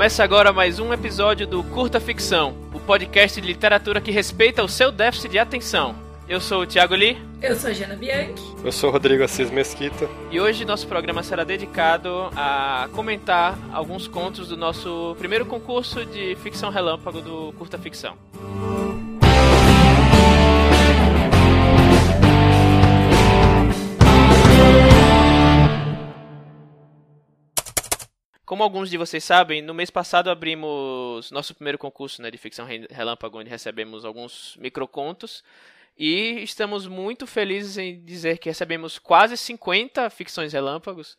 Começa 0.00 0.24
agora 0.24 0.50
mais 0.50 0.78
um 0.78 0.94
episódio 0.94 1.46
do 1.46 1.62
Curta 1.62 2.00
Ficção, 2.00 2.56
o 2.72 2.80
podcast 2.80 3.38
de 3.38 3.46
literatura 3.46 4.00
que 4.00 4.10
respeita 4.10 4.64
o 4.64 4.68
seu 4.68 4.90
déficit 4.90 5.32
de 5.32 5.38
atenção. 5.38 5.94
Eu 6.26 6.40
sou 6.40 6.62
o 6.62 6.66
Thiago 6.66 6.94
Lee. 6.94 7.18
Eu 7.42 7.54
sou 7.54 7.68
a 7.68 7.72
Jana 7.74 7.96
Bianchi. 7.96 8.42
Eu 8.64 8.72
sou 8.72 8.88
o 8.88 8.92
Rodrigo 8.94 9.22
Assis 9.22 9.50
Mesquita. 9.50 10.08
E 10.30 10.40
hoje 10.40 10.64
nosso 10.64 10.88
programa 10.88 11.22
será 11.22 11.44
dedicado 11.44 12.30
a 12.34 12.88
comentar 12.94 13.58
alguns 13.74 14.08
contos 14.08 14.48
do 14.48 14.56
nosso 14.56 15.14
primeiro 15.18 15.44
concurso 15.44 16.06
de 16.06 16.34
ficção 16.36 16.70
relâmpago 16.70 17.20
do 17.20 17.52
Curta 17.58 17.76
Ficção. 17.76 18.16
Como 28.50 28.64
alguns 28.64 28.90
de 28.90 28.98
vocês 28.98 29.22
sabem, 29.22 29.62
no 29.62 29.72
mês 29.72 29.90
passado 29.90 30.28
abrimos 30.28 31.30
nosso 31.30 31.54
primeiro 31.54 31.78
concurso 31.78 32.20
né, 32.20 32.32
de 32.32 32.36
ficção 32.36 32.66
relâmpago, 32.90 33.38
onde 33.38 33.48
recebemos 33.48 34.04
alguns 34.04 34.56
microcontos. 34.56 35.44
E 35.96 36.42
estamos 36.42 36.88
muito 36.88 37.28
felizes 37.28 37.78
em 37.78 38.04
dizer 38.04 38.38
que 38.38 38.48
recebemos 38.48 38.98
quase 38.98 39.36
50 39.36 40.10
ficções 40.10 40.52
relâmpagos. 40.52 41.16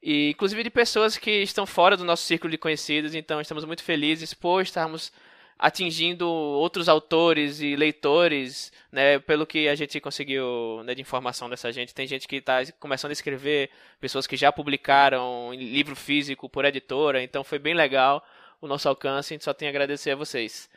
E 0.00 0.30
inclusive 0.30 0.62
de 0.62 0.70
pessoas 0.70 1.18
que 1.18 1.42
estão 1.42 1.66
fora 1.66 1.96
do 1.96 2.04
nosso 2.04 2.22
círculo 2.22 2.52
de 2.52 2.58
conhecidos, 2.58 3.12
então 3.12 3.40
estamos 3.40 3.64
muito 3.64 3.82
felizes 3.82 4.32
por 4.32 4.62
estarmos 4.62 5.10
atingindo 5.58 6.28
outros 6.28 6.88
autores 6.88 7.60
e 7.60 7.74
leitores, 7.74 8.72
né, 8.92 9.18
pelo 9.18 9.44
que 9.44 9.68
a 9.68 9.74
gente 9.74 10.00
conseguiu 10.00 10.82
né, 10.84 10.94
de 10.94 11.02
informação 11.02 11.50
dessa 11.50 11.72
gente. 11.72 11.94
Tem 11.94 12.06
gente 12.06 12.28
que 12.28 12.36
está 12.36 12.58
começando 12.78 13.10
a 13.10 13.12
escrever, 13.12 13.70
pessoas 14.00 14.26
que 14.26 14.36
já 14.36 14.52
publicaram 14.52 15.52
em 15.52 15.58
livro 15.58 15.96
físico 15.96 16.48
por 16.48 16.64
editora, 16.64 17.22
então 17.22 17.42
foi 17.42 17.58
bem 17.58 17.74
legal 17.74 18.24
o 18.60 18.68
nosso 18.68 18.88
alcance, 18.88 19.32
a 19.32 19.34
gente 19.34 19.44
só 19.44 19.52
tem 19.52 19.68
a 19.68 19.70
agradecer 19.70 20.12
a 20.12 20.16
vocês. 20.16 20.70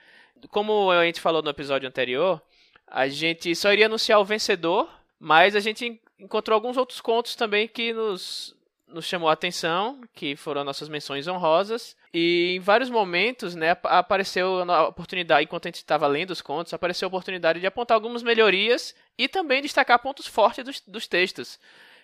Como 0.49 0.89
a 0.89 1.05
gente 1.05 1.21
falou 1.21 1.43
no 1.43 1.49
episódio 1.49 1.87
anterior, 1.87 2.41
a 2.87 3.07
gente 3.07 3.55
só 3.55 3.71
iria 3.71 3.85
anunciar 3.85 4.19
o 4.19 4.25
vencedor, 4.25 4.89
mas 5.19 5.55
a 5.55 5.59
gente 5.59 6.01
encontrou 6.19 6.55
alguns 6.55 6.77
outros 6.77 6.99
contos 7.01 7.35
também 7.35 7.67
que 7.67 7.93
nos, 7.93 8.55
nos 8.93 9.05
chamou 9.05 9.29
a 9.29 9.33
atenção, 9.33 10.01
que 10.13 10.35
foram 10.35 10.63
nossas 10.63 10.89
menções 10.89 11.27
honrosas. 11.27 11.95
E 12.13 12.55
em 12.55 12.59
vários 12.59 12.89
momentos, 12.89 13.55
né, 13.55 13.71
apareceu 13.83 14.69
a 14.69 14.87
oportunidade, 14.87 15.43
enquanto 15.43 15.65
a 15.65 15.69
gente 15.69 15.75
estava 15.75 16.07
lendo 16.07 16.31
os 16.31 16.41
contos, 16.41 16.73
apareceu 16.73 17.05
a 17.05 17.09
oportunidade 17.09 17.59
de 17.59 17.67
apontar 17.67 17.95
algumas 17.95 18.23
melhorias 18.23 18.93
e 19.17 19.27
também 19.27 19.61
destacar 19.61 19.99
pontos 19.99 20.27
fortes 20.27 20.63
dos, 20.63 20.81
dos 20.85 21.07
textos. 21.07 21.59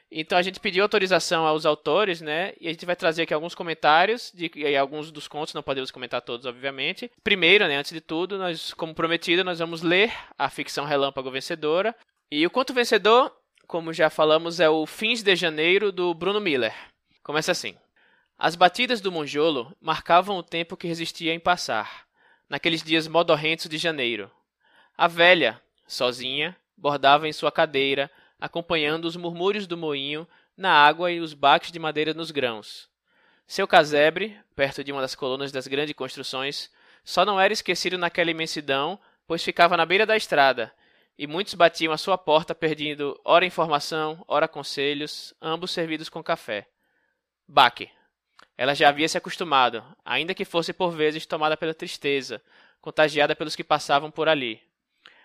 Então 0.09 0.37
a 0.37 0.41
gente 0.41 0.59
pediu 0.59 0.83
autorização 0.83 1.45
aos 1.45 1.65
autores, 1.65 2.21
né? 2.21 2.53
E 2.61 2.67
a 2.67 2.71
gente 2.71 2.85
vai 2.85 2.95
trazer 2.95 3.23
aqui 3.23 3.33
alguns 3.33 3.53
comentários 3.53 4.31
de 4.33 4.49
e 4.55 4.77
alguns 4.77 5.11
dos 5.11 5.27
contos, 5.27 5.53
não 5.53 5.61
podemos 5.61 5.91
comentar 5.91 6.21
todos, 6.21 6.45
obviamente. 6.45 7.11
Primeiro, 7.23 7.67
né, 7.67 7.75
antes 7.75 7.91
de 7.91 7.99
tudo, 7.99 8.37
nós, 8.37 8.73
como 8.73 8.95
prometido, 8.95 9.43
nós 9.43 9.59
vamos 9.59 9.81
ler 9.81 10.13
a 10.37 10.49
ficção 10.49 10.85
Relâmpago 10.85 11.29
Vencedora. 11.29 11.93
E 12.29 12.45
o 12.45 12.49
conto 12.49 12.73
vencedor 12.73 13.31
como 13.67 13.91
já 13.91 14.09
falamos, 14.09 14.61
é 14.61 14.69
o 14.69 14.85
Fins 14.85 15.21
de 15.21 15.35
Janeiro 15.35 15.91
do 15.91 16.13
Bruno 16.13 16.39
Miller. 16.39 16.73
Começa 17.21 17.51
assim: 17.51 17.75
As 18.37 18.55
batidas 18.55 19.01
do 19.01 19.11
monjolo 19.11 19.75
marcavam 19.81 20.37
o 20.37 20.43
tempo 20.43 20.77
que 20.77 20.87
resistia 20.87 21.33
em 21.33 21.39
passar, 21.39 22.07
naqueles 22.49 22.81
dias 22.81 23.07
modorrentos 23.07 23.67
de 23.67 23.77
janeiro. 23.77 24.31
A 24.97 25.07
velha, 25.07 25.61
sozinha, 25.85 26.55
bordava 26.77 27.27
em 27.27 27.33
sua 27.33 27.51
cadeira, 27.51 28.09
acompanhando 28.39 29.05
os 29.05 29.17
murmúrios 29.17 29.67
do 29.67 29.77
moinho 29.77 30.25
na 30.55 30.71
água 30.71 31.11
e 31.11 31.19
os 31.19 31.33
baques 31.33 31.71
de 31.71 31.77
madeira 31.77 32.13
nos 32.13 32.31
grãos. 32.31 32.89
Seu 33.45 33.67
casebre, 33.67 34.37
perto 34.55 34.83
de 34.83 34.91
uma 34.91 35.01
das 35.01 35.13
colunas 35.13 35.51
das 35.51 35.67
grandes 35.67 35.93
construções, 35.93 36.71
só 37.03 37.25
não 37.25 37.39
era 37.39 37.53
esquecido 37.53 37.97
naquela 37.97 38.31
imensidão, 38.31 38.99
pois 39.27 39.43
ficava 39.43 39.77
na 39.77 39.85
beira 39.85 40.05
da 40.05 40.15
estrada, 40.15 40.73
e 41.17 41.25
muitos 41.25 41.55
batiam 41.55 41.91
à 41.91 41.97
sua 41.97 42.17
porta 42.17 42.53
pedindo 42.53 43.19
ora 43.25 43.45
informação, 43.45 44.23
ora 44.27 44.47
conselhos, 44.47 45.33
ambos 45.41 45.71
servidos 45.71 46.09
com 46.09 46.23
café. 46.23 46.67
Baque. 47.47 47.89
Ela 48.55 48.73
já 48.73 48.89
havia 48.89 49.07
se 49.07 49.17
acostumado, 49.17 49.83
ainda 50.03 50.33
que 50.33 50.45
fosse 50.45 50.73
por 50.73 50.91
vezes 50.91 51.25
tomada 51.25 51.55
pela 51.55 51.73
tristeza, 51.73 52.41
contagiada 52.81 53.35
pelos 53.35 53.55
que 53.55 53.63
passavam 53.63 54.11
por 54.11 54.27
ali. 54.27 54.61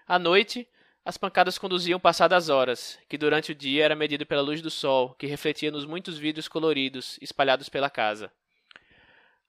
À 0.07 0.19
noite, 0.19 0.69
as 1.05 1.17
pancadas 1.17 1.59
conduziam 1.59 1.99
passadas 1.99 2.49
horas, 2.49 2.99
que 3.09 3.19
durante 3.19 3.53
o 3.53 3.55
dia 3.55 3.85
era 3.85 3.97
medido 3.97 4.25
pela 4.25 4.43
luz 4.43 4.63
do 4.63 4.71
sol, 4.71 5.15
que 5.15 5.27
refletia 5.27 5.71
nos 5.71 5.85
muitos 5.85 6.19
vidros 6.19 6.47
coloridos 6.47 7.19
espalhados 7.21 7.69
pela 7.69 7.91
casa. 7.91 8.31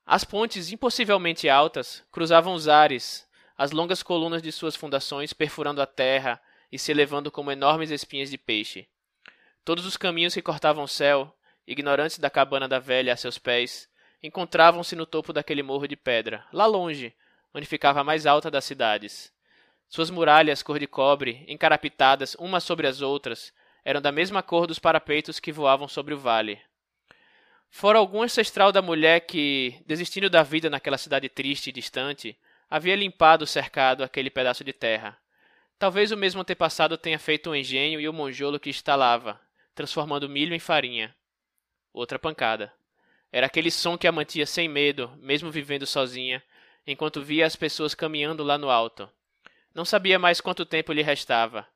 As 0.05 0.23
pontes 0.23 0.71
impossivelmente 0.71 1.47
altas 1.47 2.03
cruzavam 2.11 2.53
os 2.53 2.67
ares, 2.67 3.27
as 3.63 3.72
longas 3.72 4.03
colunas 4.03 4.41
de 4.41 4.51
suas 4.51 4.75
fundações 4.75 5.31
perfurando 5.31 5.81
a 5.81 5.85
terra 5.85 6.38
e 6.69 6.78
se 6.78 6.91
elevando 6.91 7.31
como 7.31 7.50
enormes 7.50 7.91
espinhas 7.91 8.29
de 8.29 8.38
peixe. 8.38 8.90
Todos 9.63 9.85
os 9.85 9.96
caminhos 9.96 10.34
que 10.34 10.41
cortavam 10.41 10.84
o 10.84 10.88
céu, 10.88 11.34
ignorantes 11.66 12.19
da 12.19 12.29
cabana 12.29 12.68
da 12.68 12.78
velha 12.78 13.13
a 13.13 13.16
seus 13.16 13.38
pés, 13.38 13.90
encontravam-se 14.22 14.97
no 14.97 15.06
topo 15.06 15.31
daquele 15.31 15.63
morro 15.63 15.88
de 15.88 15.96
pedra, 15.96 16.46
lá 16.51 16.66
longe, 16.66 17.16
onde 17.53 17.66
ficava 17.66 18.01
a 18.01 18.03
mais 18.03 18.25
alta 18.25 18.51
das 18.51 18.66
cidades. 18.66 19.31
Suas 19.88 20.09
muralhas 20.09 20.62
cor 20.62 20.78
de 20.78 20.85
cobre, 20.85 21.45
encarapitadas 21.47 22.35
umas 22.38 22.66
sobre 22.66 22.85
as 22.85 23.00
outras, 23.00 23.53
eram 23.85 24.01
da 24.01 24.12
mesma 24.12 24.44
cor 24.44 24.68
dos 24.68 24.78
parapeitos 24.78 25.40
que 25.40 25.53
voavam 25.53 25.88
sobre 25.88 26.13
o 26.13 26.19
vale. 26.19 26.59
Fora 27.69 27.97
algum 27.97 28.24
ancestral 28.24 28.74
da 28.74 28.81
mulher 28.81 29.22
que, 29.22 29.81
desistindo 29.88 30.30
da 30.30 30.44
vida 30.44 30.69
naquela 30.69 30.97
cidade 30.97 31.30
triste 31.30 31.69
e 31.69 31.72
distante, 31.72 32.38
havia 32.75 32.95
limpado 32.95 33.44
o 33.44 33.47
cercado 33.47 34.03
aquele 34.03 34.31
pedaço 34.31 34.63
de 34.63 34.73
terra. 34.73 35.16
Talvez 35.78 36.11
o 36.11 36.17
mesmo 36.17 36.41
antepassado 36.41 36.97
tenha 36.97 37.19
feito 37.19 37.51
o 37.51 37.56
engenho 37.56 38.01
e 38.01 38.09
o 38.09 38.13
monjolo 38.13 38.59
que 38.59 38.72
instalava, 38.72 39.39
transformando 39.75 40.28
milho 40.28 40.56
em 40.56 40.59
farinha. 40.59 41.16
Outra 41.94 42.17
pancada. 42.17 42.73
Era 43.31 43.45
aquele 43.45 43.69
som 43.69 43.95
que 43.95 44.07
a 44.07 44.12
mantia 44.12 44.47
sem 44.47 44.67
medo, 44.67 45.16
mesmo 45.17 45.51
vivendo 45.51 45.85
sozinha, 45.85 46.41
enquanto 46.88 47.22
via 47.22 47.45
as 47.45 47.56
pessoas 47.56 47.94
caminhando 47.94 48.44
lá 48.44 48.57
no 48.57 48.72
alto. 48.72 49.07
Não 49.72 49.85
sabia 49.85 50.17
mais 50.17 50.41
quanto 50.41 50.66
tempo 50.66 50.91
lhe 50.94 51.03
restava, 51.03 51.67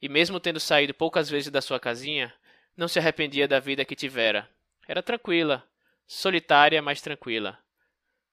e 0.00 0.08
mesmo 0.08 0.40
tendo 0.40 0.58
saído 0.58 0.94
poucas 0.94 1.28
vezes 1.28 1.50
da 1.50 1.60
sua 1.60 1.78
casinha, 1.78 2.32
não 2.74 2.88
se 2.88 2.98
arrependia 2.98 3.46
da 3.46 3.60
vida 3.60 3.84
que 3.84 3.94
tivera. 3.94 4.48
Era 4.88 5.02
tranquila, 5.02 5.62
solitária, 6.06 6.80
mas 6.80 7.02
tranquila. 7.02 7.58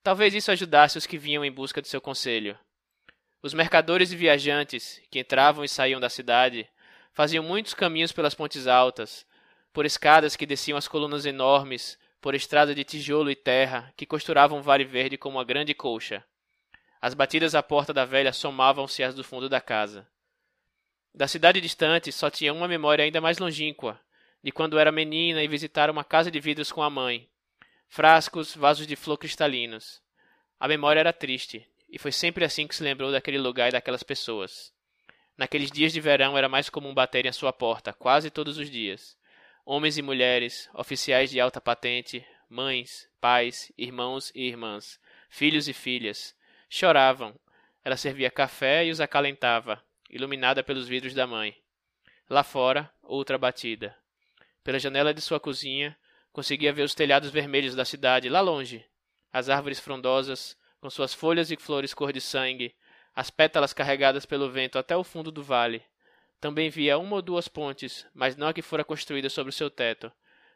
Talvez 0.03 0.33
isso 0.33 0.51
ajudasse 0.51 0.97
os 0.97 1.05
que 1.05 1.17
vinham 1.17 1.45
em 1.45 1.51
busca 1.51 1.81
de 1.81 1.87
seu 1.87 2.01
conselho. 2.01 2.59
Os 3.41 3.53
mercadores 3.53 4.11
e 4.11 4.17
viajantes, 4.17 5.01
que 5.09 5.19
entravam 5.19 5.63
e 5.63 5.69
saíam 5.69 5.99
da 5.99 6.09
cidade, 6.09 6.69
faziam 7.13 7.41
muitos 7.41 7.73
caminhos 7.73 8.11
pelas 8.11 8.35
pontes 8.35 8.67
altas, 8.67 9.25
por 9.71 9.85
escadas 9.85 10.35
que 10.35 10.45
desciam 10.45 10.77
as 10.77 10.89
colunas 10.89 11.25
enormes, 11.25 11.97
por 12.19 12.35
estrada 12.35 12.75
de 12.75 12.83
tijolo 12.83 13.31
e 13.31 13.35
terra 13.35 13.93
que 13.95 14.05
costuravam 14.05 14.59
o 14.59 14.61
Vale 14.61 14.83
Verde 14.83 15.17
como 15.17 15.37
uma 15.37 15.45
grande 15.45 15.73
colcha. 15.73 16.23
As 17.01 17.13
batidas 17.13 17.55
à 17.55 17.63
porta 17.63 17.93
da 17.93 18.03
velha 18.03 18.33
somavam-se 18.33 19.03
às 19.03 19.15
do 19.15 19.23
fundo 19.23 19.47
da 19.47 19.61
casa. 19.61 20.07
Da 21.13 21.27
cidade 21.27 21.61
distante 21.61 22.11
só 22.11 22.29
tinha 22.29 22.53
uma 22.53 22.67
memória 22.67 23.05
ainda 23.05 23.21
mais 23.21 23.37
longínqua, 23.37 23.99
de 24.43 24.51
quando 24.51 24.77
era 24.77 24.91
menina 24.91 25.41
e 25.41 25.47
visitara 25.47 25.91
uma 25.91 26.03
casa 26.03 26.29
de 26.29 26.39
vidros 26.39 26.71
com 26.71 26.81
a 26.81 26.89
mãe, 26.89 27.29
frascos, 27.93 28.55
vasos 28.55 28.87
de 28.87 28.95
flor 28.95 29.19
cristalinos. 29.19 30.01
A 30.59 30.67
memória 30.67 30.99
era 30.99 31.13
triste, 31.13 31.63
e 31.87 31.99
foi 31.99 32.11
sempre 32.11 32.43
assim 32.43 32.65
que 32.65 32.75
se 32.75 32.81
lembrou 32.81 33.11
daquele 33.11 33.37
lugar 33.37 33.69
e 33.69 33.71
daquelas 33.71 34.01
pessoas. 34.01 34.73
Naqueles 35.37 35.69
dias 35.69 35.93
de 35.93 36.01
verão 36.01 36.35
era 36.35 36.49
mais 36.49 36.71
comum 36.71 36.91
baterem 36.91 37.29
à 37.29 37.33
sua 37.33 37.53
porta, 37.53 37.93
quase 37.93 38.31
todos 38.31 38.57
os 38.57 38.67
dias. 38.67 39.15
Homens 39.63 39.99
e 39.99 40.01
mulheres, 40.01 40.67
oficiais 40.73 41.29
de 41.29 41.39
alta 41.39 41.61
patente, 41.61 42.25
mães, 42.49 43.07
pais, 43.21 43.71
irmãos 43.77 44.31
e 44.33 44.47
irmãs, 44.47 44.99
filhos 45.29 45.67
e 45.67 45.73
filhas, 45.73 46.35
choravam. 46.67 47.39
Ela 47.85 47.95
servia 47.95 48.31
café 48.31 48.83
e 48.83 48.89
os 48.89 48.99
acalentava, 48.99 49.79
iluminada 50.09 50.63
pelos 50.63 50.87
vidros 50.87 51.13
da 51.13 51.27
mãe. 51.27 51.55
Lá 52.27 52.43
fora, 52.43 52.91
outra 53.03 53.37
batida. 53.37 53.95
Pela 54.63 54.79
janela 54.79 55.13
de 55.13 55.21
sua 55.21 55.39
cozinha, 55.39 55.95
Conseguia 56.33 56.73
ver 56.73 56.81
os 56.81 56.95
telhados 56.95 57.29
vermelhos 57.29 57.75
da 57.75 57.85
cidade 57.85 58.27
lá 58.27 58.41
longe, 58.41 58.83
as 59.31 59.49
árvores 59.49 59.79
frondosas, 59.79 60.57
com 60.81 60.89
suas 60.89 61.13
folhas 61.13 61.51
e 61.51 61.55
flores 61.55 61.93
cor 61.93 62.11
de 62.11 62.19
sangue, 62.19 62.75
as 63.15 63.29
pétalas 63.29 63.71
carregadas 63.71 64.25
pelo 64.25 64.49
vento 64.49 64.79
até 64.79 64.97
o 64.97 65.03
fundo 65.03 65.31
do 65.31 65.43
vale. 65.43 65.83
Também 66.41 66.71
via 66.71 66.97
uma 66.97 67.17
ou 67.17 67.21
duas 67.21 67.47
pontes, 67.47 68.05
mas 68.15 68.35
não 68.35 68.47
a 68.47 68.53
que 68.53 68.63
fora 68.63 68.83
construída 68.83 69.29
sobre 69.29 69.51
o 69.51 69.53
seu 69.53 69.69
teto, 69.69 70.11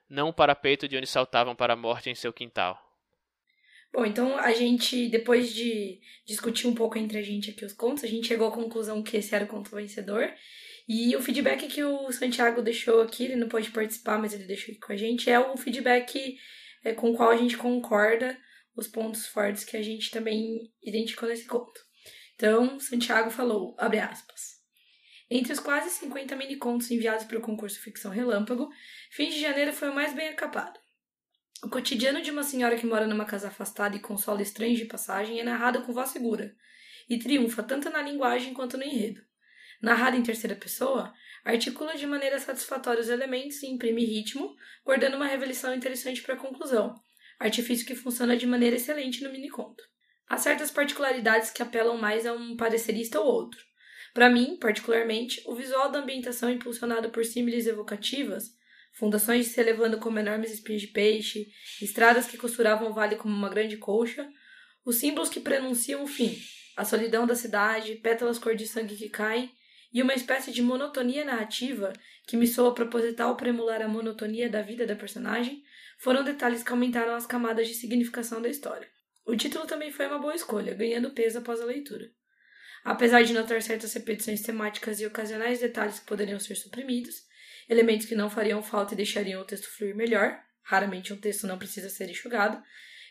não 0.09 0.29
o 0.29 0.33
parapeito 0.33 0.88
de 0.88 0.97
onde 0.97 1.06
saltavam 1.06 1.56
para 1.56 1.74
a 1.74 1.77
morte 1.77 2.09
em 2.09 2.15
seu 2.15 2.33
quintal. 2.33 2.83
Bom, 3.94 4.03
então 4.03 4.38
a 4.38 4.51
gente, 4.53 5.07
depois 5.07 5.53
de 5.53 6.01
discutir 6.25 6.68
um 6.68 6.74
pouco 6.74 6.97
entre 6.97 7.19
a 7.19 7.21
gente 7.21 7.51
aqui 7.51 7.63
os 7.63 7.74
contos, 7.74 8.03
a 8.03 8.07
gente 8.07 8.27
chegou 8.27 8.47
à 8.47 8.51
conclusão 8.51 9.01
que 9.03 9.15
esse 9.15 9.33
era 9.33 9.45
o 9.45 9.47
conto 9.47 9.75
vencedor. 9.75 10.33
E 10.88 11.16
o 11.16 11.22
feedback 11.22 11.68
que 11.68 11.84
o 11.84 12.12
Santiago 12.12 12.62
deixou 12.62 13.01
aqui, 13.01 13.25
ele 13.25 13.36
não 13.36 13.50
pode 13.50 13.72
participar, 13.72 14.18
mas 14.18 14.34
ele 14.34 14.45
deixou 14.45 14.72
aqui 14.72 14.80
com 14.80 14.94
a 14.94 14.98
gente, 14.98 15.30
é 15.30 15.38
o 15.38 15.57
feedback 15.57 16.38
é, 16.84 16.94
com 16.94 17.12
o 17.12 17.16
qual 17.16 17.30
a 17.30 17.38
gente 17.38 17.57
concorda. 17.57 18.38
os 18.75 18.88
pontos 18.88 19.25
fortes 19.25 19.63
que 19.63 19.75
a 19.75 19.81
gente 19.81 20.12
também 20.12 20.72
identificou 20.84 21.28
nesse 21.28 21.45
conto. 21.45 21.81
Então, 22.36 22.80
Santiago 22.80 23.31
falou, 23.31 23.75
abre 23.80 24.00
aspas. 24.00 24.57
Entre 25.30 25.51
os 25.51 25.60
quase 25.60 25.89
50 25.89 26.36
mini-contos 26.36 26.92
enviados 26.92 27.25
para 27.25 27.39
o 27.39 27.42
concurso 27.42 27.81
Ficção 27.81 28.12
Relâmpago, 28.12 28.69
Fim 29.12 29.30
de 29.30 29.42
Janeiro 29.42 29.74
foi 29.74 29.89
o 29.89 29.95
mais 29.95 30.13
bem 30.13 30.30
acabado. 30.30 30.80
O 31.63 31.69
cotidiano 31.69 32.22
de 32.22 32.30
uma 32.30 32.44
senhora 32.44 32.78
que 32.78 32.86
mora 32.86 33.07
numa 33.07 33.25
casa 33.25 33.48
afastada 33.48 33.95
e 33.95 34.00
com 34.00 34.16
solo 34.16 34.42
estranho 34.42 34.75
de 34.75 34.86
passagem 34.86 35.39
é 35.39 35.44
narrado 35.44 35.81
com 35.81 35.92
voz 35.92 36.12
segura, 36.12 36.56
e 37.10 37.18
triunfa 37.18 37.63
tanto 37.63 37.89
na 37.89 38.01
linguagem 38.01 38.54
quanto 38.54 38.78
no 38.78 38.84
enredo. 38.84 39.26
Narrado 39.81 40.18
em 40.18 40.24
terceira 40.24 40.56
pessoa, 40.56 41.13
articula 41.44 41.95
de 41.95 42.07
maneira 42.07 42.39
satisfatória 42.39 43.01
os 43.01 43.09
elementos 43.09 43.62
e 43.63 43.68
imprime 43.68 44.03
ritmo, 44.03 44.56
guardando 44.83 45.15
uma 45.15 45.27
revelação 45.27 45.74
interessante 45.74 46.21
para 46.21 46.35
a 46.35 46.39
conclusão, 46.39 46.95
artifício 47.39 47.85
que 47.85 47.95
funciona 47.95 48.35
de 48.35 48.47
maneira 48.47 48.75
excelente 48.75 49.24
no 49.24 49.31
miniconto. 49.31 49.83
Há 50.27 50.38
certas 50.38 50.71
particularidades 50.71 51.51
que 51.51 51.62
apelam 51.62 51.97
mais 51.97 52.25
a 52.25 52.33
um 52.33 52.57
parecerista 52.57 53.19
ou 53.19 53.27
outro. 53.27 53.59
Para 54.13 54.29
mim, 54.29 54.57
particularmente, 54.59 55.41
o 55.45 55.56
visual 55.56 55.91
da 55.91 56.00
ambientação 56.00 56.50
impulsionado 56.50 57.09
por 57.09 57.24
símiles 57.24 57.68
evocativas 57.68 58.57
fundações 58.97 59.47
se 59.47 59.59
elevando 59.59 60.00
como 60.00 60.18
enormes 60.18 60.51
espinhos 60.51 60.81
de 60.81 60.88
peixe, 60.88 61.47
estradas 61.81 62.25
que 62.25 62.38
costuravam 62.38 62.89
o 62.89 62.94
vale 62.94 63.15
como 63.15 63.33
uma 63.33 63.50
grande 63.50 63.77
colcha, 63.77 64.27
os 64.83 64.95
símbolos 64.95 65.29
que 65.29 65.39
prenunciam 65.39 66.03
o 66.03 66.07
fim, 66.07 66.35
a 66.75 66.83
solidão 66.83 67.27
da 67.27 67.35
cidade, 67.35 67.95
pétalas 67.95 68.39
cor 68.39 68.56
de 68.56 68.68
sangue 68.68 68.95
que 68.95 69.09
caem, 69.09 69.51
e 69.94 70.01
uma 70.01 70.13
espécie 70.13 70.51
de 70.51 70.62
monotonia 70.62 71.25
narrativa 71.25 71.94
que 72.28 72.38
me 72.38 72.48
soa 72.48 72.74
proposital 72.74 73.36
para 73.36 73.50
emular 73.50 73.81
a 73.81 73.88
monotonia 73.88 74.50
da 74.50 74.62
vida 74.62 74.86
da 74.86 74.95
personagem, 74.95 75.63
foram 75.98 76.24
detalhes 76.24 76.63
que 76.63 76.72
aumentaram 76.72 77.16
as 77.16 77.25
camadas 77.25 77.68
de 77.68 77.74
significação 77.74 78.42
da 78.42 78.50
história. 78.50 78.88
O 79.25 79.36
título 79.36 79.66
também 79.66 79.92
foi 79.92 80.07
uma 80.07 80.19
boa 80.19 80.36
escolha, 80.36 80.74
ganhando 80.74 81.12
peso 81.12 81.39
após 81.39 81.60
a 81.60 81.66
leitura. 81.66 82.10
Apesar 82.84 83.24
de 83.24 83.34
notar 83.34 83.62
certas 83.62 83.94
repetições 83.94 84.42
temáticas 84.42 85.01
e 85.01 85.06
ocasionais 85.06 85.60
detalhes 85.60 86.00
que 86.00 86.06
poderiam 86.06 86.39
ser 86.39 86.56
suprimidos, 86.56 87.28
elementos 87.69 88.06
que 88.06 88.16
não 88.16 88.30
fariam 88.30 88.63
falta 88.63 88.94
e 88.94 88.98
deixariam 88.98 89.42
o 89.42 89.45
texto 89.45 89.68
fluir 89.69 89.95
melhor. 89.95 90.39
Raramente 90.62 91.13
um 91.13 91.18
texto 91.18 91.48
não 91.48 91.57
precisa 91.57 91.89
ser 91.89 92.10
enxugado. 92.10 92.62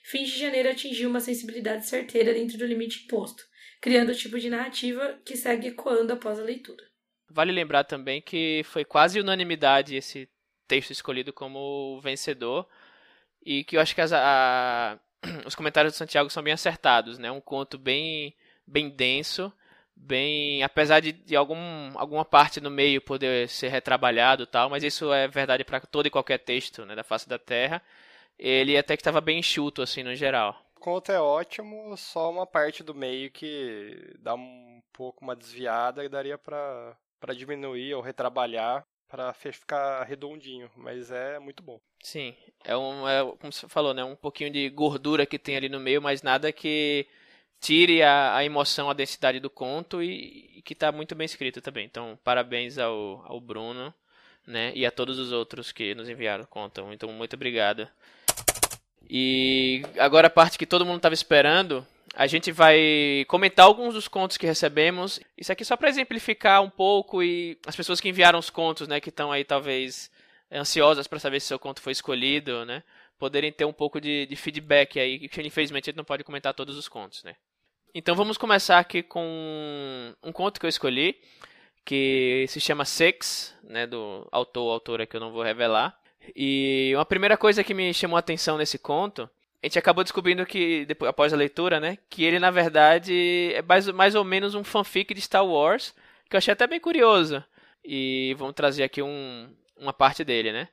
Fins 0.09 0.29
de 0.29 0.39
Janeiro 0.39 0.71
atingiu 0.71 1.11
uma 1.11 1.19
sensibilidade 1.19 1.85
certeira 1.85 2.33
dentro 2.33 2.57
do 2.57 2.65
limite 2.65 3.05
imposto, 3.05 3.43
criando 3.81 4.11
o 4.11 4.15
tipo 4.15 4.39
de 4.39 4.49
narrativa 4.49 5.19
que 5.25 5.37
segue 5.37 5.67
ecoando 5.67 6.13
após 6.13 6.39
a 6.39 6.45
leitura. 6.45 6.85
Vale 7.29 7.51
lembrar 7.51 7.83
também 7.83 8.23
que 8.23 8.63
foi 8.67 8.85
quase 8.85 9.19
unanimidade 9.19 9.97
esse 9.97 10.29
texto 10.69 10.93
escolhido 10.93 11.33
como 11.33 12.01
vencedor 12.01 12.69
e 13.45 13.65
que 13.65 13.77
eu 13.77 13.81
acho 13.81 13.97
que 13.97 14.01
as, 14.01 14.13
a, 14.13 14.97
os 15.45 15.57
comentários 15.57 15.95
do 15.95 15.97
Santiago 15.97 16.31
são 16.31 16.41
bem 16.41 16.53
acertados, 16.53 17.19
né? 17.19 17.29
Um 17.33 17.41
conto 17.41 17.77
bem 17.77 18.33
bem 18.65 18.89
denso 18.89 19.53
bem, 19.97 20.63
apesar 20.63 21.01
de, 21.01 21.13
de 21.13 21.35
algum, 21.35 21.57
alguma 21.99 22.25
parte 22.25 22.61
no 22.61 22.71
meio 22.71 23.01
poder 23.01 23.49
ser 23.49 23.69
retrabalhado 23.69 24.47
tal, 24.47 24.69
mas 24.69 24.85
isso 24.85 25.13
é 25.13 25.27
verdade 25.27 25.65
para 25.65 25.81
todo 25.81 26.07
e 26.07 26.11
qualquer 26.11 26.39
texto 26.39 26.85
né, 26.85 26.95
da 26.95 27.03
face 27.03 27.29
da 27.29 27.39
Terra. 27.39 27.83
Ele 28.39 28.77
até 28.77 28.97
que 28.97 29.01
estava 29.01 29.21
bem 29.21 29.39
enxuto 29.39 29.83
assim 29.83 30.03
no 30.03 30.15
geral. 30.15 30.61
O 30.77 30.81
conto 30.81 31.11
é 31.11 31.21
ótimo, 31.21 31.97
só 31.97 32.31
uma 32.31 32.47
parte 32.47 32.83
do 32.83 32.95
meio 32.95 33.31
que 33.31 34.15
dá 34.19 34.35
um 34.35 34.81
pouco 34.93 35.25
uma 35.25 35.35
desviada 35.35 36.05
e 36.05 36.09
daria 36.09 36.39
para 36.39 36.97
para 37.19 37.35
diminuir 37.35 37.95
ou 37.95 38.03
retrabalhar 38.03 38.85
para 39.09 39.33
ficar 39.33 40.03
redondinho, 40.05 40.71
mas 40.77 41.11
é 41.11 41.39
muito 41.39 41.63
bom. 41.63 41.81
Sim, 42.03 42.35
é 42.65 42.77
um, 42.77 43.09
é, 43.09 43.23
como 43.39 43.53
você 43.53 43.69
falou, 43.69 43.95
né, 43.95 44.05
um 44.05 44.17
pouquinho 44.17 44.51
de 44.51 44.69
gordura 44.69 45.25
que 45.25 45.39
tem 45.39 45.57
ali 45.57 45.69
no 45.69 45.81
meio, 45.81 46.03
mas 46.03 46.23
nada 46.23 46.53
que 46.53 47.07
tire 47.61 48.03
a, 48.03 48.37
a 48.37 48.45
emoção, 48.45 48.91
a 48.91 48.95
densidade 48.95 49.41
do 49.41 49.49
conto 49.51 50.03
e, 50.03 50.59
e 50.59 50.63
que 50.63 50.73
está 50.73 50.93
muito 50.93 51.15
bem 51.15 51.25
escrito 51.25 51.61
também. 51.61 51.87
Então, 51.87 52.19
parabéns 52.23 52.79
ao, 52.79 53.25
ao 53.27 53.41
Bruno 53.41 53.95
né, 54.47 54.73
e 54.75 54.85
a 54.85 54.91
todos 54.91 55.19
os 55.19 55.33
outros 55.33 55.73
que 55.73 55.95
nos 55.95 56.09
enviaram 56.09 56.45
o 56.45 56.49
conto. 56.49 56.81
Então, 56.93 57.11
muito 57.13 57.35
obrigado. 57.35 57.89
E 59.09 59.83
agora 59.99 60.27
a 60.27 60.31
parte 60.31 60.59
que 60.59 60.67
todo 60.67 60.85
mundo 60.85 60.97
estava 60.97 61.15
esperando, 61.15 61.87
a 62.15 62.27
gente 62.27 62.51
vai 62.51 63.25
comentar 63.29 63.67
alguns 63.67 63.95
dos 63.95 64.09
contos 64.09 64.37
que 64.37 64.47
recebemos. 64.47 65.21
Isso 65.37 65.53
aqui 65.53 65.65
só 65.65 65.77
para 65.77 65.89
exemplificar 65.89 66.63
um 66.63 66.71
pouco 66.71 67.23
e 67.23 67.59
as 67.67 67.77
pessoas 67.77 68.01
que 68.01 68.09
enviaram 68.09 68.39
os 68.39 68.51
contos, 68.51 68.89
né, 68.89 69.01
que 69.01 69.11
estão 69.11 69.31
aí 69.31 69.45
talvez 69.45 70.11
ansiosas 70.51 71.07
para 71.07 71.19
saber 71.19 71.41
se 71.41 71.49
seu 71.49 71.59
conto 71.59 71.81
foi 71.81 71.93
escolhido, 71.93 72.65
né, 72.65 72.83
poderem 73.19 73.53
ter 73.53 73.65
um 73.65 73.73
pouco 73.73 74.01
de, 74.01 74.27
de 74.27 74.35
feedback 74.35 74.99
aí, 74.99 75.29
que 75.29 75.43
infelizmente 75.43 75.85
a 75.85 75.91
gente 75.91 75.97
não 75.97 76.05
pode 76.05 76.25
comentar 76.25 76.55
todos 76.55 76.77
os 76.77 76.89
contos, 76.89 77.23
né. 77.23 77.37
Então 77.95 78.15
vamos 78.15 78.37
começar 78.39 78.79
aqui 78.79 79.03
com 79.03 80.15
um 80.23 80.33
conto 80.33 80.59
que 80.59 80.67
eu 80.67 80.71
escolhi, 80.71 81.19
que 81.85 82.47
se 82.49 82.61
chama 82.61 82.85
Sex, 82.85 83.55
né, 83.63 83.87
do 83.87 84.27
autor 84.33 84.65
ou 84.65 84.73
autora 84.73 85.07
que 85.07 85.17
eu 85.17 85.21
não 85.21 85.33
vou 85.33 85.43
revelar. 85.43 85.99
E 86.35 86.93
uma 86.95 87.05
primeira 87.05 87.37
coisa 87.37 87.63
que 87.63 87.75
me 87.75 87.93
chamou 87.93 88.17
a 88.17 88.21
atenção 88.21 88.59
nesse 88.59 88.79
conto, 88.79 89.29
a 89.63 89.67
gente 89.67 89.79
acabou 89.79 90.05
descobrindo 90.05 90.45
que, 90.47 90.85
depois, 90.87 91.09
após 91.09 91.33
a 91.33 91.37
leitura, 91.37 91.81
né, 91.81 91.99
que 92.11 92.25
ele 92.25 92.39
na 92.39 92.51
verdade 92.51 93.53
é 93.55 93.63
mais, 93.63 93.89
mais 93.89 94.15
ou 94.15 94.25
menos 94.25 94.55
um 94.55 94.65
fanfic 94.65 95.15
de 95.15 95.21
Star 95.21 95.47
Wars, 95.47 95.95
que 96.29 96.37
eu 96.37 96.39
achei 96.39 96.53
até 96.53 96.67
bem 96.67 96.81
curioso. 96.81 97.43
E 97.85 98.35
vamos 98.39 98.55
trazer 98.55 98.83
aqui 98.83 99.03
um, 99.03 99.49
uma 99.77 99.93
parte 99.93 100.25
dele, 100.25 100.53
né. 100.53 100.69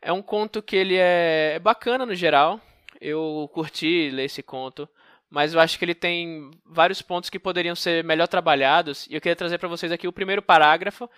É 0.00 0.12
um 0.12 0.22
conto 0.22 0.62
que 0.62 0.76
ele 0.76 0.96
é 0.96 1.58
bacana 1.58 2.06
no 2.06 2.14
geral. 2.14 2.60
Eu 3.00 3.50
curti 3.52 4.10
ler 4.10 4.24
esse 4.24 4.42
conto 4.42 4.88
mas 5.30 5.52
eu 5.52 5.60
acho 5.60 5.78
que 5.78 5.84
ele 5.84 5.94
tem 5.94 6.50
vários 6.64 7.02
pontos 7.02 7.28
que 7.28 7.38
poderiam 7.38 7.74
ser 7.74 8.02
melhor 8.02 8.26
trabalhados. 8.28 9.06
E 9.08 9.14
eu 9.14 9.20
queria 9.20 9.36
trazer 9.36 9.58
para 9.58 9.68
vocês 9.68 9.92
aqui 9.92 10.08
o 10.08 10.12
primeiro 10.12 10.40
parágrafo, 10.40 11.08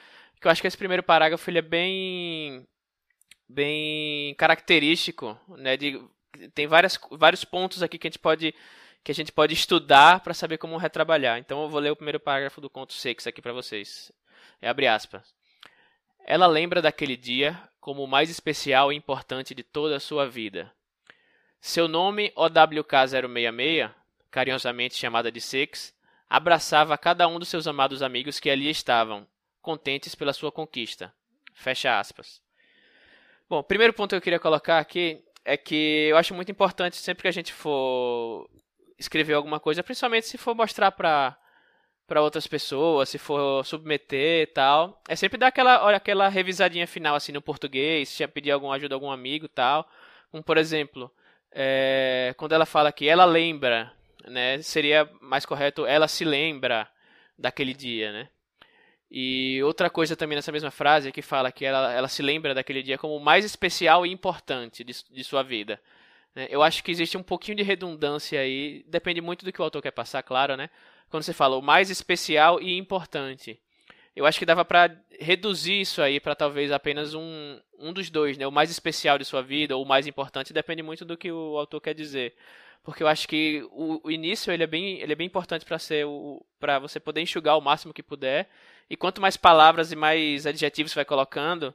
que 0.40 0.46
eu 0.46 0.50
acho 0.50 0.60
que 0.60 0.66
esse 0.66 0.76
primeiro 0.76 1.02
parágrafo 1.02 1.48
ele 1.48 1.58
é 1.58 1.62
bem 1.62 2.66
bem 3.50 4.34
característico, 4.36 5.38
né, 5.48 5.76
de, 5.76 6.00
tem 6.54 6.66
várias, 6.66 6.98
vários 7.12 7.44
pontos 7.44 7.82
aqui 7.82 7.98
que 7.98 8.06
a 8.06 8.10
gente 8.10 8.18
pode 8.18 8.54
que 9.02 9.10
a 9.10 9.14
gente 9.14 9.32
pode 9.32 9.54
estudar 9.54 10.20
para 10.20 10.34
saber 10.34 10.58
como 10.58 10.76
retrabalhar. 10.76 11.38
Então 11.38 11.62
eu 11.62 11.70
vou 11.70 11.80
ler 11.80 11.90
o 11.90 11.96
primeiro 11.96 12.20
parágrafo 12.20 12.60
do 12.60 12.68
conto 12.68 12.92
Sex 12.92 13.26
aqui 13.26 13.40
para 13.40 13.52
vocês. 13.52 14.12
É 14.60 14.68
abre 14.68 14.86
aspas. 14.86 15.34
Ela 16.22 16.46
lembra 16.46 16.82
daquele 16.82 17.16
dia 17.16 17.58
como 17.80 18.04
o 18.04 18.06
mais 18.06 18.28
especial 18.28 18.92
e 18.92 18.96
importante 18.96 19.54
de 19.54 19.62
toda 19.62 19.96
a 19.96 20.00
sua 20.00 20.28
vida. 20.28 20.70
Seu 21.62 21.88
nome, 21.88 22.30
OWK066, 22.36 23.90
carinhosamente 24.30 24.96
chamada 24.96 25.32
de 25.32 25.40
Six, 25.40 25.94
abraçava 26.28 26.98
cada 26.98 27.26
um 27.26 27.38
dos 27.38 27.48
seus 27.48 27.66
amados 27.66 28.02
amigos 28.02 28.38
que 28.38 28.50
ali 28.50 28.68
estavam, 28.68 29.26
contentes 29.62 30.14
pela 30.14 30.34
sua 30.34 30.52
conquista. 30.52 31.12
Fecha 31.54 31.98
aspas. 31.98 32.42
Bom, 33.50 33.64
primeiro 33.64 33.92
ponto 33.92 34.10
que 34.10 34.16
eu 34.16 34.20
queria 34.20 34.38
colocar 34.38 34.78
aqui 34.78 35.24
é 35.44 35.56
que 35.56 36.06
eu 36.08 36.16
acho 36.16 36.32
muito 36.32 36.52
importante 36.52 36.96
sempre 36.96 37.22
que 37.22 37.28
a 37.28 37.32
gente 37.32 37.52
for 37.52 38.48
escrever 38.96 39.34
alguma 39.34 39.58
coisa, 39.58 39.82
principalmente 39.82 40.28
se 40.28 40.38
for 40.38 40.54
mostrar 40.54 40.92
para 40.92 41.36
para 42.06 42.22
outras 42.22 42.46
pessoas, 42.46 43.08
se 43.08 43.18
for 43.18 43.64
submeter 43.64 44.42
e 44.42 44.46
tal, 44.46 45.00
é 45.08 45.16
sempre 45.16 45.38
dar 45.38 45.48
aquela 45.48 45.94
aquela 45.96 46.28
revisadinha 46.28 46.86
final 46.86 47.16
assim 47.16 47.32
no 47.32 47.42
português, 47.42 48.08
se 48.08 48.24
pedir 48.28 48.52
alguma 48.52 48.76
ajuda 48.76 48.94
algum 48.94 49.10
amigo, 49.10 49.48
tal. 49.48 49.88
Como 50.30 50.44
por 50.44 50.56
exemplo, 50.56 51.10
é, 51.50 52.32
quando 52.36 52.52
ela 52.52 52.66
fala 52.66 52.92
que 52.92 53.08
ela 53.08 53.24
lembra 53.24 53.92
né? 54.28 54.62
Seria 54.62 55.10
mais 55.20 55.44
correto 55.44 55.86
ela 55.86 56.06
se 56.08 56.24
lembra 56.24 56.88
daquele 57.38 57.74
dia, 57.74 58.12
né? 58.12 58.28
E 59.10 59.60
outra 59.64 59.90
coisa 59.90 60.14
também 60.14 60.36
nessa 60.36 60.52
mesma 60.52 60.70
frase 60.70 61.08
é 61.08 61.12
que 61.12 61.22
fala 61.22 61.50
que 61.50 61.64
ela, 61.64 61.92
ela 61.92 62.08
se 62.08 62.22
lembra 62.22 62.54
daquele 62.54 62.82
dia 62.82 62.96
como 62.96 63.16
o 63.16 63.20
mais 63.20 63.44
especial 63.44 64.06
e 64.06 64.12
importante 64.12 64.84
de, 64.84 64.94
de 65.10 65.24
sua 65.24 65.42
vida. 65.42 65.80
Né? 66.34 66.46
Eu 66.48 66.62
acho 66.62 66.84
que 66.84 66.92
existe 66.92 67.16
um 67.16 67.22
pouquinho 67.22 67.56
de 67.56 67.62
redundância 67.64 68.40
aí, 68.40 68.84
depende 68.88 69.20
muito 69.20 69.44
do 69.44 69.52
que 69.52 69.60
o 69.60 69.64
autor 69.64 69.82
quer 69.82 69.90
passar, 69.90 70.22
claro, 70.22 70.56
né? 70.56 70.70
Quando 71.08 71.24
você 71.24 71.32
fala 71.32 71.56
o 71.56 71.62
mais 71.62 71.90
especial 71.90 72.62
e 72.62 72.78
importante. 72.78 73.58
Eu 74.14 74.26
acho 74.26 74.38
que 74.38 74.46
dava 74.46 74.64
para 74.64 74.96
reduzir 75.18 75.80
isso 75.80 76.00
aí 76.00 76.20
para 76.20 76.36
talvez 76.36 76.70
apenas 76.70 77.14
um, 77.14 77.60
um 77.78 77.92
dos 77.92 78.10
dois, 78.10 78.38
né? 78.38 78.46
O 78.46 78.52
mais 78.52 78.70
especial 78.70 79.18
de 79.18 79.24
sua 79.24 79.42
vida 79.42 79.76
ou 79.76 79.82
o 79.82 79.88
mais 79.88 80.06
importante, 80.06 80.52
depende 80.52 80.82
muito 80.82 81.04
do 81.04 81.16
que 81.16 81.32
o 81.32 81.58
autor 81.58 81.80
quer 81.80 81.94
dizer 81.94 82.34
porque 82.82 83.02
eu 83.02 83.08
acho 83.08 83.28
que 83.28 83.62
o, 83.70 84.00
o 84.04 84.10
início 84.10 84.52
ele 84.52 84.62
é 84.62 84.66
bem, 84.66 85.00
ele 85.00 85.12
é 85.12 85.16
bem 85.16 85.26
importante 85.26 85.64
para 85.64 85.78
ser 85.78 86.06
o 86.06 86.44
para 86.58 86.78
você 86.78 87.00
poder 87.00 87.20
enxugar 87.22 87.56
o 87.56 87.60
máximo 87.60 87.94
que 87.94 88.02
puder. 88.02 88.48
E 88.88 88.96
quanto 88.96 89.20
mais 89.20 89.36
palavras 89.36 89.92
e 89.92 89.96
mais 89.96 90.46
adjetivos 90.46 90.92
você 90.92 90.96
vai 90.96 91.04
colocando, 91.04 91.74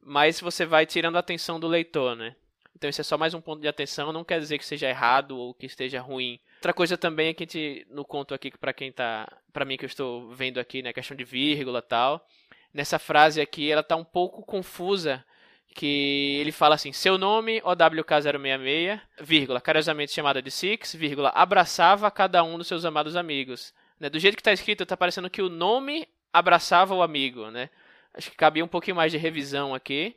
mais 0.00 0.40
você 0.40 0.64
vai 0.64 0.86
tirando 0.86 1.16
a 1.16 1.20
atenção 1.20 1.60
do 1.60 1.68
leitor, 1.68 2.16
né? 2.16 2.34
Então 2.74 2.90
isso 2.90 3.00
é 3.00 3.04
só 3.04 3.16
mais 3.16 3.34
um 3.34 3.40
ponto 3.40 3.60
de 3.60 3.68
atenção, 3.68 4.12
não 4.12 4.24
quer 4.24 4.40
dizer 4.40 4.58
que 4.58 4.64
seja 4.64 4.88
errado 4.88 5.38
ou 5.38 5.54
que 5.54 5.66
esteja 5.66 6.00
ruim. 6.00 6.40
Outra 6.56 6.72
coisa 6.72 6.98
também 6.98 7.28
é 7.28 7.34
que 7.34 7.44
a 7.44 7.46
gente 7.46 7.86
no 7.90 8.04
conto 8.04 8.34
aqui 8.34 8.50
para 8.58 8.72
quem 8.72 8.90
tá, 8.90 9.30
para 9.52 9.64
mim 9.64 9.76
que 9.76 9.84
eu 9.84 9.88
estou 9.88 10.30
vendo 10.30 10.58
aqui, 10.58 10.82
né, 10.82 10.92
questão 10.92 11.16
de 11.16 11.24
vírgula, 11.24 11.80
tal. 11.80 12.26
Nessa 12.72 12.98
frase 12.98 13.40
aqui, 13.40 13.70
ela 13.70 13.84
tá 13.84 13.94
um 13.94 14.04
pouco 14.04 14.44
confusa 14.44 15.24
que 15.74 16.38
ele 16.40 16.52
fala 16.52 16.74
assim: 16.74 16.92
seu 16.92 17.18
nome, 17.18 17.60
OWK066, 17.62 19.00
vírgula, 19.20 19.60
carinhosamente 19.60 20.12
chamada 20.12 20.40
de 20.40 20.50
Six, 20.50 20.94
vírgula, 20.94 21.30
abraçava 21.34 22.10
cada 22.10 22.42
um 22.42 22.56
dos 22.58 22.66
seus 22.66 22.84
amados 22.84 23.16
amigos. 23.16 23.74
Né? 23.98 24.08
Do 24.08 24.18
jeito 24.18 24.36
que 24.36 24.40
está 24.40 24.52
escrito, 24.52 24.82
está 24.82 24.96
parecendo 24.96 25.30
que 25.30 25.42
o 25.42 25.48
nome 25.48 26.08
abraçava 26.32 26.94
o 26.94 27.02
amigo, 27.02 27.50
né? 27.50 27.70
Acho 28.12 28.30
que 28.30 28.36
cabia 28.36 28.64
um 28.64 28.68
pouquinho 28.68 28.96
mais 28.96 29.10
de 29.10 29.18
revisão 29.18 29.74
aqui. 29.74 30.16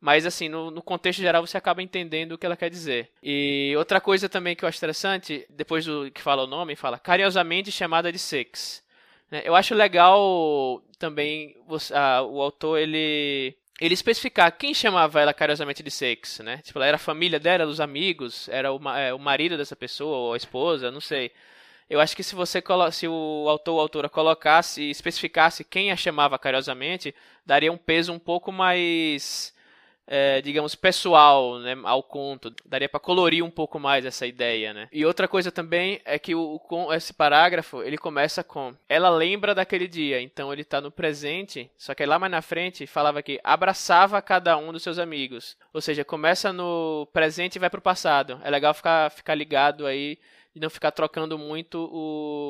Mas, 0.00 0.26
assim, 0.26 0.48
no, 0.48 0.68
no, 0.68 0.82
contexto 0.82 1.20
geral 1.20 1.46
você 1.46 1.56
acaba 1.56 1.80
entendendo 1.80 2.32
o 2.32 2.38
que 2.38 2.44
ela 2.44 2.56
quer 2.56 2.68
dizer. 2.68 3.12
E 3.22 3.72
outra 3.76 4.00
coisa 4.00 4.28
também 4.28 4.56
que 4.56 4.64
eu 4.64 4.68
acho 4.68 4.78
interessante, 4.78 5.46
depois 5.48 5.84
do 5.84 6.10
que 6.10 6.20
fala 6.20 6.42
o 6.42 6.46
nome, 6.48 6.74
fala 6.74 6.98
carinhosamente 6.98 7.70
chamada 7.70 8.10
de 8.10 8.18
Six. 8.18 8.82
Né? 9.30 9.42
Eu 9.44 9.54
acho 9.54 9.76
legal 9.76 10.82
também 10.98 11.56
o 11.68 12.42
autor, 12.42 12.80
ele 12.80 13.56
ele 13.80 13.94
especificar 13.94 14.56
quem 14.56 14.74
chamava 14.74 15.20
ela 15.20 15.34
carinhosamente 15.34 15.82
de 15.82 15.90
Sex, 15.90 16.40
né? 16.40 16.58
Tipo, 16.58 16.78
ela 16.78 16.86
era 16.86 16.96
a 16.96 17.00
família 17.00 17.40
dela, 17.40 17.66
os 17.66 17.80
amigos, 17.80 18.48
era 18.48 18.72
o, 18.72 18.88
é, 18.90 19.12
o 19.12 19.18
marido 19.18 19.56
dessa 19.56 19.74
pessoa, 19.74 20.16
ou 20.16 20.34
a 20.34 20.36
esposa, 20.36 20.90
não 20.90 21.00
sei. 21.00 21.32
Eu 21.90 22.00
acho 22.00 22.16
que 22.16 22.22
se 22.22 22.34
você 22.34 22.62
se 22.90 23.06
o 23.06 23.46
autor 23.48 23.74
ou 23.74 23.80
autora 23.80 24.08
colocasse, 24.08 24.88
especificasse 24.88 25.64
quem 25.64 25.90
a 25.90 25.96
chamava 25.96 26.38
carinhosamente, 26.38 27.14
daria 27.44 27.72
um 27.72 27.76
peso 27.76 28.12
um 28.12 28.18
pouco 28.18 28.50
mais 28.50 29.51
é, 30.06 30.40
digamos, 30.40 30.74
pessoal 30.74 31.58
né, 31.58 31.76
ao 31.84 32.02
conto. 32.02 32.52
Daria 32.64 32.88
para 32.88 33.00
colorir 33.00 33.44
um 33.44 33.50
pouco 33.50 33.78
mais 33.78 34.04
essa 34.04 34.26
ideia, 34.26 34.74
né? 34.74 34.88
E 34.92 35.04
outra 35.04 35.28
coisa 35.28 35.50
também 35.50 36.00
é 36.04 36.18
que 36.18 36.34
o, 36.34 36.58
com 36.58 36.92
esse 36.92 37.12
parágrafo 37.12 37.82
ele 37.82 37.98
começa 37.98 38.42
com 38.42 38.74
ela 38.88 39.10
lembra 39.10 39.54
daquele 39.54 39.86
dia, 39.86 40.20
então 40.20 40.52
ele 40.52 40.62
está 40.62 40.80
no 40.80 40.90
presente, 40.90 41.70
só 41.76 41.94
que 41.94 42.04
lá 42.04 42.18
mais 42.18 42.32
na 42.32 42.42
frente 42.42 42.86
falava 42.86 43.22
que 43.22 43.40
abraçava 43.42 44.20
cada 44.20 44.56
um 44.56 44.72
dos 44.72 44.82
seus 44.82 44.98
amigos. 44.98 45.56
Ou 45.72 45.80
seja, 45.80 46.04
começa 46.04 46.52
no 46.52 47.08
presente 47.12 47.56
e 47.56 47.58
vai 47.58 47.70
para 47.70 47.78
o 47.78 47.82
passado. 47.82 48.40
É 48.44 48.50
legal 48.50 48.74
ficar, 48.74 49.10
ficar 49.10 49.34
ligado 49.34 49.86
aí 49.86 50.18
de 50.54 50.60
não 50.60 50.68
ficar 50.68 50.90
trocando 50.90 51.38
muito 51.38 51.88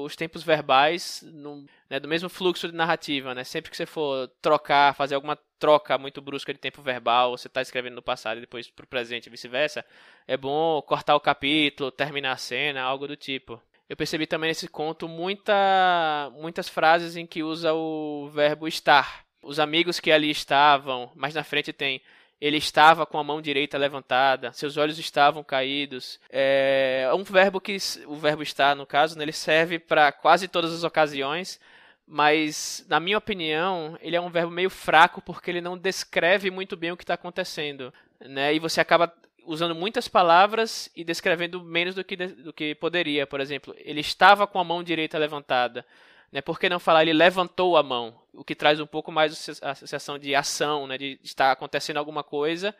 os 0.04 0.16
tempos 0.16 0.42
verbais 0.42 1.22
no, 1.32 1.64
né, 1.88 2.00
do 2.00 2.08
mesmo 2.08 2.28
fluxo 2.28 2.68
de 2.68 2.74
narrativa, 2.74 3.34
né? 3.34 3.44
Sempre 3.44 3.70
que 3.70 3.76
você 3.76 3.86
for 3.86 4.28
trocar, 4.40 4.94
fazer 4.94 5.14
alguma 5.14 5.38
troca 5.58 5.96
muito 5.96 6.20
brusca 6.20 6.52
de 6.52 6.58
tempo 6.58 6.82
verbal, 6.82 7.30
você 7.30 7.46
está 7.46 7.62
escrevendo 7.62 7.94
no 7.94 8.02
passado 8.02 8.38
e 8.38 8.40
depois 8.40 8.68
para 8.68 8.84
o 8.84 8.88
presente 8.88 9.26
e 9.26 9.30
vice-versa, 9.30 9.84
é 10.26 10.36
bom 10.36 10.82
cortar 10.82 11.14
o 11.14 11.20
capítulo, 11.20 11.92
terminar 11.92 12.32
a 12.32 12.36
cena, 12.36 12.82
algo 12.82 13.06
do 13.06 13.16
tipo. 13.16 13.62
Eu 13.88 13.96
percebi 13.96 14.26
também 14.26 14.48
nesse 14.48 14.66
conto 14.66 15.06
muita, 15.06 16.32
muitas 16.34 16.68
frases 16.68 17.14
em 17.14 17.26
que 17.26 17.42
usa 17.42 17.72
o 17.72 18.28
verbo 18.32 18.66
estar. 18.66 19.24
Os 19.42 19.60
amigos 19.60 20.00
que 20.00 20.10
ali 20.10 20.30
estavam, 20.30 21.12
mais 21.14 21.34
na 21.34 21.44
frente 21.44 21.72
tem 21.72 22.00
ele 22.42 22.56
estava 22.56 23.06
com 23.06 23.18
a 23.18 23.22
mão 23.22 23.40
direita 23.40 23.78
levantada, 23.78 24.52
seus 24.52 24.76
olhos 24.76 24.98
estavam 24.98 25.44
caídos. 25.44 26.18
É 26.28 27.08
um 27.14 27.22
verbo 27.22 27.60
que 27.60 27.76
o 28.04 28.16
verbo 28.16 28.42
estar, 28.42 28.74
no 28.74 28.84
caso, 28.84 29.16
né, 29.16 29.22
ele 29.22 29.30
serve 29.30 29.78
para 29.78 30.10
quase 30.10 30.48
todas 30.48 30.72
as 30.74 30.82
ocasiões, 30.82 31.60
mas 32.04 32.84
na 32.88 32.98
minha 32.98 33.16
opinião, 33.16 33.96
ele 34.02 34.16
é 34.16 34.20
um 34.20 34.28
verbo 34.28 34.50
meio 34.50 34.70
fraco 34.70 35.22
porque 35.22 35.52
ele 35.52 35.60
não 35.60 35.78
descreve 35.78 36.50
muito 36.50 36.76
bem 36.76 36.90
o 36.90 36.96
que 36.96 37.04
está 37.04 37.14
acontecendo, 37.14 37.94
né? 38.18 38.52
E 38.52 38.58
você 38.58 38.80
acaba 38.80 39.14
usando 39.46 39.72
muitas 39.76 40.08
palavras 40.08 40.90
e 40.96 41.04
descrevendo 41.04 41.62
menos 41.62 41.94
do 41.94 42.02
que, 42.02 42.16
do 42.16 42.52
que 42.52 42.74
poderia. 42.74 43.24
Por 43.24 43.40
exemplo, 43.40 43.72
ele 43.78 44.00
estava 44.00 44.48
com 44.48 44.58
a 44.58 44.64
mão 44.64 44.82
direita 44.82 45.16
levantada. 45.16 45.86
Né? 46.32 46.40
Por 46.40 46.58
que 46.58 46.68
não 46.68 46.80
falar 46.80 47.02
ele 47.02 47.12
levantou 47.12 47.76
a 47.76 47.82
mão? 47.82 48.18
O 48.32 48.42
que 48.42 48.54
traz 48.54 48.80
um 48.80 48.86
pouco 48.86 49.12
mais 49.12 49.60
a 49.62 49.74
sensação 49.74 50.18
de 50.18 50.34
ação, 50.34 50.86
né? 50.86 50.96
de 50.96 51.20
estar 51.22 51.52
acontecendo 51.52 51.98
alguma 51.98 52.24
coisa, 52.24 52.74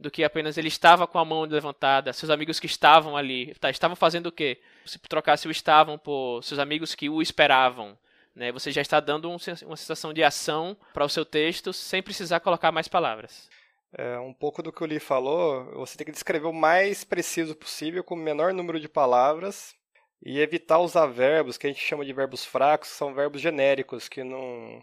do 0.00 0.10
que 0.10 0.24
apenas 0.24 0.56
ele 0.56 0.68
estava 0.68 1.06
com 1.06 1.18
a 1.18 1.24
mão 1.24 1.42
levantada. 1.42 2.12
Seus 2.12 2.30
amigos 2.30 2.58
que 2.58 2.66
estavam 2.66 3.16
ali, 3.16 3.54
tá, 3.60 3.70
estavam 3.70 3.94
fazendo 3.94 4.26
o 4.26 4.32
quê? 4.32 4.58
Se 4.86 4.98
trocasse 4.98 5.46
o 5.46 5.50
estavam 5.50 5.98
por 5.98 6.42
seus 6.42 6.58
amigos 6.58 6.94
que 6.94 7.10
o 7.10 7.20
esperavam. 7.20 7.96
Né? 8.34 8.50
Você 8.52 8.72
já 8.72 8.80
está 8.80 8.98
dando 8.98 9.30
um, 9.30 9.36
uma 9.66 9.76
sensação 9.76 10.12
de 10.12 10.22
ação 10.24 10.76
para 10.94 11.04
o 11.04 11.08
seu 11.08 11.24
texto 11.24 11.72
sem 11.72 12.02
precisar 12.02 12.40
colocar 12.40 12.72
mais 12.72 12.88
palavras. 12.88 13.48
É, 13.92 14.18
um 14.18 14.32
pouco 14.32 14.62
do 14.62 14.72
que 14.72 14.82
o 14.82 14.86
Lee 14.86 14.98
falou, 14.98 15.64
você 15.74 15.96
tem 15.96 16.04
que 16.04 16.12
descrever 16.12 16.46
o 16.46 16.52
mais 16.52 17.04
preciso 17.04 17.54
possível, 17.54 18.02
com 18.02 18.14
o 18.14 18.18
menor 18.18 18.52
número 18.52 18.80
de 18.80 18.88
palavras, 18.88 19.74
e 20.22 20.40
evitar 20.40 20.78
usar 20.78 21.06
verbos 21.06 21.56
que 21.56 21.66
a 21.66 21.70
gente 21.70 21.84
chama 21.84 22.04
de 22.04 22.12
verbos 22.12 22.44
fracos, 22.44 22.88
são 22.88 23.14
verbos 23.14 23.40
genéricos, 23.40 24.08
que 24.08 24.24
não, 24.24 24.82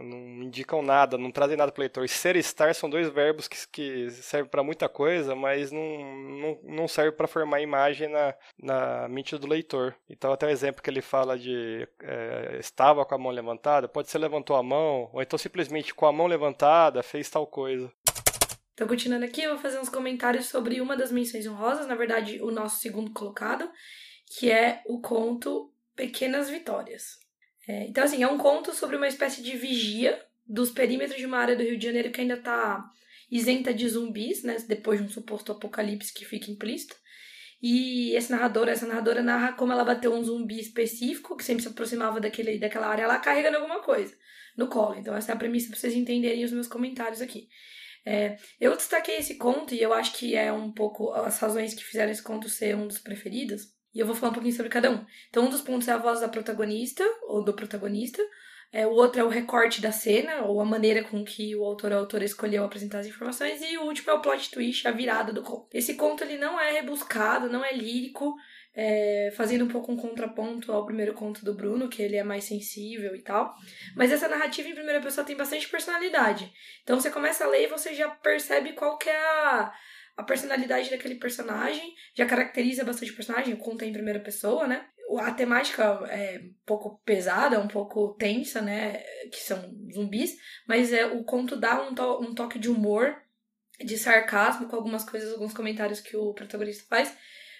não 0.00 0.42
indicam 0.42 0.82
nada, 0.82 1.18
não 1.18 1.30
trazem 1.30 1.56
nada 1.56 1.70
para 1.70 1.80
o 1.80 1.82
leitor. 1.82 2.08
Ser 2.08 2.36
e 2.36 2.38
estar 2.38 2.74
são 2.74 2.88
dois 2.88 3.08
verbos 3.08 3.48
que, 3.48 3.56
que 3.68 4.10
servem 4.10 4.50
para 4.50 4.62
muita 4.62 4.88
coisa, 4.88 5.34
mas 5.34 5.70
não, 5.70 5.98
não, 6.40 6.60
não 6.62 6.88
servem 6.88 7.16
para 7.16 7.26
formar 7.26 7.60
imagem 7.60 8.08
na, 8.08 8.34
na 8.62 9.08
mente 9.08 9.36
do 9.36 9.46
leitor. 9.46 9.94
Então, 10.08 10.32
até 10.32 10.46
o 10.46 10.50
exemplo 10.50 10.82
que 10.82 10.88
ele 10.88 11.02
fala 11.02 11.38
de 11.38 11.86
é, 12.02 12.56
estava 12.58 13.04
com 13.04 13.14
a 13.14 13.18
mão 13.18 13.32
levantada, 13.32 13.88
pode 13.88 14.08
ser 14.08 14.18
levantou 14.18 14.56
a 14.56 14.62
mão, 14.62 15.10
ou 15.12 15.20
então 15.20 15.38
simplesmente 15.38 15.94
com 15.94 16.06
a 16.06 16.12
mão 16.12 16.26
levantada 16.26 17.02
fez 17.02 17.28
tal 17.28 17.46
coisa. 17.46 17.92
Então, 18.74 18.88
continuando 18.88 19.24
aqui, 19.26 19.42
eu 19.42 19.50
vou 19.50 19.58
fazer 19.58 19.78
uns 19.78 19.90
comentários 19.90 20.46
sobre 20.46 20.80
uma 20.80 20.96
das 20.96 21.12
menções 21.12 21.46
honrosas, 21.46 21.86
na 21.86 21.94
verdade, 21.94 22.40
o 22.40 22.50
nosso 22.50 22.80
segundo 22.80 23.12
colocado, 23.12 23.70
que 24.38 24.50
é 24.50 24.82
o 24.86 25.00
conto 25.00 25.72
Pequenas 25.94 26.48
Vitórias. 26.48 27.18
É, 27.68 27.84
então, 27.84 28.02
assim, 28.02 28.22
é 28.22 28.28
um 28.28 28.38
conto 28.38 28.74
sobre 28.74 28.96
uma 28.96 29.06
espécie 29.06 29.42
de 29.42 29.56
vigia 29.56 30.20
dos 30.46 30.70
perímetros 30.70 31.18
de 31.18 31.26
uma 31.26 31.38
área 31.38 31.54
do 31.54 31.62
Rio 31.62 31.78
de 31.78 31.84
Janeiro 31.84 32.10
que 32.10 32.20
ainda 32.20 32.34
está 32.34 32.84
isenta 33.30 33.72
de 33.72 33.88
zumbis, 33.88 34.42
né? 34.42 34.56
Depois 34.66 35.00
de 35.00 35.06
um 35.06 35.08
suposto 35.08 35.52
apocalipse 35.52 36.12
que 36.12 36.24
fica 36.24 36.50
implícito. 36.50 36.96
E 37.62 38.14
esse 38.16 38.30
narrador, 38.30 38.68
essa 38.68 38.86
narradora 38.86 39.22
narra 39.22 39.52
como 39.52 39.72
ela 39.72 39.84
bateu 39.84 40.12
um 40.12 40.24
zumbi 40.24 40.58
específico, 40.58 41.36
que 41.36 41.44
sempre 41.44 41.62
se 41.62 41.68
aproximava 41.68 42.20
daquele, 42.20 42.58
daquela 42.58 42.88
área 42.88 43.06
lá, 43.06 43.18
carregando 43.18 43.58
alguma 43.58 43.80
coisa 43.80 44.16
no 44.56 44.66
colo. 44.66 44.96
Então, 44.96 45.14
essa 45.14 45.32
é 45.32 45.34
a 45.34 45.38
premissa 45.38 45.68
para 45.68 45.78
vocês 45.78 45.94
entenderem 45.94 46.44
os 46.44 46.52
meus 46.52 46.66
comentários 46.66 47.20
aqui. 47.20 47.48
É, 48.04 48.36
eu 48.60 48.76
destaquei 48.76 49.18
esse 49.18 49.36
conto 49.36 49.74
e 49.74 49.80
eu 49.80 49.92
acho 49.92 50.14
que 50.14 50.34
é 50.34 50.52
um 50.52 50.72
pouco 50.72 51.12
as 51.12 51.38
razões 51.38 51.72
que 51.72 51.84
fizeram 51.84 52.10
esse 52.10 52.22
conto 52.22 52.48
ser 52.48 52.74
um 52.74 52.88
dos 52.88 52.98
preferidos 52.98 53.80
e 53.94 54.00
eu 54.00 54.06
vou 54.06 54.14
falar 54.14 54.30
um 54.30 54.34
pouquinho 54.34 54.54
sobre 54.54 54.70
cada 54.70 54.90
um. 54.90 55.04
Então, 55.28 55.44
um 55.44 55.50
dos 55.50 55.60
pontos 55.60 55.88
é 55.88 55.92
a 55.92 55.98
voz 55.98 56.20
da 56.20 56.28
protagonista, 56.28 57.04
ou 57.28 57.44
do 57.44 57.52
protagonista. 57.52 58.22
É, 58.72 58.86
o 58.86 58.92
outro 58.92 59.20
é 59.20 59.24
o 59.24 59.28
recorte 59.28 59.82
da 59.82 59.92
cena, 59.92 60.44
ou 60.44 60.58
a 60.58 60.64
maneira 60.64 61.04
com 61.04 61.22
que 61.22 61.54
o 61.54 61.62
autor 61.62 61.92
ou 61.92 61.98
a 61.98 62.00
autora 62.00 62.24
escolheu 62.24 62.64
apresentar 62.64 63.00
as 63.00 63.06
informações. 63.06 63.60
E 63.60 63.76
o 63.76 63.82
último 63.82 64.10
é 64.10 64.14
o 64.14 64.22
plot 64.22 64.50
twist, 64.50 64.88
a 64.88 64.90
virada 64.90 65.30
do 65.30 65.42
conto. 65.42 65.68
Esse 65.74 65.94
conto 65.94 66.24
ele 66.24 66.38
não 66.38 66.58
é 66.58 66.72
rebuscado, 66.72 67.50
não 67.50 67.62
é 67.62 67.72
lírico, 67.74 68.34
é, 68.74 69.30
fazendo 69.36 69.66
um 69.66 69.68
pouco 69.68 69.92
um 69.92 69.96
contraponto 69.96 70.72
ao 70.72 70.86
primeiro 70.86 71.12
conto 71.12 71.44
do 71.44 71.54
Bruno, 71.54 71.90
que 71.90 72.02
ele 72.02 72.16
é 72.16 72.24
mais 72.24 72.44
sensível 72.44 73.14
e 73.14 73.20
tal. 73.20 73.54
Mas 73.94 74.10
essa 74.10 74.26
narrativa 74.26 74.68
em 74.68 74.74
primeira 74.74 75.02
pessoa 75.02 75.26
tem 75.26 75.36
bastante 75.36 75.68
personalidade. 75.68 76.50
Então 76.82 76.98
você 76.98 77.10
começa 77.10 77.44
a 77.44 77.48
ler 77.48 77.64
e 77.64 77.70
você 77.70 77.92
já 77.92 78.08
percebe 78.08 78.72
qual 78.72 78.96
que 78.96 79.10
é 79.10 79.18
a 79.18 79.72
a 80.16 80.22
personalidade 80.22 80.90
daquele 80.90 81.16
personagem 81.16 81.94
já 82.14 82.26
caracteriza 82.26 82.84
bastante 82.84 83.12
o 83.12 83.16
personagem, 83.16 83.56
conta 83.56 83.84
em 83.84 83.92
primeira 83.92 84.20
pessoa, 84.20 84.66
né? 84.66 84.86
A 85.18 85.32
temática 85.32 85.82
é 86.08 86.38
um 86.38 86.54
pouco 86.64 87.00
pesada, 87.04 87.60
um 87.60 87.68
pouco 87.68 88.14
tensa, 88.14 88.60
né? 88.60 89.02
Que 89.30 89.40
são 89.40 89.74
zumbis, 89.92 90.36
mas 90.66 90.92
é, 90.92 91.06
o 91.06 91.24
conto 91.24 91.56
dá 91.56 91.82
um, 91.82 91.94
to 91.94 92.20
um 92.22 92.34
toque 92.34 92.58
de 92.58 92.70
humor, 92.70 93.14
de 93.78 93.98
sarcasmo 93.98 94.68
com 94.68 94.76
algumas 94.76 95.04
coisas, 95.04 95.32
alguns 95.32 95.52
comentários 95.52 96.00
que 96.00 96.16
o 96.16 96.32
protagonista 96.32 96.84
faz. 96.88 97.16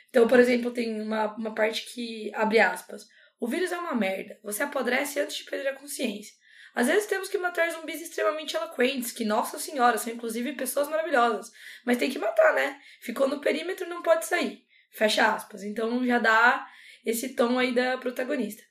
Então, 0.09 0.29
por 0.29 0.39
exemplo, 0.39 0.71
tem 0.71 1.01
uma, 1.01 1.35
uma 1.37 1.55
parte 1.55 1.93
que 1.93 2.31
abre 2.35 2.59
aspas. 2.59 3.07
O 3.41 3.49
vírus 3.49 3.73
é 3.73 3.79
uma 3.79 3.95
merda. 3.95 4.39
Você 4.43 4.63
apodrece 4.63 5.19
antes 5.19 5.37
de 5.37 5.45
perder 5.45 5.69
a 5.69 5.75
consciência. 5.75 6.35
Às 6.75 6.87
vezes 6.87 7.07
temos 7.07 7.29
que 7.29 7.39
matar 7.39 7.71
zumbis 7.71 8.01
extremamente 8.01 8.57
eloquentes, 8.57 9.13
que, 9.13 9.25
nossa 9.25 9.59
senhora, 9.59 9.99
são 9.99 10.13
inclusive 10.13 10.55
pessoas 10.55 10.89
maravilhosas. 10.89 11.53
Mas 11.85 11.99
tem 11.99 12.11
que 12.11 12.19
matar, 12.19 12.55
né? 12.55 12.81
Ficou 13.01 13.29
no 13.29 13.41
perímetro 13.41 13.89
não 13.89 14.03
pode 14.03 14.25
sair. 14.25 14.65
Fecha 14.91 15.35
aspas. 15.35 15.63
Então 15.63 16.05
já 16.07 16.19
dá 16.19 16.67
esse 17.05 17.35
tom 17.35 17.59
aí 17.59 17.75
da 17.75 17.99
protagonista. 17.99 18.63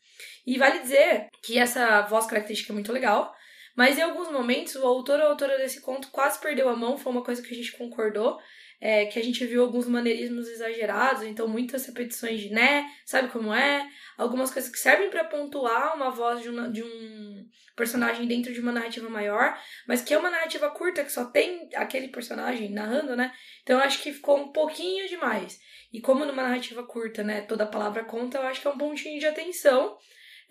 E 0.45 0.57
vale 0.57 0.79
dizer 0.79 1.27
que 1.43 1.57
essa 1.57 2.01
voz 2.01 2.25
característica 2.25 2.71
é 2.71 2.75
muito 2.75 2.91
legal, 2.91 3.33
mas 3.75 3.97
em 3.97 4.01
alguns 4.01 4.31
momentos 4.31 4.75
o 4.75 4.85
autor 4.85 5.19
ou 5.19 5.27
a 5.27 5.29
autora 5.29 5.57
desse 5.57 5.81
conto 5.81 6.09
quase 6.09 6.39
perdeu 6.39 6.69
a 6.69 6.75
mão, 6.75 6.97
foi 6.97 7.11
uma 7.11 7.23
coisa 7.23 7.41
que 7.41 7.53
a 7.53 7.55
gente 7.57 7.77
concordou, 7.77 8.39
é, 8.81 9.05
que 9.05 9.19
a 9.19 9.23
gente 9.23 9.45
viu 9.45 9.61
alguns 9.61 9.87
maneirismos 9.87 10.47
exagerados, 10.47 11.21
então 11.21 11.47
muitas 11.47 11.85
repetições 11.85 12.41
de 12.41 12.49
né, 12.49 12.89
sabe 13.05 13.27
como 13.29 13.53
é? 13.53 13.87
Algumas 14.17 14.51
coisas 14.51 14.71
que 14.71 14.79
servem 14.79 15.11
para 15.11 15.23
pontuar 15.23 15.95
uma 15.95 16.09
voz 16.09 16.41
de, 16.41 16.49
de 16.71 16.83
um 16.83 17.47
personagem 17.75 18.27
dentro 18.27 18.51
de 18.51 18.59
uma 18.59 18.71
narrativa 18.71 19.07
maior, 19.07 19.55
mas 19.87 20.01
que 20.01 20.13
é 20.13 20.17
uma 20.17 20.31
narrativa 20.31 20.69
curta 20.71 21.03
que 21.03 21.11
só 21.11 21.25
tem 21.25 21.69
aquele 21.75 22.07
personagem 22.07 22.71
narrando, 22.71 23.15
né? 23.15 23.31
Então 23.61 23.77
eu 23.77 23.85
acho 23.85 24.01
que 24.01 24.11
ficou 24.11 24.37
um 24.37 24.51
pouquinho 24.51 25.07
demais. 25.07 25.59
E 25.93 26.01
como 26.01 26.25
numa 26.25 26.43
narrativa 26.43 26.83
curta, 26.83 27.23
né, 27.23 27.41
toda 27.41 27.65
palavra 27.65 28.03
conta, 28.03 28.39
eu 28.39 28.47
acho 28.47 28.61
que 28.61 28.67
é 28.67 28.71
um 28.71 28.77
pontinho 28.77 29.19
de 29.19 29.27
atenção. 29.27 29.95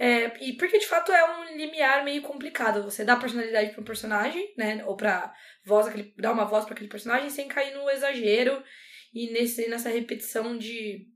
É, 0.02 0.33
e 0.42 0.54
porque 0.54 0.78
de 0.78 0.87
fato 0.87 1.12
é 1.12 1.23
um 1.30 1.59
limiar 1.59 2.02
meio 2.02 2.23
complicado. 2.23 2.83
Você 2.85 3.04
dá 3.04 3.16
personalidade 3.16 3.73
para 3.73 3.83
um 3.83 3.85
personagem, 3.85 4.54
né? 4.57 4.83
Ou 4.87 4.97
pra 4.97 5.30
voz, 5.62 5.87
aquele, 5.87 6.14
dar 6.16 6.33
uma 6.33 6.47
voz 6.47 6.64
para 6.64 6.73
aquele 6.73 6.88
personagem 6.88 7.28
sem 7.28 7.47
cair 7.47 7.75
no 7.75 7.90
exagero 7.90 8.64
e 9.12 9.30
nesse, 9.30 9.69
nessa 9.69 9.90
repetição 9.90 10.57
de, 10.57 11.07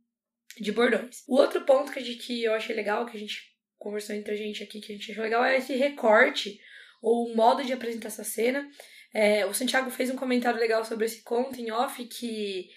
de 0.61 0.71
bordões. 0.71 1.25
O 1.26 1.37
outro 1.37 1.62
ponto 1.62 1.91
que, 1.91 2.05
gente, 2.05 2.26
que 2.26 2.45
eu 2.45 2.53
achei 2.53 2.76
legal, 2.76 3.07
que 3.07 3.17
a 3.17 3.21
gente 3.21 3.55
conversou 3.79 4.14
entre 4.14 4.35
a 4.35 4.37
gente 4.37 4.62
aqui, 4.62 4.83
que 4.83 4.93
a 4.93 4.97
gente 4.97 5.12
achou 5.12 5.25
legal, 5.25 5.43
é 5.43 5.57
esse 5.57 5.75
recorte 5.75 6.61
ou 7.00 7.33
o 7.33 7.35
modo 7.35 7.64
de 7.64 7.73
apresentar 7.73 8.09
essa 8.09 8.23
cena. 8.23 8.69
É, 9.14 9.47
o 9.47 9.55
Santiago 9.55 9.91
fez 9.91 10.11
um 10.11 10.17
comentário 10.17 10.61
legal 10.61 10.85
sobre 10.85 11.07
esse 11.07 11.23
conto 11.23 11.59
em 11.59 11.71
off 11.71 12.05
que 12.05 12.69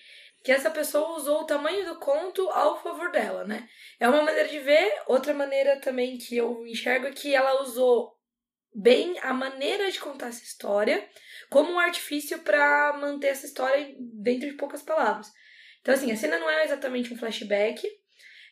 que 0.44 0.52
essa 0.52 0.70
pessoa 0.70 1.18
usou 1.18 1.42
o 1.42 1.46
tamanho 1.46 1.86
do 1.86 2.00
conto 2.00 2.50
ao 2.50 2.82
favor 2.82 3.12
dela, 3.12 3.44
né? 3.44 3.68
É 4.00 4.08
uma 4.08 4.22
maneira 4.24 4.48
de 4.48 4.60
ver, 4.60 4.92
outra 5.08 5.34
maneira 5.34 5.80
também 5.80 6.18
que 6.18 6.38
eu 6.38 6.66
enxergo 6.66 7.08
é 7.08 7.12
que 7.12 7.36
ela 7.36 7.62
usou 7.62 8.16
bem 8.74 9.18
a 9.20 9.34
maneira 9.34 9.92
de 9.92 10.00
contar 10.00 10.28
essa 10.28 10.44
história 10.44 11.08
como 11.50 11.72
um 11.72 11.80
artifício 11.80 12.40
para 12.40 12.96
manter 13.00 13.28
essa 13.28 13.46
história 13.46 13.96
dentro 14.00 14.48
de 14.48 14.56
poucas 14.56 14.82
palavras. 14.82 15.32
Então, 15.82 15.94
assim, 15.94 16.12
a 16.12 16.16
cena 16.16 16.38
não 16.38 16.50
é 16.50 16.64
exatamente 16.66 17.14
um 17.14 17.18
flashback, 17.18 17.88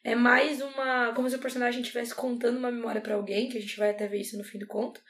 é 0.03 0.15
mais 0.15 0.61
uma. 0.61 1.13
como 1.13 1.29
se 1.29 1.35
o 1.35 1.39
personagem 1.39 1.81
estivesse 1.81 2.13
contando 2.15 2.57
uma 2.57 2.71
memória 2.71 3.01
para 3.01 3.15
alguém, 3.15 3.49
que 3.49 3.57
a 3.57 3.61
gente 3.61 3.77
vai 3.77 3.91
até 3.91 4.07
ver 4.07 4.21
isso 4.21 4.37
no 4.37 4.43
fim 4.43 4.57
do 4.57 4.67
conto 4.67 5.01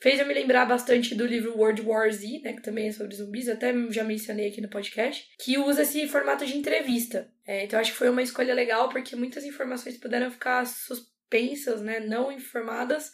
fez 0.00 0.20
eu 0.20 0.26
me 0.26 0.34
lembrar 0.34 0.64
bastante 0.64 1.14
do 1.14 1.26
livro 1.26 1.56
World 1.56 1.82
War 1.82 2.10
Z, 2.10 2.40
né, 2.42 2.52
que 2.52 2.62
também 2.62 2.88
é 2.88 2.92
sobre 2.92 3.16
zumbis, 3.16 3.48
até 3.48 3.72
já 3.90 4.04
mencionei 4.04 4.48
aqui 4.48 4.60
no 4.60 4.68
podcast, 4.68 5.28
que 5.38 5.58
usa 5.58 5.82
esse 5.82 6.06
formato 6.08 6.46
de 6.46 6.56
entrevista. 6.56 7.30
É, 7.46 7.64
então 7.64 7.78
acho 7.78 7.92
que 7.92 7.98
foi 7.98 8.08
uma 8.08 8.22
escolha 8.22 8.54
legal 8.54 8.88
porque 8.88 9.16
muitas 9.16 9.44
informações 9.44 9.96
puderam 9.96 10.30
ficar 10.30 10.66
suspensas, 10.66 11.80
né, 11.82 12.00
não 12.00 12.30
informadas, 12.30 13.12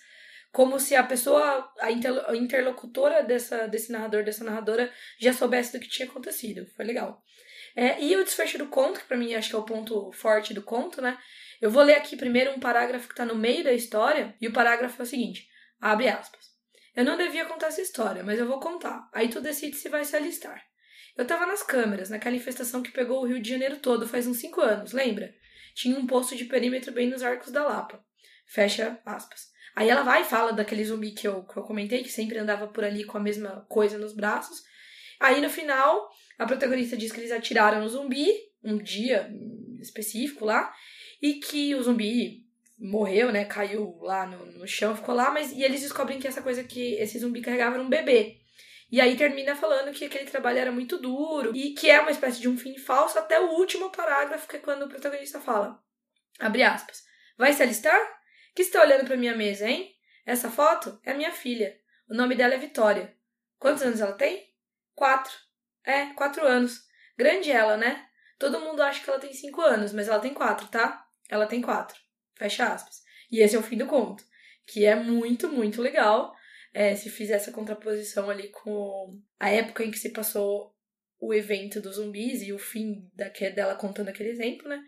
como 0.52 0.78
se 0.78 0.94
a 0.94 1.02
pessoa, 1.02 1.68
a 1.80 1.90
interlocutora 2.36 3.24
dessa, 3.24 3.66
desse 3.66 3.90
narrador, 3.90 4.22
dessa 4.22 4.44
narradora, 4.44 4.92
já 5.18 5.32
soubesse 5.32 5.72
do 5.72 5.80
que 5.80 5.88
tinha 5.88 6.08
acontecido. 6.08 6.64
Foi 6.76 6.84
legal. 6.84 7.20
É, 7.74 8.00
e 8.00 8.14
o 8.16 8.22
desfecho 8.22 8.56
do 8.56 8.68
conto, 8.68 9.00
que 9.00 9.06
para 9.06 9.16
mim 9.16 9.34
acho 9.34 9.50
que 9.50 9.56
é 9.56 9.58
o 9.58 9.64
ponto 9.64 10.12
forte 10.12 10.54
do 10.54 10.62
conto, 10.62 11.02
né? 11.02 11.18
Eu 11.60 11.72
vou 11.72 11.82
ler 11.82 11.94
aqui 11.94 12.16
primeiro 12.16 12.52
um 12.52 12.60
parágrafo 12.60 13.08
que 13.08 13.14
está 13.14 13.24
no 13.24 13.34
meio 13.34 13.64
da 13.64 13.72
história, 13.72 14.32
e 14.40 14.46
o 14.46 14.52
parágrafo 14.52 15.02
é 15.02 15.04
o 15.04 15.08
seguinte: 15.08 15.48
abre 15.80 16.08
aspas. 16.08 16.53
Eu 16.94 17.04
não 17.04 17.16
devia 17.16 17.44
contar 17.44 17.68
essa 17.68 17.80
história, 17.80 18.22
mas 18.22 18.38
eu 18.38 18.46
vou 18.46 18.60
contar. 18.60 19.08
Aí 19.12 19.28
tu 19.28 19.40
decide 19.40 19.76
se 19.76 19.88
vai 19.88 20.04
se 20.04 20.14
alistar. 20.14 20.62
Eu 21.16 21.26
tava 21.26 21.46
nas 21.46 21.62
câmeras, 21.62 22.10
naquela 22.10 22.36
infestação 22.36 22.82
que 22.82 22.92
pegou 22.92 23.22
o 23.22 23.26
Rio 23.26 23.40
de 23.40 23.50
Janeiro 23.50 23.78
todo 23.78 24.06
faz 24.06 24.26
uns 24.26 24.38
cinco 24.38 24.60
anos, 24.60 24.92
lembra? 24.92 25.32
Tinha 25.74 25.98
um 25.98 26.06
posto 26.06 26.36
de 26.36 26.44
perímetro 26.44 26.92
bem 26.92 27.08
nos 27.08 27.22
arcos 27.22 27.50
da 27.50 27.64
Lapa. 27.64 28.04
Fecha 28.46 29.00
aspas. 29.04 29.52
Aí 29.74 29.88
ela 29.88 30.02
vai 30.02 30.22
e 30.22 30.24
fala 30.24 30.52
daquele 30.52 30.84
zumbi 30.84 31.10
que 31.10 31.26
eu, 31.26 31.44
que 31.44 31.56
eu 31.56 31.64
comentei, 31.64 32.02
que 32.02 32.10
sempre 32.10 32.38
andava 32.38 32.68
por 32.68 32.84
ali 32.84 33.04
com 33.04 33.18
a 33.18 33.20
mesma 33.20 33.66
coisa 33.68 33.98
nos 33.98 34.14
braços. 34.14 34.62
Aí 35.18 35.40
no 35.40 35.50
final, 35.50 36.08
a 36.38 36.46
protagonista 36.46 36.96
diz 36.96 37.10
que 37.10 37.18
eles 37.18 37.32
atiraram 37.32 37.80
no 37.80 37.88
zumbi, 37.88 38.28
um 38.62 38.78
dia 38.78 39.28
específico 39.80 40.44
lá, 40.44 40.72
e 41.20 41.34
que 41.34 41.74
o 41.74 41.82
zumbi 41.82 42.43
morreu, 42.84 43.32
né? 43.32 43.44
Caiu 43.44 43.98
lá 44.02 44.26
no, 44.26 44.44
no 44.46 44.68
chão, 44.68 44.94
ficou 44.94 45.14
lá, 45.14 45.30
mas 45.30 45.50
e 45.52 45.62
eles 45.62 45.80
descobrem 45.80 46.18
que 46.18 46.28
essa 46.28 46.42
coisa 46.42 46.62
que 46.62 46.94
esse 46.94 47.18
zumbi 47.18 47.40
carregava 47.40 47.76
era 47.76 47.82
um 47.82 47.88
bebê. 47.88 48.40
E 48.92 49.00
aí 49.00 49.16
termina 49.16 49.56
falando 49.56 49.92
que 49.92 50.04
aquele 50.04 50.30
trabalho 50.30 50.58
era 50.58 50.70
muito 50.70 50.98
duro 50.98 51.56
e 51.56 51.74
que 51.74 51.90
é 51.90 51.98
uma 52.00 52.10
espécie 52.10 52.40
de 52.40 52.48
um 52.48 52.56
fim 52.56 52.76
falso 52.78 53.18
até 53.18 53.40
o 53.40 53.52
último 53.52 53.90
parágrafo, 53.90 54.46
que 54.46 54.56
é 54.56 54.60
quando 54.60 54.82
o 54.82 54.88
protagonista 54.88 55.40
fala, 55.40 55.82
abre 56.38 56.62
aspas, 56.62 57.02
vai 57.36 57.52
se 57.52 57.62
alistar? 57.62 57.98
Que 58.54 58.62
está 58.62 58.82
olhando 58.82 59.06
para 59.06 59.16
minha 59.16 59.34
mesa, 59.34 59.68
hein? 59.68 59.92
Essa 60.24 60.50
foto 60.50 61.00
é 61.02 61.12
minha 61.12 61.32
filha. 61.32 61.76
O 62.08 62.14
nome 62.14 62.36
dela 62.36 62.54
é 62.54 62.58
Vitória. 62.58 63.16
Quantos 63.58 63.82
anos 63.82 64.00
ela 64.00 64.12
tem? 64.12 64.46
Quatro. 64.94 65.32
É, 65.84 66.06
quatro 66.14 66.46
anos. 66.46 66.82
Grande 67.16 67.50
ela, 67.50 67.76
né? 67.76 68.06
Todo 68.38 68.60
mundo 68.60 68.82
acha 68.82 69.02
que 69.02 69.10
ela 69.10 69.18
tem 69.18 69.32
cinco 69.32 69.60
anos, 69.60 69.92
mas 69.92 70.06
ela 70.06 70.20
tem 70.20 70.32
quatro, 70.32 70.68
tá? 70.68 71.04
Ela 71.28 71.46
tem 71.46 71.60
quatro. 71.60 72.03
Fecha 72.36 72.72
aspas. 72.72 73.02
E 73.30 73.40
esse 73.40 73.56
é 73.56 73.58
o 73.58 73.62
fim 73.62 73.76
do 73.76 73.86
conto. 73.86 74.24
Que 74.66 74.84
é 74.84 74.94
muito, 74.94 75.48
muito 75.48 75.82
legal. 75.82 76.34
É, 76.72 76.94
se 76.94 77.08
fizer 77.08 77.34
essa 77.34 77.52
contraposição 77.52 78.28
ali 78.28 78.48
com 78.48 79.20
a 79.38 79.50
época 79.50 79.84
em 79.84 79.90
que 79.90 79.98
se 79.98 80.10
passou 80.10 80.74
o 81.20 81.32
evento 81.32 81.80
dos 81.80 81.96
zumbis 81.96 82.42
e 82.42 82.52
o 82.52 82.58
fim 82.58 83.08
da, 83.14 83.28
dela 83.50 83.76
contando 83.76 84.08
aquele 84.08 84.30
exemplo, 84.30 84.68
né? 84.68 84.82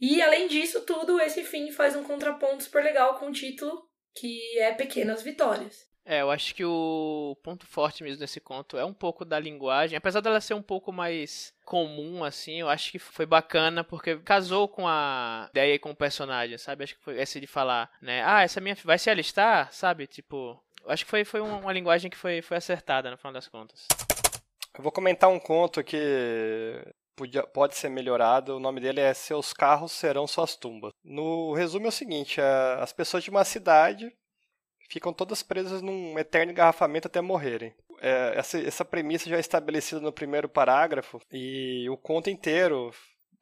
E 0.00 0.20
além 0.20 0.48
disso 0.48 0.84
tudo, 0.84 1.20
esse 1.20 1.44
fim 1.44 1.70
faz 1.70 1.96
um 1.96 2.02
contraponto 2.02 2.64
super 2.64 2.82
legal 2.82 3.18
com 3.18 3.28
o 3.28 3.32
título, 3.32 3.88
que 4.14 4.58
é 4.58 4.72
Pequenas 4.72 5.22
Vitórias. 5.22 5.91
É, 6.04 6.20
eu 6.20 6.30
acho 6.30 6.54
que 6.54 6.64
o 6.64 7.36
ponto 7.42 7.64
forte 7.64 8.02
mesmo 8.02 8.18
desse 8.18 8.40
conto 8.40 8.76
é 8.76 8.84
um 8.84 8.92
pouco 8.92 9.24
da 9.24 9.38
linguagem. 9.38 9.96
Apesar 9.96 10.20
dela 10.20 10.40
ser 10.40 10.54
um 10.54 10.62
pouco 10.62 10.92
mais 10.92 11.54
comum, 11.64 12.24
assim, 12.24 12.60
eu 12.60 12.68
acho 12.68 12.90
que 12.90 12.98
foi 12.98 13.24
bacana 13.24 13.84
porque 13.84 14.16
casou 14.18 14.68
com 14.68 14.86
a 14.86 15.46
ideia 15.50 15.74
e 15.74 15.78
com 15.78 15.90
o 15.90 15.96
personagem, 15.96 16.58
sabe? 16.58 16.84
Acho 16.84 16.96
que 16.96 17.04
foi 17.04 17.20
esse 17.20 17.40
de 17.40 17.46
falar, 17.46 17.90
né? 18.00 18.22
Ah, 18.24 18.42
essa 18.42 18.60
minha 18.60 18.76
vai 18.84 18.98
se 18.98 19.10
alistar, 19.10 19.72
sabe? 19.72 20.06
Tipo, 20.06 20.60
acho 20.86 21.04
que 21.04 21.10
foi, 21.10 21.24
foi 21.24 21.40
uma 21.40 21.72
linguagem 21.72 22.10
que 22.10 22.16
foi, 22.16 22.42
foi 22.42 22.56
acertada 22.56 23.10
no 23.10 23.16
final 23.16 23.32
das 23.32 23.46
contas. 23.46 23.86
Eu 24.76 24.82
vou 24.82 24.90
comentar 24.90 25.30
um 25.30 25.38
conto 25.38 25.84
que 25.84 26.82
Podia, 27.14 27.42
pode 27.42 27.76
ser 27.76 27.90
melhorado. 27.90 28.56
O 28.56 28.60
nome 28.60 28.80
dele 28.80 29.00
é 29.00 29.12
Seus 29.12 29.52
Carros 29.52 29.92
Serão 29.92 30.26
Suas 30.26 30.56
Tumbas. 30.56 30.92
No 31.04 31.52
resumo 31.52 31.86
é 31.86 31.88
o 31.88 31.92
seguinte: 31.92 32.40
é, 32.40 32.76
as 32.80 32.92
pessoas 32.92 33.22
de 33.22 33.30
uma 33.30 33.44
cidade 33.44 34.10
ficam 34.92 35.12
todas 35.12 35.42
presas 35.42 35.80
num 35.80 36.18
eterno 36.18 36.52
engarrafamento 36.52 37.08
até 37.08 37.20
morrerem. 37.20 37.74
É, 38.00 38.34
essa, 38.36 38.60
essa 38.60 38.84
premissa 38.84 39.28
já 39.28 39.36
é 39.36 39.40
estabelecida 39.40 40.00
no 40.00 40.12
primeiro 40.12 40.48
parágrafo 40.48 41.20
e 41.32 41.88
o 41.88 41.96
conto 41.96 42.28
inteiro 42.28 42.90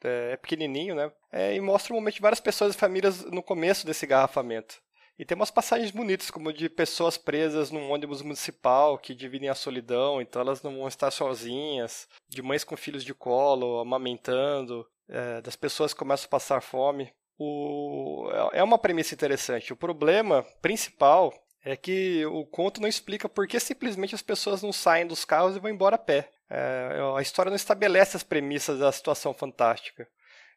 é, 0.05 0.33
é 0.33 0.37
pequenininho, 0.37 0.95
né? 0.95 1.11
É, 1.33 1.55
e 1.55 1.61
mostra 1.61 1.93
o 1.93 1.97
momento 1.97 2.15
de 2.15 2.21
várias 2.21 2.41
pessoas 2.41 2.75
e 2.75 2.79
famílias 2.79 3.25
no 3.25 3.43
começo 3.43 3.85
desse 3.85 4.07
engarrafamento. 4.07 4.81
E 5.19 5.25
tem 5.25 5.37
umas 5.37 5.51
passagens 5.51 5.91
bonitas, 5.91 6.31
como 6.31 6.51
de 6.53 6.69
pessoas 6.69 7.19
presas 7.19 7.71
num 7.71 7.91
ônibus 7.91 8.23
municipal 8.23 8.97
que 8.97 9.15
dividem 9.15 9.51
a 9.51 9.55
solidão, 9.55 10.23
então 10.23 10.41
elas 10.41 10.63
não 10.63 10.79
vão 10.79 10.89
estar 10.89 11.11
sozinhas, 11.11 12.09
de 12.27 12.41
mães 12.41 12.65
com 12.65 12.75
filhos 12.75 13.05
de 13.05 13.13
colo, 13.13 13.81
amamentando, 13.81 14.87
é, 15.07 15.43
das 15.43 15.57
pessoas 15.57 15.93
que 15.93 15.99
começam 15.99 16.27
a 16.27 16.31
passar 16.31 16.63
fome. 16.63 17.13
O, 17.42 18.31
é, 18.53 18.59
é 18.59 18.62
uma 18.62 18.76
premissa 18.76 19.14
interessante. 19.14 19.72
O 19.72 19.76
problema 19.76 20.42
principal 20.61 21.33
é 21.64 21.74
que 21.74 22.26
o 22.26 22.44
conto 22.44 22.83
não 22.83 22.88
explica 22.88 23.31
por 23.31 23.46
que 23.48 23.59
simplesmente 23.59 24.14
as 24.14 24.20
pessoas 24.20 24.62
não 24.62 24.74
saem 24.74 25.07
dos 25.07 25.24
carros 25.24 25.57
e 25.57 25.59
vão 25.59 25.70
embora 25.70 25.96
a 25.96 25.98
pé. 25.98 26.31
É, 26.50 26.98
a 27.16 27.22
história 27.22 27.48
não 27.48 27.57
estabelece 27.57 28.14
as 28.14 28.22
premissas 28.22 28.79
da 28.79 28.92
situação 28.92 29.33
fantástica. 29.33 30.07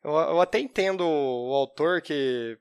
Eu, 0.04 0.12
eu 0.12 0.42
até 0.42 0.60
entendo 0.60 1.08
o 1.08 1.54
autor 1.54 2.02
que 2.02 2.58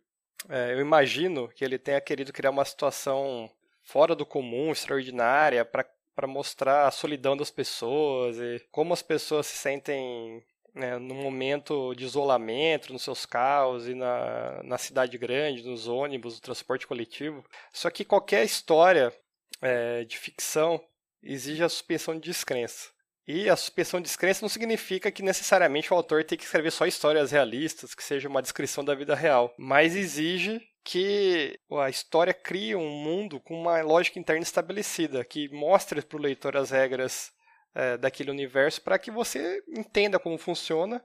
é, 0.49 0.73
eu 0.73 0.81
imagino 0.81 1.49
que 1.49 1.65
ele 1.65 1.77
tenha 1.77 2.01
querido 2.01 2.33
criar 2.33 2.51
uma 2.51 2.65
situação 2.65 3.51
fora 3.83 4.15
do 4.15 4.25
comum, 4.25 4.71
extraordinária, 4.71 5.65
para 5.65 6.27
mostrar 6.29 6.87
a 6.87 6.93
solidão 6.93 7.37
das 7.37 7.51
pessoas 7.51 8.39
e 8.39 8.65
como 8.71 8.95
as 8.95 9.03
pessoas 9.03 9.49
se 9.49 9.57
sentem 9.57 10.45
né, 10.75 10.99
no 10.99 11.15
momento 11.15 11.95
de 11.95 12.05
isolamento, 12.05 12.93
nos 12.93 13.03
seus 13.03 13.27
carros 13.27 13.89
e 13.89 13.95
na, 13.95 14.63
na 14.63 14.79
cidade 14.79 15.19
grande, 15.19 15.63
nos 15.63 15.87
ônibus, 15.87 16.35
no 16.37 16.41
transporte 16.41 16.87
coletivo. 16.87 17.45
Só 17.73 17.91
que 17.91 18.05
qualquer 18.05 18.45
história 18.45 19.13
é, 19.61 20.05
de 20.05 20.19
ficção 20.19 20.83
exige 21.23 21.63
a 21.63 21.69
suspensão 21.69 22.15
de 22.15 22.21
descrença. 22.21 22.91
E 23.27 23.49
a 23.49 23.55
suspensão 23.55 24.01
de 24.01 24.07
descrença 24.07 24.43
não 24.43 24.49
significa 24.49 25.11
que 25.11 25.23
necessariamente 25.23 25.93
o 25.93 25.97
autor 25.97 26.25
tem 26.25 26.37
que 26.37 26.45
escrever 26.45 26.73
só 26.73 26.87
histórias 26.87 27.31
realistas, 27.31 27.95
que 27.95 28.03
seja 28.03 28.29
uma 28.29 28.43
descrição 28.43 28.85
da 28.85 28.95
vida 28.95 29.15
real, 29.15 29.55
mas 29.57 29.95
exige 29.95 30.61
que 30.85 31.57
a 31.71 31.89
história 31.89 32.35
crie 32.35 32.75
um 32.75 32.91
mundo 32.91 33.39
com 33.39 33.55
uma 33.55 33.81
lógica 33.83 34.19
interna 34.19 34.43
estabelecida, 34.43 35.25
que 35.25 35.49
mostre 35.51 36.03
para 36.03 36.19
o 36.19 36.21
leitor 36.21 36.57
as 36.57 36.71
regras 36.71 37.31
é, 37.75 37.97
daquele 37.97 38.31
universo 38.31 38.81
para 38.83 38.99
que 38.99 39.11
você 39.11 39.63
entenda 39.69 40.19
como 40.19 40.39
funciona 40.39 41.03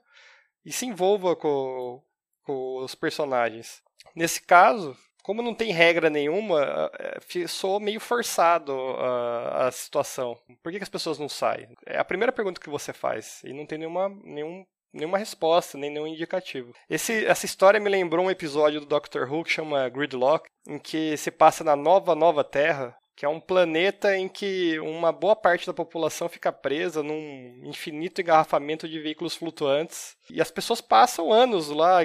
e 0.66 0.72
se 0.72 0.86
envolva 0.86 1.36
com, 1.36 2.02
com 2.44 2.84
os 2.84 2.96
personagens. 2.96 3.82
Nesse 4.16 4.42
caso, 4.42 4.98
como 5.28 5.42
não 5.42 5.54
tem 5.54 5.74
regra 5.74 6.10
nenhuma, 6.10 6.90
é, 6.98 7.48
sou 7.48 7.82
meio 7.82 8.00
forçado 8.00 8.72
a, 8.72 9.68
a 9.68 9.72
situação. 9.72 10.40
Por 10.64 10.72
que, 10.72 10.78
que, 10.78 10.84
as 10.84 10.90
pessoas 10.90 11.20
não 11.20 11.28
saem? 11.28 11.68
É 11.86 11.98
a 11.98 12.06
primeira 12.06 12.32
pergunta 12.32 12.62
que 12.62 12.70
você 12.70 12.94
faz 12.94 13.42
e 13.44 13.52
não 13.54 13.66
tem 13.66 13.78
nenhuma, 13.78 14.08
nenhum, 14.24 14.66
nenhuma 14.94 15.18
resposta, 15.18 15.78
nem 15.78 15.90
nenhum 15.90 16.08
indicativo. 16.08 16.74
Esse, 16.90 17.26
essa 17.26 17.46
história 17.46 17.78
me 17.78 17.90
lembrou 17.90 18.26
um 18.26 18.32
episódio 18.32 18.80
do 18.80 18.86
Doctor 18.86 19.30
Who 19.30 19.44
que 19.44 19.52
chama 19.52 19.90
Gridlock, 19.90 20.48
em 20.66 20.80
que 20.80 21.18
se 21.18 21.30
passa 21.30 21.62
na 21.62 21.76
nova, 21.76 22.16
nova 22.16 22.42
Terra, 22.42 22.96
que 23.18 23.26
é 23.26 23.30
um 23.30 23.40
planeta 23.40 24.16
em 24.16 24.30
que 24.30 24.80
uma 24.80 25.12
boa 25.12 25.36
parte 25.36 25.66
da 25.66 25.74
população 25.74 26.30
fica 26.30 26.54
presa 26.54 27.02
num 27.02 27.64
infinito 27.64 28.22
engarrafamento 28.22 28.88
de 28.88 29.00
veículos 29.00 29.36
flutuantes. 29.36 30.16
E 30.30 30.40
as 30.40 30.52
pessoas 30.52 30.82
passam 30.82 31.34
anos 31.34 31.70
lá, 31.70 32.02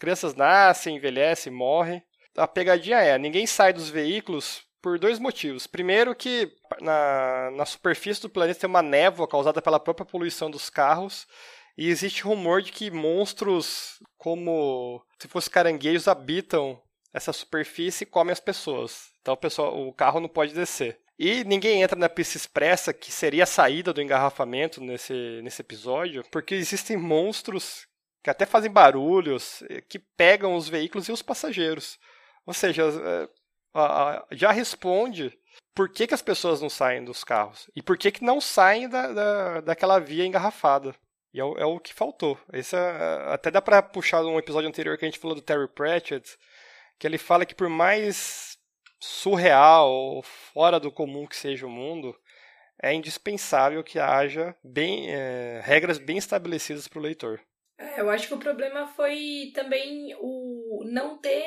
crianças 0.00 0.34
nascem, 0.34 0.96
envelhecem, 0.96 1.52
morrem. 1.52 2.02
a 2.34 2.48
pegadinha 2.48 2.96
é, 3.02 3.18
ninguém 3.18 3.46
sai 3.46 3.74
dos 3.74 3.90
veículos 3.90 4.62
por 4.80 4.98
dois 4.98 5.18
motivos. 5.18 5.66
Primeiro 5.66 6.14
que 6.14 6.50
na, 6.80 7.50
na 7.50 7.66
superfície 7.66 8.22
do 8.22 8.30
planeta 8.30 8.60
tem 8.60 8.70
uma 8.70 8.82
névoa 8.82 9.28
causada 9.28 9.60
pela 9.60 9.78
própria 9.78 10.06
poluição 10.06 10.50
dos 10.50 10.70
carros, 10.70 11.26
e 11.76 11.90
existe 11.90 12.22
rumor 12.22 12.62
de 12.62 12.72
que 12.72 12.90
monstros 12.90 14.02
como 14.16 15.04
se 15.20 15.28
fossem 15.28 15.52
caranguejos 15.52 16.08
habitam 16.08 16.80
essa 17.12 17.30
superfície 17.30 18.04
e 18.04 18.06
comem 18.06 18.32
as 18.32 18.40
pessoas. 18.40 19.14
Então 19.26 19.34
o, 19.34 19.36
pessoal, 19.36 19.88
o 19.88 19.92
carro 19.92 20.20
não 20.20 20.28
pode 20.28 20.54
descer. 20.54 21.00
E 21.18 21.42
ninguém 21.42 21.82
entra 21.82 21.98
na 21.98 22.08
pista 22.08 22.36
expressa, 22.36 22.92
que 22.92 23.10
seria 23.10 23.42
a 23.42 23.46
saída 23.46 23.92
do 23.92 24.00
engarrafamento 24.00 24.80
nesse, 24.80 25.40
nesse 25.42 25.62
episódio, 25.62 26.22
porque 26.30 26.54
existem 26.54 26.96
monstros 26.96 27.88
que 28.22 28.30
até 28.30 28.46
fazem 28.46 28.70
barulhos, 28.70 29.64
eh, 29.68 29.80
que 29.80 29.98
pegam 29.98 30.54
os 30.54 30.68
veículos 30.68 31.08
e 31.08 31.12
os 31.12 31.22
passageiros. 31.22 31.98
Ou 32.46 32.54
seja, 32.54 32.84
eh, 32.84 33.28
já 34.30 34.52
responde 34.52 35.36
por 35.74 35.88
que, 35.88 36.06
que 36.06 36.14
as 36.14 36.22
pessoas 36.22 36.60
não 36.60 36.70
saem 36.70 37.04
dos 37.04 37.24
carros 37.24 37.68
e 37.74 37.82
por 37.82 37.98
que, 37.98 38.12
que 38.12 38.22
não 38.22 38.40
saem 38.40 38.88
da, 38.88 39.12
da, 39.12 39.60
daquela 39.60 39.98
via 39.98 40.24
engarrafada. 40.24 40.94
E 41.34 41.40
é 41.40 41.44
o, 41.44 41.58
é 41.58 41.64
o 41.64 41.80
que 41.80 41.92
faltou. 41.92 42.38
Esse 42.52 42.76
é, 42.76 43.32
até 43.32 43.50
dá 43.50 43.60
para 43.60 43.82
puxar 43.82 44.24
um 44.24 44.38
episódio 44.38 44.68
anterior 44.68 44.96
que 44.96 45.04
a 45.04 45.08
gente 45.08 45.18
falou 45.18 45.34
do 45.34 45.42
Terry 45.42 45.66
Pratchett, 45.66 46.38
que 46.96 47.08
ele 47.08 47.18
fala 47.18 47.44
que 47.44 47.56
por 47.56 47.68
mais 47.68 48.55
surreal 49.00 49.90
ou 49.90 50.22
fora 50.22 50.80
do 50.80 50.90
comum 50.90 51.26
que 51.26 51.36
seja 51.36 51.66
o 51.66 51.70
mundo, 51.70 52.16
é 52.82 52.92
indispensável 52.92 53.82
que 53.82 53.98
haja 53.98 54.54
bem, 54.62 55.10
é, 55.10 55.60
regras 55.64 55.98
bem 55.98 56.18
estabelecidas 56.18 56.86
para 56.88 56.98
o 56.98 57.02
leitor. 57.02 57.40
É, 57.78 58.00
eu 58.00 58.08
acho 58.10 58.28
que 58.28 58.34
o 58.34 58.38
problema 58.38 58.86
foi 58.88 59.52
também 59.54 60.14
o 60.18 60.82
não 60.86 61.18
ter 61.18 61.46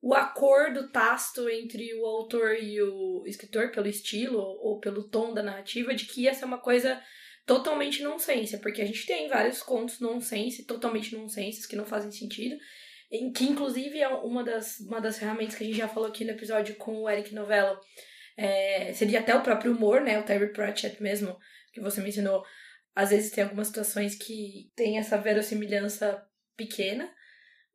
o 0.00 0.14
acordo 0.14 0.90
tácito 0.90 1.48
entre 1.48 1.94
o 1.94 2.04
autor 2.04 2.54
e 2.54 2.80
o 2.80 3.24
escritor 3.26 3.70
pelo 3.70 3.88
estilo 3.88 4.38
ou 4.38 4.78
pelo 4.78 5.08
tom 5.08 5.32
da 5.32 5.42
narrativa 5.42 5.94
de 5.94 6.04
que 6.04 6.22
ia 6.22 6.34
ser 6.34 6.44
uma 6.44 6.58
coisa 6.58 7.00
totalmente 7.46 8.02
nonsense, 8.02 8.58
porque 8.58 8.82
a 8.82 8.84
gente 8.84 9.06
tem 9.06 9.28
vários 9.28 9.62
contos 9.62 10.00
nonsense, 10.00 10.64
totalmente 10.64 11.16
nonsense, 11.16 11.66
que 11.66 11.76
não 11.76 11.86
fazem 11.86 12.10
sentido, 12.10 12.56
em 13.10 13.32
que 13.32 13.44
inclusive 13.44 14.00
é 14.00 14.08
uma 14.08 14.42
das, 14.42 14.80
uma 14.80 15.00
das 15.00 15.18
ferramentas 15.18 15.54
que 15.54 15.64
a 15.64 15.66
gente 15.66 15.78
já 15.78 15.88
falou 15.88 16.08
aqui 16.08 16.24
no 16.24 16.32
episódio 16.32 16.74
com 16.76 17.02
o 17.02 17.08
Eric 17.08 17.34
Novello, 17.34 17.78
é, 18.36 18.92
seria 18.92 19.20
até 19.20 19.34
o 19.34 19.42
próprio 19.42 19.72
humor, 19.72 20.00
né, 20.00 20.18
o 20.18 20.24
Terry 20.24 20.52
Pratchett 20.52 21.02
mesmo, 21.02 21.36
que 21.72 21.80
você 21.80 22.00
mencionou, 22.00 22.44
às 22.94 23.10
vezes 23.10 23.30
tem 23.30 23.44
algumas 23.44 23.68
situações 23.68 24.14
que 24.14 24.70
tem 24.74 24.98
essa 24.98 25.16
verossimilhança 25.16 26.22
pequena, 26.56 27.12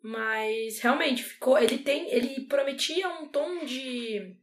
mas 0.04 0.80
realmente 0.80 1.24
ficou, 1.24 1.58
ele 1.58 1.78
tem, 1.78 2.12
ele 2.12 2.48
prometia 2.48 3.08
um 3.08 3.28
tom 3.28 3.64
de 3.66 4.36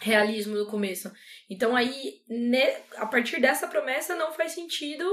realismo 0.00 0.56
no 0.56 0.66
começo. 0.66 1.10
Então 1.48 1.76
aí, 1.76 2.22
né, 2.28 2.82
a 2.96 3.06
partir 3.06 3.40
dessa 3.40 3.68
promessa 3.68 4.16
não 4.16 4.32
faz 4.32 4.52
sentido 4.52 5.04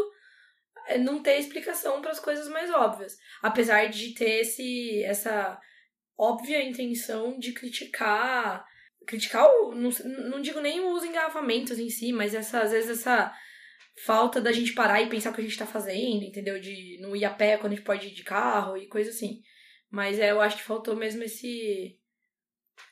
não 0.99 1.21
ter 1.21 1.37
explicação 1.37 2.01
para 2.01 2.11
as 2.11 2.19
coisas 2.19 2.47
mais 2.47 2.71
óbvias, 2.71 3.17
apesar 3.41 3.87
de 3.87 4.13
ter 4.13 4.41
esse 4.41 5.03
essa 5.03 5.59
óbvia 6.17 6.63
intenção 6.63 7.39
de 7.39 7.53
criticar 7.53 8.65
criticar 9.05 9.47
o, 9.47 9.73
não, 9.73 9.89
não 10.29 10.41
digo 10.41 10.59
nem 10.61 10.79
os 10.79 11.03
engarrafamentos 11.03 11.79
em 11.79 11.89
si, 11.89 12.13
mas 12.13 12.35
essa 12.35 12.61
às 12.61 12.71
vezes 12.71 12.99
essa 12.99 13.33
falta 14.05 14.39
da 14.39 14.51
gente 14.51 14.73
parar 14.73 15.01
e 15.01 15.09
pensar 15.09 15.31
o 15.31 15.33
que 15.33 15.41
a 15.41 15.43
gente 15.43 15.57
tá 15.57 15.65
fazendo, 15.65 16.23
entendeu? 16.23 16.59
De 16.59 16.97
não 17.01 17.15
ir 17.15 17.25
a 17.25 17.33
pé 17.33 17.57
quando 17.57 17.73
a 17.73 17.75
gente 17.75 17.85
pode 17.85 18.07
ir 18.07 18.13
de 18.13 18.23
carro 18.23 18.77
e 18.77 18.87
coisa 18.87 19.09
assim. 19.09 19.41
Mas 19.89 20.19
é, 20.19 20.31
eu 20.31 20.39
acho 20.41 20.57
que 20.57 20.63
faltou 20.63 20.95
mesmo 20.95 21.23
esse 21.23 21.97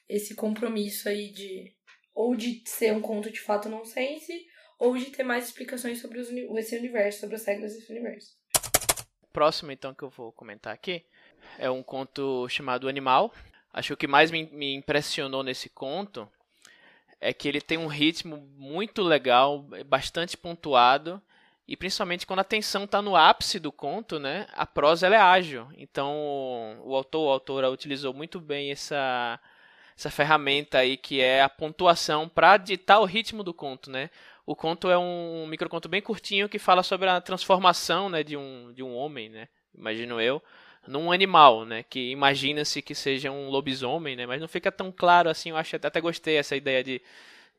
esse 0.08 0.36
compromisso 0.36 1.08
aí 1.08 1.32
de 1.32 1.74
ou 2.14 2.36
de 2.36 2.64
ser 2.66 2.92
um 2.92 3.02
conto 3.02 3.32
de 3.32 3.40
fato 3.40 3.70
nonsense, 3.70 4.46
ou 4.80 4.98
de 4.98 5.06
ter 5.12 5.24
mais 5.24 5.46
explicações 5.46 6.02
sobre 6.02 6.20
os, 6.20 6.30
esse 6.32 6.78
universo, 6.78 7.20
sobre 7.20 7.36
as 7.36 7.46
regras 7.46 7.76
desse 7.76 7.92
universo. 7.92 8.36
Próximo, 9.32 9.72
então, 9.72 9.94
que 9.94 10.04
eu 10.04 10.10
vou 10.10 10.32
comentar 10.32 10.74
aqui 10.74 11.04
é 11.58 11.70
um 11.70 11.84
conto 11.84 12.48
chamado 12.50 12.88
Animal. 12.88 13.34
Acho 13.74 13.90
que 13.90 13.94
o 13.94 13.98
que 13.98 14.08
mais 14.08 14.32
me, 14.32 14.46
me 14.52 14.74
impressionou 14.74 15.44
nesse 15.44 15.70
conto 15.70 16.28
é 17.22 17.34
que 17.34 17.48
ele 17.48 17.62
tem 17.62 17.78
um 17.78 17.88
ritmo 17.88 18.38
muito 18.58 19.02
legal, 19.02 19.66
bastante 19.86 20.38
pontuado, 20.38 21.22
e 21.68 21.76
principalmente 21.78 22.26
quando 22.26 22.40
a 22.40 22.46
tensão 22.46 22.86
está 22.86 23.02
no 23.02 23.16
ápice 23.16 23.60
do 23.60 23.72
conto, 23.72 24.18
né, 24.18 24.48
a 24.54 24.66
prosa 24.66 25.06
ela 25.06 25.16
é 25.16 25.20
ágil. 25.20 25.68
Então 25.78 26.82
o 26.84 26.96
autor 26.96 27.30
a 27.30 27.34
autora 27.34 27.70
utilizou 27.70 28.14
muito 28.14 28.40
bem 28.40 28.72
essa 28.72 29.40
essa 29.96 30.10
ferramenta 30.10 30.78
aí 30.78 30.96
que 30.96 31.20
é 31.20 31.42
a 31.42 31.50
pontuação 31.50 32.30
para 32.30 32.56
ditar 32.56 33.00
o 33.00 33.06
ritmo 33.06 33.44
do 33.44 33.54
conto, 33.54 33.92
né? 33.92 34.10
O 34.50 34.56
conto 34.56 34.90
é 34.90 34.98
um 34.98 35.46
microconto 35.46 35.88
bem 35.88 36.02
curtinho 36.02 36.50
que 36.50 36.58
fala 36.58 36.82
sobre 36.82 37.08
a 37.08 37.22
transformação, 37.22 38.10
né, 38.10 38.24
de 38.24 38.36
um 38.36 38.74
de 38.74 38.82
um 38.82 38.96
homem, 38.96 39.30
né? 39.30 39.48
Imagino 39.78 40.20
eu, 40.20 40.42
num 40.88 41.12
animal, 41.12 41.66
né? 41.66 41.84
Que 41.84 42.10
imagina-se 42.10 42.82
que 42.82 42.96
seja 42.96 43.30
um 43.30 43.52
lobisomem, 43.52 44.16
né? 44.16 44.26
Mas 44.26 44.42
não 44.42 44.48
fica 44.48 44.72
tão 44.72 44.92
claro 44.92 45.30
assim. 45.30 45.52
Eu 45.52 45.58
acho 45.58 45.76
até, 45.76 46.02
gostei 46.02 46.38
essa 46.38 46.56
ideia 46.56 46.84
de 46.84 47.00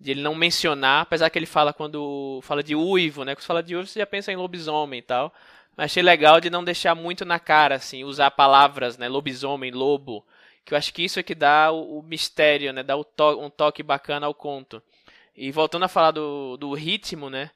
de 0.00 0.10
ele 0.10 0.22
não 0.22 0.34
mencionar, 0.34 1.02
apesar 1.02 1.30
que 1.30 1.38
ele 1.38 1.46
fala 1.46 1.72
quando 1.72 2.40
fala 2.42 2.62
de 2.62 2.74
uivo, 2.74 3.24
né? 3.24 3.36
Quando 3.36 3.44
fala 3.44 3.62
de 3.62 3.76
uivo, 3.76 3.86
você 3.86 4.00
já 4.00 4.06
pensa 4.06 4.32
em 4.32 4.36
lobisomem 4.36 4.98
e 4.98 5.02
tal. 5.02 5.32
Mas 5.76 5.92
achei 5.92 6.02
legal 6.02 6.40
de 6.40 6.50
não 6.50 6.64
deixar 6.64 6.96
muito 6.96 7.24
na 7.24 7.38
cara, 7.38 7.76
assim, 7.76 8.02
usar 8.02 8.32
palavras, 8.32 8.98
né? 8.98 9.08
Lobisomem, 9.08 9.70
lobo 9.70 10.26
que 10.64 10.74
eu 10.74 10.78
acho 10.78 10.92
que 10.94 11.02
isso 11.02 11.18
é 11.18 11.22
que 11.22 11.34
dá 11.34 11.72
o, 11.72 11.98
o 11.98 12.02
mistério, 12.02 12.72
né? 12.72 12.82
Dá 12.82 12.94
to 13.02 13.40
um 13.40 13.50
toque 13.50 13.82
bacana 13.82 14.26
ao 14.26 14.34
conto. 14.34 14.82
E 15.36 15.50
voltando 15.50 15.84
a 15.84 15.88
falar 15.88 16.10
do, 16.10 16.56
do 16.56 16.74
ritmo, 16.74 17.30
né? 17.30 17.50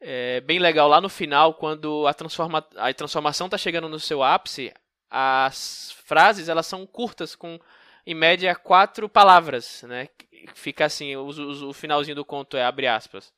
É 0.00 0.40
bem 0.40 0.58
legal 0.58 0.88
lá 0.88 1.00
no 1.00 1.08
final, 1.08 1.54
quando 1.54 2.06
a, 2.06 2.14
transforma 2.14 2.66
a 2.76 2.92
transformação 2.92 3.46
está 3.46 3.56
chegando 3.56 3.88
no 3.88 4.00
seu 4.00 4.22
ápice, 4.22 4.72
as 5.08 5.92
frases 6.04 6.48
elas 6.48 6.66
são 6.66 6.86
curtas, 6.86 7.36
com 7.36 7.60
em 8.04 8.14
média 8.14 8.54
quatro 8.54 9.08
palavras, 9.08 9.82
né? 9.84 10.08
Fica 10.54 10.86
assim, 10.86 11.14
o, 11.14 11.28
o, 11.28 11.68
o 11.68 11.72
finalzinho 11.72 12.16
do 12.16 12.24
conto 12.24 12.56
é 12.56 12.64
abre 12.64 12.86
aspas. 12.86 13.32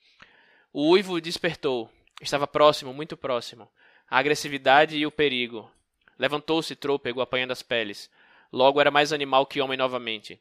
O 0.73 0.91
uivo 0.91 1.21
despertou, 1.21 1.91
estava 2.21 2.47
próximo, 2.47 2.95
muito 2.95 3.17
próximo. 3.17 3.69
A 4.09 4.19
agressividade 4.19 4.97
e 4.97 5.07
o 5.07 5.11
perigo. 5.11 5.71
Levantou-se 6.19 6.75
trôpego, 6.75 7.21
apanhando 7.21 7.51
as 7.51 7.63
peles. 7.63 8.11
Logo 8.53 8.81
era 8.81 8.91
mais 8.91 9.13
animal 9.13 9.47
que 9.47 9.61
homem 9.61 9.77
novamente. 9.77 10.41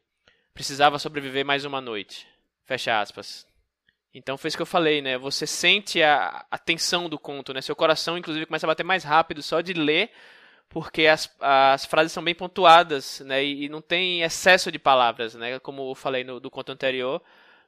Precisava 0.54 0.98
sobreviver 0.98 1.44
mais 1.44 1.64
uma 1.64 1.80
noite. 1.80 2.26
Fecha 2.66 3.00
aspas. 3.00 3.46
Então 4.14 4.38
foi 4.38 4.48
isso 4.48 4.56
que 4.56 4.62
eu 4.62 4.66
falei, 4.66 5.02
né? 5.02 5.18
Você 5.18 5.46
sente 5.46 6.02
a, 6.02 6.46
a 6.50 6.56
tensão 6.56 7.08
do 7.08 7.18
conto, 7.18 7.52
né? 7.52 7.60
Seu 7.60 7.74
coração, 7.74 8.16
inclusive, 8.16 8.46
começa 8.46 8.64
a 8.64 8.68
bater 8.68 8.84
mais 8.84 9.02
rápido 9.02 9.42
só 9.42 9.60
de 9.60 9.72
ler, 9.72 10.10
porque 10.68 11.06
as, 11.06 11.34
as 11.40 11.84
frases 11.84 12.12
são 12.12 12.22
bem 12.22 12.34
pontuadas, 12.34 13.20
né? 13.20 13.44
E, 13.44 13.64
e 13.64 13.68
não 13.68 13.82
tem 13.82 14.22
excesso 14.22 14.70
de 14.70 14.78
palavras, 14.78 15.34
né? 15.34 15.58
Como 15.58 15.90
eu 15.90 15.94
falei 15.96 16.22
no 16.22 16.38
do 16.38 16.50
conto 16.50 16.70
anterior, 16.70 17.20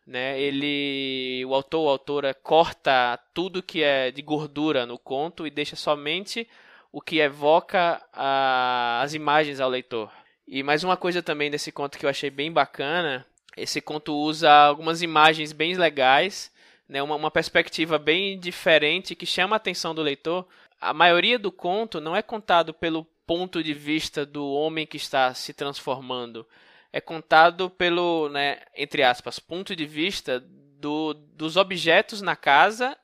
né? 0.07 0.41
Ele, 0.41 1.45
o 1.47 1.55
autor 1.55 1.81
ou 1.81 1.89
autora 1.91 2.33
corta 2.33 3.19
tudo 3.35 3.63
que 3.63 3.83
é 3.83 4.13
de 4.13 4.23
gordura 4.23 4.87
no 4.87 4.99
conto 4.99 5.47
e 5.47 5.51
deixa 5.51 5.75
somente 5.75 6.49
o 6.93 7.01
que 7.01 7.19
evoca 7.19 8.01
a, 8.13 9.01
as 9.03 9.15
imagens 9.15 9.61
ao 9.61 9.69
leitor. 9.69 10.13
E 10.47 10.63
mais 10.63 10.85
uma 10.85 10.97
coisa 10.97 11.23
também 11.23 11.51
desse 11.51 11.73
conto 11.73 11.99
que 11.99 12.07
eu 12.07 12.11
achei 12.11 12.31
bem 12.31 12.53
bacana, 12.53 13.27
esse 13.57 13.81
conto 13.81 14.15
usa 14.15 14.51
algumas 14.51 15.01
imagens 15.03 15.53
bem 15.53 15.75
legais, 15.77 16.53
né, 16.89 17.03
uma, 17.03 17.17
uma 17.17 17.31
perspectiva 17.31 17.99
bem 17.99 18.39
diferente 18.39 19.15
que 19.15 19.27
chama 19.27 19.57
a 19.57 19.59
atenção 19.59 19.95
do 19.95 20.03
leitor. 20.03 20.47
A 20.81 20.93
maioria 20.93 21.39
do 21.39 21.51
conto 21.51 22.01
não 22.01 22.15
é 22.15 22.23
contado 22.23 22.75
pelo 22.75 23.05
ponto 23.27 23.63
de 23.63 23.73
vista 23.73 24.25
do 24.27 24.47
homem 24.53 24.87
que 24.87 24.97
está 24.97 25.35
se 25.35 25.53
transformando, 25.53 26.47
é 26.93 27.01
contado 27.01 27.69
pelo, 27.69 28.29
né, 28.29 28.61
entre 28.77 29.03
aspas, 29.03 29.39
ponto 29.39 29.75
de 29.75 29.85
vista 29.85 30.39
do, 30.41 31.15
dos 31.15 31.57
objetos 31.57 32.23
na 32.23 32.37
casa 32.37 32.97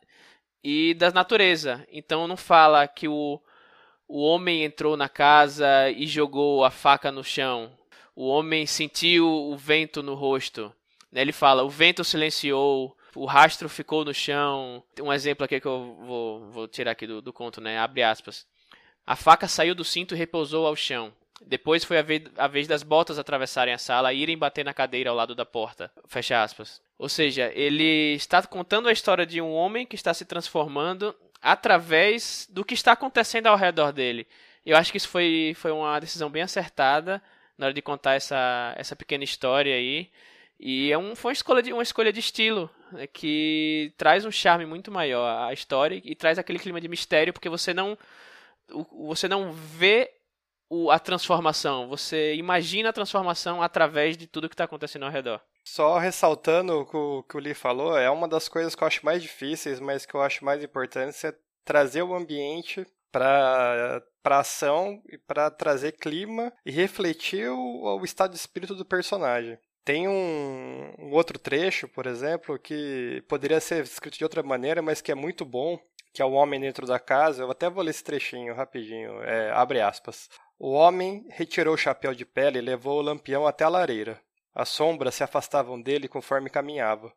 e 0.62 0.94
da 0.94 1.10
natureza. 1.10 1.86
Então 1.90 2.28
não 2.28 2.36
fala 2.36 2.86
que 2.86 3.08
o, 3.08 3.40
o 4.06 4.22
homem 4.22 4.64
entrou 4.64 4.96
na 4.96 5.08
casa 5.08 5.90
e 5.90 6.06
jogou 6.06 6.64
a 6.64 6.70
faca 6.70 7.10
no 7.10 7.24
chão. 7.24 7.72
O 8.14 8.28
homem 8.28 8.66
sentiu 8.66 9.26
o 9.26 9.56
vento 9.56 10.02
no 10.02 10.14
rosto. 10.14 10.72
Ele 11.12 11.32
fala: 11.32 11.62
o 11.62 11.70
vento 11.70 12.04
silenciou, 12.04 12.96
o 13.14 13.26
rastro 13.26 13.68
ficou 13.68 14.04
no 14.04 14.14
chão. 14.14 14.82
Um 15.00 15.12
exemplo 15.12 15.44
aqui 15.44 15.60
que 15.60 15.66
eu 15.66 15.96
vou, 16.00 16.50
vou 16.50 16.68
tirar 16.68 16.92
aqui 16.92 17.06
do, 17.06 17.20
do 17.20 17.32
conto, 17.32 17.60
né? 17.60 17.78
Abre 17.78 18.02
aspas. 18.02 18.46
A 19.06 19.16
faca 19.16 19.48
saiu 19.48 19.74
do 19.74 19.84
cinto 19.84 20.14
e 20.14 20.18
repousou 20.18 20.66
ao 20.66 20.76
chão. 20.76 21.12
Depois 21.44 21.84
foi 21.84 21.98
a 21.98 22.02
vez, 22.02 22.22
a 22.36 22.46
vez, 22.46 22.68
das 22.68 22.82
botas 22.82 23.18
atravessarem 23.18 23.74
a 23.74 23.78
sala 23.78 24.12
e 24.12 24.20
irem 24.20 24.38
bater 24.38 24.64
na 24.64 24.72
cadeira 24.72 25.10
ao 25.10 25.16
lado 25.16 25.34
da 25.34 25.44
porta. 25.44 25.90
Fecha 26.06 26.42
aspas. 26.42 26.80
Ou 26.98 27.08
seja, 27.08 27.50
ele 27.54 28.14
está 28.14 28.40
contando 28.42 28.88
a 28.88 28.92
história 28.92 29.26
de 29.26 29.40
um 29.40 29.52
homem 29.52 29.84
que 29.84 29.96
está 29.96 30.14
se 30.14 30.24
transformando 30.24 31.14
através 31.40 32.46
do 32.48 32.64
que 32.64 32.74
está 32.74 32.92
acontecendo 32.92 33.48
ao 33.48 33.56
redor 33.56 33.92
dele. 33.92 34.26
Eu 34.64 34.76
acho 34.76 34.92
que 34.92 34.98
isso 34.98 35.08
foi, 35.08 35.54
foi 35.56 35.72
uma 35.72 35.98
decisão 35.98 36.30
bem 36.30 36.42
acertada. 36.42 37.20
Na 37.62 37.66
hora 37.68 37.74
de 37.74 37.80
contar 37.80 38.14
essa, 38.14 38.74
essa 38.76 38.96
pequena 38.96 39.24
história 39.24 39.74
aí. 39.74 40.10
E 40.58 40.92
é 40.92 40.98
um, 40.98 41.14
foi 41.14 41.30
uma 41.30 41.32
escolha, 41.32 41.62
de, 41.62 41.72
uma 41.72 41.82
escolha 41.82 42.12
de 42.12 42.20
estilo 42.20 42.68
né, 42.90 43.06
que 43.06 43.92
traz 43.96 44.24
um 44.24 44.30
charme 44.30 44.66
muito 44.66 44.90
maior 44.90 45.48
à 45.48 45.52
história 45.52 46.00
e 46.04 46.14
traz 46.14 46.38
aquele 46.38 46.58
clima 46.58 46.80
de 46.80 46.88
mistério, 46.88 47.32
porque 47.32 47.48
você 47.48 47.72
não, 47.72 47.96
você 49.06 49.28
não 49.28 49.52
vê 49.52 50.12
o, 50.68 50.90
a 50.90 50.98
transformação, 50.98 51.88
você 51.88 52.34
imagina 52.34 52.88
a 52.88 52.92
transformação 52.92 53.62
através 53.62 54.16
de 54.16 54.26
tudo 54.26 54.48
que 54.48 54.54
está 54.54 54.64
acontecendo 54.64 55.04
ao 55.04 55.10
redor. 55.10 55.40
Só 55.64 55.98
ressaltando 55.98 56.80
o 56.80 56.86
que 56.86 56.96
o, 56.96 57.22
que 57.24 57.36
o 57.36 57.40
Lee 57.40 57.54
falou, 57.54 57.96
é 57.96 58.10
uma 58.10 58.26
das 58.26 58.48
coisas 58.48 58.74
que 58.74 58.82
eu 58.82 58.88
acho 58.88 59.04
mais 59.04 59.22
difíceis, 59.22 59.78
mas 59.78 60.04
que 60.04 60.14
eu 60.14 60.22
acho 60.22 60.44
mais 60.44 60.62
importante, 60.62 61.26
é 61.26 61.34
trazer 61.64 62.02
o 62.02 62.14
ambiente 62.14 62.86
para 63.12 64.02
para 64.22 64.38
ação 64.38 65.02
e 65.08 65.18
para 65.18 65.50
trazer 65.50 65.92
clima 65.92 66.52
e 66.64 66.70
refletir 66.70 67.50
o, 67.50 67.98
o, 67.98 68.04
estado 68.04 68.30
de 68.30 68.36
espírito 68.36 68.74
do 68.74 68.84
personagem. 68.84 69.58
Tem 69.84 70.06
um, 70.06 70.94
um, 70.96 71.10
outro 71.10 71.38
trecho, 71.40 71.88
por 71.88 72.06
exemplo, 72.06 72.56
que 72.56 73.22
poderia 73.28 73.60
ser 73.60 73.82
escrito 73.82 74.16
de 74.16 74.24
outra 74.24 74.42
maneira, 74.42 74.80
mas 74.80 75.00
que 75.00 75.10
é 75.10 75.14
muito 75.14 75.44
bom, 75.44 75.76
que 76.14 76.22
é 76.22 76.24
o 76.24 76.32
homem 76.32 76.60
dentro 76.60 76.86
da 76.86 77.00
casa. 77.00 77.42
Eu 77.42 77.50
até 77.50 77.68
vou 77.68 77.82
ler 77.82 77.90
esse 77.90 78.04
trechinho 78.04 78.54
rapidinho. 78.54 79.20
É, 79.24 79.50
abre 79.50 79.80
aspas. 79.80 80.28
O 80.56 80.70
homem 80.70 81.26
retirou 81.30 81.74
o 81.74 81.78
chapéu 81.78 82.14
de 82.14 82.24
pele 82.24 82.58
e 82.58 82.62
levou 82.62 83.00
o 83.00 83.02
lampião 83.02 83.44
até 83.44 83.64
a 83.64 83.68
lareira. 83.68 84.20
As 84.54 84.68
sombras 84.68 85.16
se 85.16 85.24
afastavam 85.24 85.80
dele 85.80 86.06
conforme 86.06 86.48
caminhava. 86.48 87.12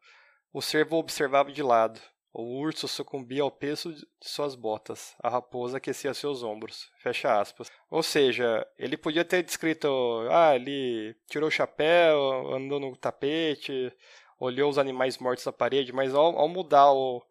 O 0.51 0.61
servo 0.61 0.97
observava 0.97 1.51
de 1.51 1.61
lado. 1.61 2.01
O 2.37 2.59
urso 2.59 2.85
sucumbia 2.85 3.43
ao 3.43 3.49
peso 3.49 3.93
de 3.93 4.05
suas 4.19 4.55
botas. 4.55 5.15
A 5.23 5.29
raposa 5.29 5.77
aquecia 5.77 6.13
seus 6.13 6.43
ombros. 6.43 6.91
Fecha 7.01 7.39
aspas. 7.39 7.71
Ou 7.89 8.03
seja, 8.03 8.67
ele 8.77 8.97
podia 8.97 9.23
ter 9.23 9.41
descrito: 9.41 9.87
ah, 10.29 10.53
ele 10.53 11.15
tirou 11.29 11.47
o 11.47 11.51
chapéu, 11.51 12.53
andou 12.53 12.77
no 12.77 12.93
tapete, 12.97 13.89
olhou 14.37 14.69
os 14.69 14.77
animais 14.77 15.17
mortos 15.17 15.45
na 15.45 15.53
parede, 15.53 15.93
mas 15.93 16.13
ao, 16.13 16.37
ao 16.37 16.49
mudar 16.49 16.91
o, 16.91 17.23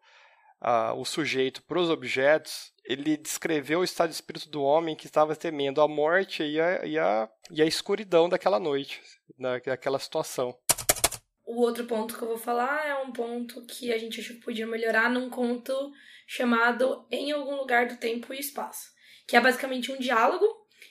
a, 0.59 0.95
o 0.95 1.05
sujeito 1.05 1.61
para 1.61 1.79
os 1.79 1.91
objetos, 1.91 2.73
ele 2.83 3.15
descreveu 3.15 3.81
o 3.81 3.83
estado 3.83 4.09
de 4.09 4.15
espírito 4.15 4.49
do 4.49 4.63
homem 4.63 4.95
que 4.95 5.05
estava 5.05 5.35
temendo 5.35 5.81
a 5.81 5.87
morte 5.87 6.41
e 6.41 6.59
a, 6.59 6.83
e 6.83 6.97
a, 6.97 7.29
e 7.51 7.61
a 7.61 7.65
escuridão 7.67 8.27
daquela 8.27 8.59
noite, 8.59 8.99
daquela 9.37 9.99
situação. 9.99 10.57
O 11.45 11.61
outro 11.61 11.85
ponto 11.85 12.17
que 12.17 12.23
eu 12.23 12.27
vou 12.27 12.37
falar 12.37 12.87
é 12.87 12.95
um 12.95 13.11
ponto 13.11 13.63
que 13.67 13.93
a 13.93 13.97
gente 13.97 14.19
achou 14.19 14.35
que 14.35 14.41
podia 14.41 14.65
melhorar 14.65 15.09
num 15.11 15.29
conto 15.29 15.73
chamado 16.25 17.05
Em 17.11 17.31
Algum 17.31 17.55
Lugar 17.55 17.87
do 17.87 17.97
Tempo 17.97 18.33
e 18.33 18.39
Espaço, 18.39 18.89
que 19.27 19.37
é 19.37 19.41
basicamente 19.41 19.91
um 19.91 19.97
diálogo 19.97 20.45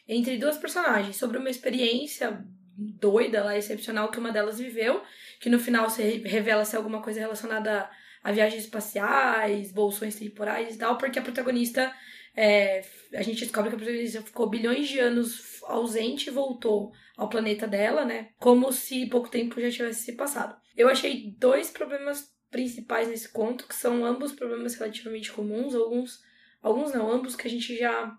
entre 0.07 0.39
duas 0.39 0.57
personagens 0.57 1.17
sobre 1.17 1.39
uma 1.39 1.51
experiência 1.51 2.45
doida 2.77 3.43
lá, 3.43 3.57
excepcional 3.57 4.11
que 4.11 4.19
uma 4.19 4.31
delas 4.31 4.59
viveu, 4.59 5.03
que 5.41 5.51
no 5.51 5.59
final 5.59 5.91
se 5.91 6.03
revela 6.19 6.65
ser 6.65 6.77
alguma 6.77 7.03
coisa 7.03 7.21
relacionada 7.21 7.91
a 8.23 8.33
viagens 8.33 8.65
espaciais, 8.65 9.73
bolsões 9.73 10.17
temporais 10.17 10.75
e 10.75 10.79
tal, 10.79 10.97
porque 10.97 11.19
a 11.19 11.23
protagonista 11.23 11.93
é, 12.37 12.85
a 13.13 13.23
gente 13.23 13.41
descobre 13.41 13.71
que 13.71 13.77
a 13.77 13.79
protagonista 13.79 14.23
ficou 14.23 14.49
bilhões 14.49 14.89
de 14.89 14.99
anos 14.99 15.63
ausente 15.65 16.29
e 16.29 16.33
voltou 16.33 16.93
ao 17.17 17.29
planeta 17.29 17.67
dela, 17.67 18.05
né? 18.05 18.31
Como 18.39 18.73
se 18.73 19.07
pouco 19.07 19.29
tempo 19.29 19.61
já 19.61 19.71
tivesse 19.71 20.05
se 20.05 20.13
passado. 20.13 20.57
Eu 20.77 20.89
achei 20.89 21.35
dois 21.39 21.71
problemas 21.71 22.33
principais 22.51 23.09
nesse 23.09 23.29
conto, 23.29 23.67
que 23.67 23.75
são 23.75 24.05
ambos 24.05 24.33
problemas 24.33 24.75
relativamente 24.75 25.33
comuns, 25.33 25.75
alguns, 25.75 26.23
alguns 26.61 26.93
não, 26.93 27.11
ambos 27.11 27.37
que 27.37 27.47
a 27.47 27.51
gente 27.51 27.77
já 27.77 28.17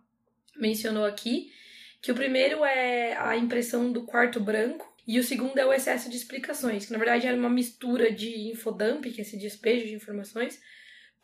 mencionou 0.57 1.05
aqui. 1.05 1.51
Que 2.01 2.11
o 2.11 2.15
primeiro 2.15 2.63
é 2.63 3.17
a 3.17 3.35
impressão 3.35 3.91
do 3.91 4.03
quarto 4.03 4.39
branco, 4.39 4.93
e 5.07 5.19
o 5.19 5.23
segundo 5.23 5.57
é 5.57 5.65
o 5.65 5.73
excesso 5.73 6.09
de 6.09 6.17
explicações, 6.17 6.85
que 6.85 6.91
na 6.91 6.97
verdade 6.97 7.27
era 7.27 7.37
uma 7.37 7.49
mistura 7.49 8.11
de 8.11 8.49
infodump, 8.49 9.03
que 9.05 9.21
é 9.21 9.23
esse 9.23 9.37
despejo 9.37 9.85
de 9.85 9.93
informações, 9.93 10.59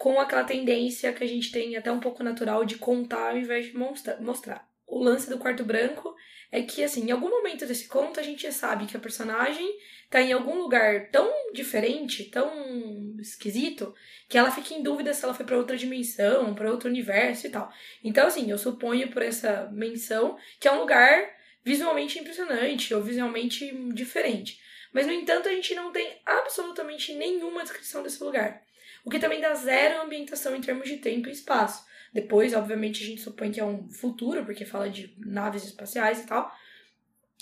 com 0.02 0.20
aquela 0.20 0.44
tendência 0.44 1.14
que 1.14 1.24
a 1.24 1.28
gente 1.28 1.52
tem 1.52 1.78
até 1.78 1.92
um 1.92 2.00
pouco 2.00 2.24
natural 2.24 2.66
de 2.66 2.80
contar 2.80 3.30
ao 3.30 3.38
invés 3.38 3.68
de 3.68 3.78
mostrar. 3.78 4.68
O 4.88 4.98
lance 4.98 5.30
do 5.30 5.38
quarto 5.38 5.64
branco 5.64 6.16
é 6.52 6.64
que, 6.64 6.84
assim, 6.84 7.06
em 7.06 7.12
algum 7.12 7.30
momento 7.30 7.68
desse 7.68 7.88
conto 7.88 8.20
a 8.20 8.24
gente 8.24 8.52
sabe 8.52 8.88
que 8.88 8.98
a 8.98 9.00
personagem 9.00 9.72
tá 10.10 10.20
em 10.20 10.34
algum 10.34 10.58
lugar 10.58 11.12
tão 11.12 11.32
diferente, 11.54 12.24
tão 12.32 13.16
esquisito, 13.20 13.94
que 14.28 14.40
ela 14.40 14.50
fica 14.50 14.74
em 14.74 14.82
dúvida 14.82 15.14
se 15.14 15.24
ela 15.24 15.36
foi 15.36 15.46
para 15.46 15.58
outra 15.58 15.78
dimensão, 15.78 16.56
para 16.56 16.72
outro 16.72 16.90
universo 16.90 17.46
e 17.46 17.52
tal. 17.52 17.72
Então, 18.04 18.26
assim, 18.26 18.50
eu 18.50 18.58
suponho 18.58 19.12
por 19.12 19.22
essa 19.22 19.70
menção 19.72 20.36
que 20.60 20.68
é 20.68 20.72
um 20.72 20.80
lugar 20.80 21.30
visualmente 21.64 22.18
impressionante 22.18 22.92
ou 22.92 23.04
visualmente 23.04 23.72
diferente. 23.94 24.60
Mas, 24.92 25.06
no 25.06 25.14
entanto, 25.14 25.48
a 25.48 25.54
gente 25.54 25.76
não 25.76 25.92
tem 25.92 26.20
absolutamente 26.26 27.14
nenhuma 27.14 27.62
descrição 27.62 28.02
desse 28.02 28.24
lugar 28.24 28.64
o 29.06 29.10
que 29.10 29.20
também 29.20 29.42
dá 29.42 29.54
zero 29.54 30.02
ambientação 30.02 30.56
em 30.56 30.62
termos 30.62 30.88
de 30.88 30.98
tempo 30.98 31.28
e 31.30 31.32
espaço. 31.32 31.86
Depois, 32.14 32.54
obviamente, 32.54 33.04
a 33.04 33.08
gente 33.08 33.22
supõe 33.22 33.52
que 33.52 33.60
é 33.60 33.66
um 33.66 33.90
futuro, 33.90 34.46
porque 34.46 34.66
fala 34.66 34.90
de 34.90 35.16
naves 35.18 35.64
espaciais 35.64 36.20
e 36.20 36.26
tal, 36.26 36.54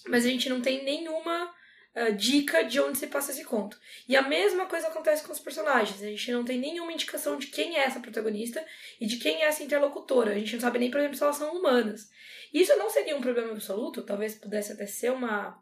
mas 0.08 0.26
a 0.26 0.30
gente 0.30 0.48
não 0.48 0.62
tem 0.62 0.84
nenhuma 0.84 1.52
uh, 1.96 2.16
dica 2.16 2.64
de 2.64 2.80
onde 2.80 2.98
se 2.98 3.08
passa 3.08 3.32
esse 3.32 3.44
conto. 3.44 3.80
E 4.08 4.16
a 4.16 4.22
mesma 4.22 4.68
coisa 4.68 4.88
acontece 4.88 5.24
com 5.24 5.34
os 5.34 5.40
personagens, 5.40 6.02
a 6.02 6.06
gente 6.06 6.32
não 6.32 6.46
tem 6.46 6.60
nenhuma 6.60 6.94
indicação 6.94 7.38
de 7.38 7.48
quem 7.48 7.78
é 7.78 7.84
essa 7.84 8.00
protagonista 8.00 8.64
e 9.02 9.08
de 9.08 9.18
quem 9.18 9.42
é 9.42 9.46
essa 9.46 9.64
interlocutora, 9.64 10.32
a 10.32 10.36
gente 10.36 10.54
não 10.54 10.62
sabe 10.62 10.80
nem, 10.80 10.92
por 10.92 11.00
exemplo, 11.00 11.18
se 11.18 11.24
elas 11.24 11.38
são 11.38 11.56
humanas. 11.56 12.10
Isso 12.54 12.76
não 12.78 12.90
seria 12.90 13.16
um 13.16 13.22
problema 13.22 13.52
absoluto, 13.52 14.04
talvez 14.04 14.36
pudesse 14.36 14.72
até 14.72 14.86
ser 14.86 15.12
uma 15.12 15.60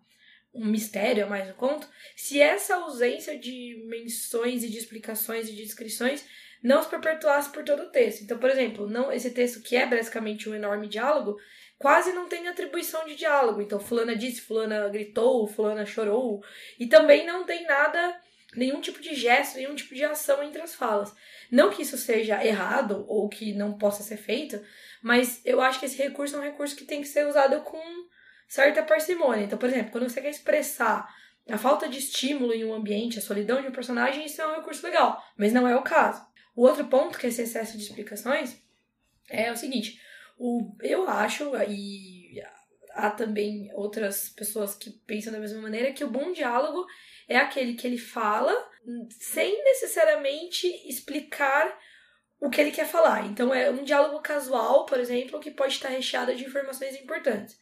um 0.58 0.66
mistério 0.66 1.26
a 1.26 1.30
mais 1.30 1.48
no 1.48 1.54
conto, 1.54 1.88
se 2.16 2.42
essa 2.42 2.76
ausência 2.76 3.38
de 3.38 3.84
menções 3.88 4.64
e 4.64 4.70
de 4.70 4.78
explicações 4.78 5.48
e 5.48 5.54
de 5.54 5.64
descrições 5.64 6.26
não 6.64 6.82
se 6.82 6.90
perpetuasse 6.90 7.50
por 7.52 7.64
todo 7.64 7.84
o 7.84 7.90
texto. 7.92 8.24
Então, 8.24 8.38
por 8.38 8.50
exemplo, 8.50 8.90
não 8.90 9.12
esse 9.12 9.32
texto 9.32 9.62
que 9.62 9.76
é 9.76 9.86
basicamente 9.86 10.50
um 10.50 10.56
enorme 10.56 10.88
diálogo, 10.88 11.38
quase 11.78 12.12
não 12.12 12.28
tem 12.28 12.48
atribuição 12.48 13.06
de 13.06 13.16
diálogo. 13.16 13.62
Então, 13.62 13.80
fulana 13.80 14.16
disse, 14.16 14.42
fulana 14.42 14.90
gritou, 14.90 15.48
fulana 15.48 15.86
chorou, 15.86 16.44
e 16.80 16.88
também 16.88 17.26
não 17.26 17.46
tem 17.46 17.64
nada, 17.66 18.20
nenhum 18.56 18.82
tipo 18.82 19.00
de 19.00 19.14
gesto, 19.14 19.58
nenhum 19.58 19.76
tipo 19.76 19.94
de 19.94 20.04
ação 20.04 20.44
entre 20.44 20.62
as 20.62 20.74
falas. 20.74 21.14
Não 21.52 21.70
que 21.70 21.84
isso 21.84 21.98
seja 21.98 22.44
errado 22.44 23.06
ou 23.08 23.30
que 23.30 23.54
não 23.54 23.78
possa 23.78 24.04
ser 24.04 24.18
feito, 24.18 24.60
mas 25.02 25.42
eu 25.46 25.62
acho 25.62 25.80
que 25.80 25.86
esse 25.86 25.98
recurso 25.98 26.36
é 26.36 26.40
um 26.40 26.44
recurso 26.44 26.76
que 26.76 26.86
tem 26.86 27.02
que 27.02 27.08
ser 27.08 27.28
usado 27.28 27.62
com 27.62 27.80
certa 28.48 28.82
parcimônia. 28.82 29.46
Então, 29.46 29.58
por 29.58 29.70
exemplo, 29.70 29.92
quando 29.92 30.10
você 30.10 30.22
quer 30.22 30.30
expressar 30.30 31.08
a 31.50 31.58
falta 31.58 31.88
de 31.88 31.98
estímulo 31.98 32.54
em 32.54 32.66
um 32.66 32.74
ambiente, 32.74 33.20
a 33.20 33.22
solidão 33.22 33.62
de 33.62 33.68
um 33.68 33.72
personagem, 33.72 34.26
isso 34.26 34.42
é 34.42 34.48
um 34.48 34.56
recurso 34.56 34.86
legal, 34.86 35.22
mas 35.38 35.54
não 35.54 35.68
é 35.68 35.76
o 35.76 35.84
caso. 35.84 36.26
O 36.56 36.64
outro 36.64 36.86
ponto, 36.88 37.18
que 37.18 37.26
é 37.26 37.30
esse 37.30 37.44
excesso 37.44 37.78
de 37.78 37.84
explicações, 37.84 38.62
é 39.30 39.52
o 39.52 39.58
seguinte: 39.58 40.02
o, 40.38 40.76
eu 40.82 41.08
acho, 41.08 41.52
e 41.68 42.42
há 42.92 43.12
também 43.12 43.72
outras 43.74 44.30
pessoas 44.30 44.76
que 44.76 44.90
pensam 44.90 45.32
da 45.32 45.40
mesma 45.40 45.62
maneira, 45.62 45.94
que 45.94 46.04
o 46.04 46.10
bom 46.10 46.32
diálogo 46.32 46.86
é 47.28 47.38
aquele 47.38 47.76
que 47.76 47.86
ele 47.86 47.98
fala 47.98 48.52
sem 49.20 49.64
necessariamente 49.64 50.68
explicar 50.90 51.78
o 52.40 52.50
que 52.50 52.62
ele 52.62 52.72
quer 52.72 52.88
falar. 52.88 53.26
Então, 53.26 53.54
é 53.54 53.70
um 53.70 53.84
diálogo 53.84 54.20
casual, 54.22 54.86
por 54.86 55.00
exemplo, 55.00 55.40
que 55.40 55.52
pode 55.52 55.74
estar 55.74 55.90
recheado 55.90 56.36
de 56.36 56.46
informações 56.46 56.96
importantes. 56.96 57.60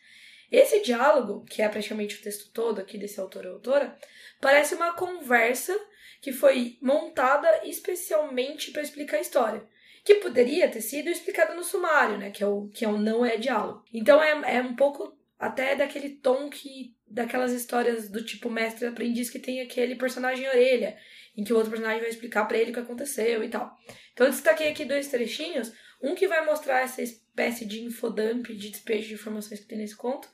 Esse 0.51 0.81
diálogo, 0.81 1.43
que 1.45 1.61
é 1.61 1.69
praticamente 1.69 2.15
o 2.15 2.21
texto 2.21 2.51
todo 2.51 2.79
aqui 2.79 2.97
desse 2.97 3.19
autor 3.19 3.45
ou 3.45 3.53
autora, 3.53 3.97
parece 4.39 4.75
uma 4.75 4.93
conversa 4.93 5.75
que 6.21 6.31
foi 6.31 6.77
montada 6.81 7.47
especialmente 7.65 8.71
para 8.71 8.81
explicar 8.81 9.17
a 9.17 9.21
história. 9.21 9.63
Que 10.03 10.15
poderia 10.15 10.69
ter 10.69 10.81
sido 10.81 11.09
explicada 11.09 11.53
no 11.53 11.63
sumário, 11.63 12.17
né? 12.17 12.29
Que 12.29 12.43
é 12.43 12.47
o, 12.47 12.67
que 12.73 12.85
é 12.85 12.87
o 12.87 12.97
não 12.97 13.25
é 13.25 13.37
diálogo. 13.37 13.83
Então 13.93 14.21
é, 14.21 14.57
é 14.57 14.61
um 14.61 14.75
pouco 14.75 15.17
até 15.39 15.75
daquele 15.75 16.09
tom 16.09 16.49
que. 16.49 16.95
daquelas 17.07 17.51
histórias 17.51 18.09
do 18.09 18.23
tipo 18.23 18.49
mestre 18.49 18.87
aprendiz 18.87 19.29
que 19.29 19.39
tem 19.39 19.61
aquele 19.61 19.95
personagem 19.95 20.47
orelha, 20.47 20.97
em 21.35 21.43
que 21.43 21.51
o 21.51 21.55
outro 21.55 21.71
personagem 21.71 22.01
vai 22.01 22.09
explicar 22.09 22.45
para 22.45 22.57
ele 22.57 22.71
o 22.71 22.73
que 22.73 22.79
aconteceu 22.79 23.43
e 23.43 23.49
tal. 23.49 23.75
Então 24.13 24.27
eu 24.27 24.31
destaquei 24.31 24.69
aqui 24.69 24.85
dois 24.85 25.07
trechinhos. 25.07 25.73
Um 26.01 26.13
que 26.13 26.27
vai 26.27 26.45
mostrar 26.45 26.81
essa 26.81 27.01
espécie 27.35 27.65
de 27.65 27.83
infodump, 27.83 28.47
de 28.47 28.69
despejo 28.69 29.09
de 29.09 29.13
informações 29.15 29.59
que 29.59 29.65
tem 29.65 29.77
nesse 29.77 29.95
conto, 29.95 30.29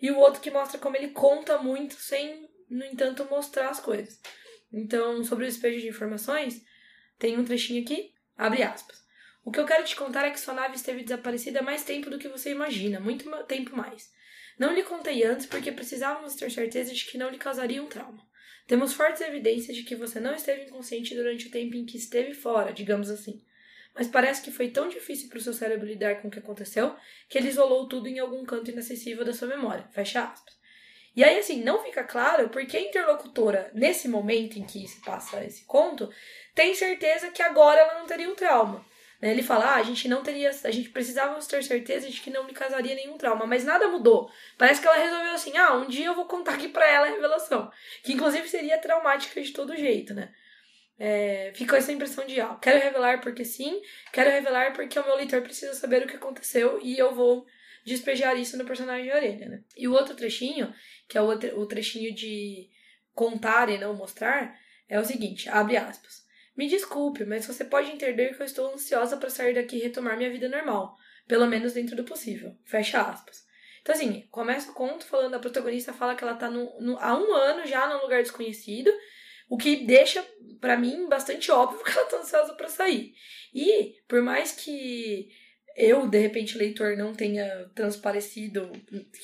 e 0.00 0.10
o 0.10 0.16
outro 0.16 0.40
que 0.40 0.50
mostra 0.50 0.78
como 0.78 0.96
ele 0.96 1.08
conta 1.08 1.58
muito 1.58 1.94
sem, 1.94 2.48
no 2.68 2.84
entanto, 2.84 3.26
mostrar 3.26 3.68
as 3.68 3.78
coisas. 3.78 4.18
Então, 4.72 5.22
sobre 5.22 5.44
o 5.44 5.48
despejo 5.48 5.80
de 5.80 5.88
informações, 5.88 6.64
tem 7.18 7.38
um 7.38 7.44
trechinho 7.44 7.82
aqui, 7.82 8.12
abre 8.36 8.62
aspas. 8.62 9.04
O 9.44 9.52
que 9.52 9.60
eu 9.60 9.66
quero 9.66 9.84
te 9.84 9.94
contar 9.94 10.26
é 10.26 10.30
que 10.30 10.40
sua 10.40 10.54
nave 10.54 10.76
esteve 10.76 11.02
desaparecida 11.02 11.60
mais 11.62 11.84
tempo 11.84 12.08
do 12.08 12.18
que 12.18 12.28
você 12.28 12.50
imagina, 12.50 13.00
muito 13.00 13.30
tempo 13.44 13.76
mais. 13.76 14.10
Não 14.58 14.74
lhe 14.74 14.82
contei 14.82 15.24
antes 15.24 15.44
porque 15.44 15.70
precisávamos 15.70 16.34
ter 16.34 16.50
certeza 16.50 16.92
de 16.92 17.04
que 17.04 17.18
não 17.18 17.28
lhe 17.28 17.38
causaria 17.38 17.82
um 17.82 17.88
trauma. 17.88 18.26
Temos 18.66 18.94
fortes 18.94 19.20
evidências 19.20 19.76
de 19.76 19.82
que 19.84 19.94
você 19.94 20.18
não 20.18 20.34
esteve 20.34 20.64
inconsciente 20.64 21.14
durante 21.14 21.48
o 21.48 21.50
tempo 21.50 21.76
em 21.76 21.84
que 21.84 21.98
esteve 21.98 22.32
fora, 22.32 22.72
digamos 22.72 23.10
assim 23.10 23.44
mas 23.96 24.06
parece 24.06 24.42
que 24.42 24.50
foi 24.50 24.68
tão 24.68 24.88
difícil 24.88 25.28
para 25.28 25.38
o 25.38 25.40
seu 25.40 25.54
cérebro 25.54 25.86
lidar 25.86 26.20
com 26.20 26.28
o 26.28 26.30
que 26.30 26.38
aconteceu 26.38 26.94
que 27.28 27.38
ele 27.38 27.48
isolou 27.48 27.88
tudo 27.88 28.08
em 28.08 28.18
algum 28.18 28.44
canto 28.44 28.70
inacessível 28.70 29.24
da 29.24 29.32
sua 29.32 29.48
memória. 29.48 29.88
Fecha 29.92 30.22
aspas. 30.24 30.54
E 31.16 31.24
aí, 31.24 31.38
assim, 31.38 31.64
não 31.64 31.82
fica 31.82 32.04
claro 32.04 32.50
porque 32.50 32.76
a 32.76 32.80
interlocutora, 32.80 33.70
nesse 33.72 34.06
momento 34.06 34.58
em 34.58 34.66
que 34.66 34.86
se 34.86 35.00
passa 35.00 35.42
esse 35.42 35.64
conto, 35.64 36.12
tem 36.54 36.74
certeza 36.74 37.30
que 37.30 37.40
agora 37.42 37.80
ela 37.80 37.98
não 37.98 38.06
teria 38.06 38.28
um 38.28 38.34
trauma. 38.34 38.84
Né? 39.18 39.30
Ele 39.30 39.42
fala, 39.42 39.64
ah, 39.64 39.76
a 39.76 39.82
gente 39.82 40.08
não 40.08 40.22
teria, 40.22 40.50
a 40.50 40.70
gente 40.70 40.90
precisava 40.90 41.40
ter 41.40 41.64
certeza 41.64 42.10
de 42.10 42.20
que 42.20 42.28
não 42.28 42.46
lhe 42.46 42.52
causaria 42.52 42.94
nenhum 42.94 43.16
trauma, 43.16 43.46
mas 43.46 43.64
nada 43.64 43.88
mudou. 43.88 44.30
Parece 44.58 44.82
que 44.82 44.86
ela 44.86 44.96
resolveu 44.98 45.32
assim, 45.32 45.56
ah, 45.56 45.74
um 45.74 45.88
dia 45.88 46.04
eu 46.04 46.14
vou 46.14 46.26
contar 46.26 46.52
aqui 46.52 46.68
pra 46.68 46.86
ela 46.86 47.06
a 47.06 47.10
revelação. 47.10 47.70
Que 48.02 48.12
inclusive 48.12 48.46
seria 48.46 48.76
traumática 48.76 49.40
de 49.40 49.52
todo 49.52 49.74
jeito, 49.74 50.12
né? 50.12 50.34
É, 50.98 51.52
ficou 51.54 51.76
essa 51.76 51.92
impressão 51.92 52.26
de, 52.26 52.40
ah, 52.40 52.56
quero 52.60 52.82
revelar 52.82 53.20
porque 53.20 53.44
sim, 53.44 53.82
quero 54.12 54.30
revelar 54.30 54.72
porque 54.72 54.98
o 54.98 55.04
meu 55.04 55.16
leitor 55.16 55.42
precisa 55.42 55.74
saber 55.74 56.02
o 56.02 56.06
que 56.06 56.16
aconteceu 56.16 56.80
e 56.82 56.98
eu 56.98 57.14
vou 57.14 57.46
despejar 57.84 58.36
isso 58.36 58.56
no 58.56 58.64
personagem 58.64 59.04
de 59.04 59.12
orelha, 59.12 59.48
né? 59.48 59.62
E 59.76 59.86
o 59.86 59.92
outro 59.92 60.14
trechinho, 60.14 60.74
que 61.08 61.16
é 61.16 61.20
o, 61.20 61.66
trechinho 61.66 62.14
de 62.14 62.68
contar 63.14 63.68
e 63.68 63.78
não 63.78 63.94
mostrar, 63.94 64.58
é 64.88 64.98
o 64.98 65.04
seguinte, 65.04 65.48
abre 65.48 65.76
aspas. 65.76 66.24
Me 66.56 66.66
desculpe, 66.66 67.24
mas 67.24 67.46
você 67.46 67.64
pode 67.64 67.90
entender 67.90 68.34
que 68.34 68.42
eu 68.42 68.46
estou 68.46 68.72
ansiosa 68.72 69.16
para 69.18 69.30
sair 69.30 69.54
daqui 69.54 69.76
e 69.76 69.82
retomar 69.82 70.16
minha 70.16 70.30
vida 70.30 70.48
normal, 70.48 70.96
pelo 71.28 71.46
menos 71.46 71.74
dentro 71.74 71.94
do 71.94 72.04
possível. 72.04 72.56
Fecha 72.64 73.02
aspas. 73.02 73.46
Então, 73.82 73.94
assim, 73.94 74.26
começa 74.32 74.70
o 74.72 74.74
conto 74.74 75.04
falando, 75.04 75.34
a 75.34 75.38
protagonista 75.38 75.92
fala 75.92 76.16
que 76.16 76.24
ela 76.24 76.34
tá 76.34 76.50
no, 76.50 76.80
no, 76.80 76.98
há 76.98 77.16
um 77.16 77.32
ano 77.32 77.64
já 77.66 77.86
num 77.86 78.02
lugar 78.02 78.20
desconhecido, 78.20 78.90
o 79.48 79.56
que 79.56 79.84
deixa, 79.86 80.26
para 80.60 80.76
mim, 80.76 81.08
bastante 81.08 81.50
óbvio 81.50 81.82
que 81.84 81.90
ela 81.90 82.06
tá 82.06 82.18
ansiosa 82.18 82.54
para 82.54 82.68
sair. 82.68 83.14
E, 83.54 83.94
por 84.08 84.22
mais 84.22 84.52
que 84.52 85.28
eu, 85.76 86.06
de 86.08 86.18
repente, 86.18 86.56
leitor, 86.56 86.96
não 86.96 87.14
tenha 87.14 87.70
transparecido, 87.74 88.70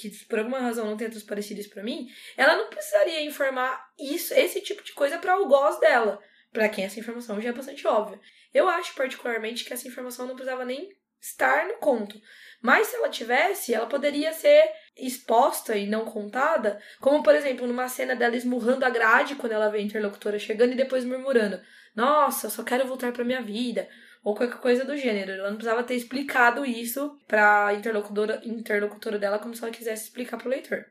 que 0.00 0.11
por 0.26 0.38
alguma 0.38 0.61
razão 0.61 0.87
não 0.87 0.96
tenha 0.96 1.11
transparecido 1.11 1.61
isso 1.61 1.70
para 1.70 1.82
mim, 1.82 2.08
ela 2.37 2.56
não 2.56 2.68
precisaria 2.68 3.22
informar 3.22 3.90
isso, 3.98 4.35
esse 4.35 4.61
tipo 4.61 4.82
de 4.82 4.92
coisa 4.92 5.18
para 5.18 5.38
o 5.38 5.42
algoz 5.42 5.80
dela 5.80 6.22
para 6.52 6.68
quem 6.68 6.85
essa 6.85 7.00
informação 7.00 7.40
já 7.40 7.48
é 7.48 7.52
bastante 7.52 7.87
óbvia. 7.87 8.20
Eu 8.52 8.68
acho 8.68 8.94
particularmente 8.94 9.64
que 9.64 9.72
essa 9.72 9.88
informação 9.88 10.26
não 10.26 10.35
precisava 10.35 10.64
nem 10.64 10.94
estar 11.20 11.66
no 11.66 11.74
conto. 11.78 12.20
Mas 12.61 12.88
se 12.88 12.96
ela 12.96 13.08
tivesse, 13.08 13.72
ela 13.72 13.87
poderia 13.87 14.32
ser 14.32 14.62
exposta 14.96 15.76
e 15.76 15.87
não 15.87 16.05
contada, 16.05 16.81
como 17.00 17.22
por 17.22 17.35
exemplo, 17.35 17.66
numa 17.66 17.88
cena 17.88 18.14
dela 18.14 18.37
esmurrando 18.37 18.85
a 18.85 18.90
grade 18.90 19.35
quando 19.37 19.52
ela 19.52 19.68
vê 19.68 19.78
a 19.78 19.83
interlocutora 19.83 20.38
chegando 20.38 20.72
e 20.72 20.76
depois 20.76 21.05
murmurando: 21.05 21.61
"Nossa, 21.94 22.50
só 22.50 22.62
quero 22.62 22.87
voltar 22.87 23.12
para 23.12 23.24
minha 23.24 23.42
vida", 23.42 23.88
ou 24.22 24.35
qualquer 24.35 24.59
coisa 24.59 24.85
do 24.85 24.96
gênero. 24.96 25.33
Ela 25.33 25.50
não 25.50 25.57
precisava 25.57 25.83
ter 25.83 25.94
explicado 25.94 26.64
isso 26.64 27.18
para 27.26 27.74
interlocutora 27.74 28.40
interlocutora 28.44 29.18
dela 29.18 29.38
como 29.38 29.55
se 29.55 29.62
ela 29.62 29.72
quisesse 29.72 30.05
explicar 30.05 30.37
para 30.38 30.46
o 30.46 30.50
leitor. 30.50 30.85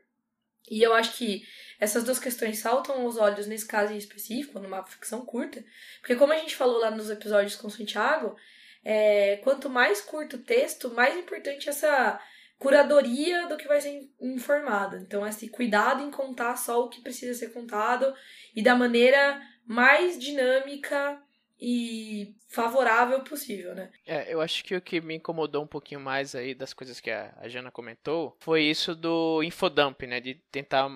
E 0.70 0.82
eu 0.82 0.94
acho 0.94 1.16
que 1.16 1.42
essas 1.80 2.04
duas 2.04 2.18
questões 2.18 2.58
saltam 2.58 3.02
aos 3.02 3.16
olhos 3.16 3.46
nesse 3.46 3.66
caso 3.66 3.92
em 3.92 3.98
específico, 3.98 4.60
numa 4.60 4.84
ficção 4.84 5.26
curta, 5.26 5.64
porque 6.00 6.14
como 6.14 6.32
a 6.32 6.38
gente 6.38 6.54
falou 6.54 6.78
lá 6.78 6.90
nos 6.90 7.10
episódios 7.10 7.56
com 7.56 7.68
Santiago, 7.68 8.36
é, 8.84 9.38
quanto 9.38 9.68
mais 9.68 10.00
curto 10.00 10.36
o 10.36 10.42
texto, 10.42 10.90
mais 10.94 11.16
importante 11.16 11.68
essa 11.68 12.20
curadoria 12.62 13.48
do 13.48 13.56
que 13.56 13.66
vai 13.66 13.80
ser 13.80 14.08
informado. 14.20 14.96
Então, 14.96 15.26
esse 15.26 15.48
cuidado 15.48 16.00
em 16.00 16.12
contar 16.12 16.56
só 16.56 16.84
o 16.84 16.88
que 16.88 17.00
precisa 17.00 17.34
ser 17.34 17.52
contado 17.52 18.14
e 18.54 18.62
da 18.62 18.76
maneira 18.76 19.42
mais 19.66 20.16
dinâmica 20.16 21.20
e 21.60 22.36
favorável 22.48 23.20
possível, 23.24 23.74
né? 23.74 23.90
É, 24.06 24.32
eu 24.32 24.40
acho 24.40 24.62
que 24.62 24.76
o 24.76 24.80
que 24.80 25.00
me 25.00 25.16
incomodou 25.16 25.64
um 25.64 25.66
pouquinho 25.66 26.00
mais 26.00 26.36
aí 26.36 26.54
das 26.54 26.72
coisas 26.72 27.00
que 27.00 27.10
a, 27.10 27.34
a 27.36 27.48
Jana 27.48 27.70
comentou 27.70 28.36
foi 28.38 28.62
isso 28.62 28.94
do 28.94 29.42
infodump, 29.42 30.02
né? 30.02 30.20
De 30.20 30.34
tentar 30.52 30.88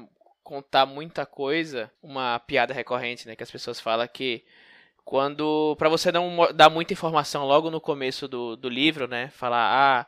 contar 0.44 0.86
muita 0.86 1.26
coisa, 1.26 1.90
uma 2.00 2.38
piada 2.38 2.72
recorrente, 2.72 3.26
né? 3.26 3.34
Que 3.34 3.42
as 3.42 3.50
pessoas 3.50 3.80
falam 3.80 4.06
que 4.06 4.44
quando 5.04 5.74
para 5.76 5.88
você 5.88 6.12
não 6.12 6.48
dar 6.54 6.70
muita 6.70 6.92
informação 6.92 7.44
logo 7.44 7.70
no 7.70 7.80
começo 7.80 8.28
do, 8.28 8.56
do 8.56 8.68
livro, 8.68 9.08
né? 9.08 9.28
Falar, 9.30 9.68
ah, 9.68 10.06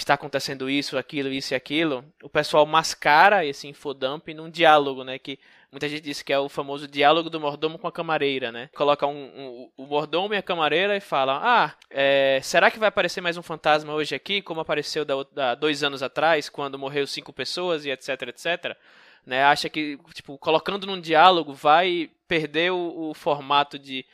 está 0.00 0.14
acontecendo 0.14 0.68
isso, 0.68 0.98
aquilo, 0.98 1.28
isso 1.30 1.54
e 1.54 1.56
aquilo, 1.56 2.04
o 2.22 2.28
pessoal 2.28 2.64
mascara 2.66 3.44
esse 3.44 3.66
infodump 3.66 4.28
num 4.34 4.50
diálogo, 4.50 5.04
né? 5.04 5.18
Que 5.18 5.38
Muita 5.76 5.90
gente 5.90 6.02
diz 6.02 6.22
que 6.22 6.32
é 6.32 6.38
o 6.38 6.48
famoso 6.48 6.88
diálogo 6.88 7.28
do 7.28 7.38
mordomo 7.38 7.78
com 7.78 7.86
a 7.86 7.92
camareira, 7.92 8.50
né? 8.50 8.70
Coloca 8.74 9.06
um, 9.06 9.24
um, 9.26 9.70
o 9.76 9.84
mordomo 9.84 10.32
e 10.32 10.36
a 10.38 10.42
camareira 10.42 10.96
e 10.96 11.00
fala: 11.00 11.38
Ah, 11.42 11.74
é, 11.90 12.40
será 12.42 12.70
que 12.70 12.78
vai 12.78 12.88
aparecer 12.88 13.20
mais 13.20 13.36
um 13.36 13.42
fantasma 13.42 13.92
hoje 13.92 14.14
aqui, 14.14 14.40
como 14.40 14.60
apareceu 14.60 15.04
da, 15.04 15.14
da, 15.32 15.54
dois 15.54 15.82
anos 15.82 16.02
atrás, 16.02 16.48
quando 16.48 16.78
morreu 16.78 17.06
cinco 17.06 17.32
pessoas 17.32 17.84
e 17.84 17.90
etc, 17.90 18.22
etc? 18.22 18.76
Né? 19.26 19.44
Acha 19.44 19.68
que, 19.68 19.98
tipo, 20.14 20.38
colocando 20.38 20.86
num 20.86 20.98
diálogo 20.98 21.52
vai 21.52 22.08
perder 22.26 22.72
o, 22.72 23.10
o 23.10 23.14
formato 23.14 23.78
de 23.78 24.06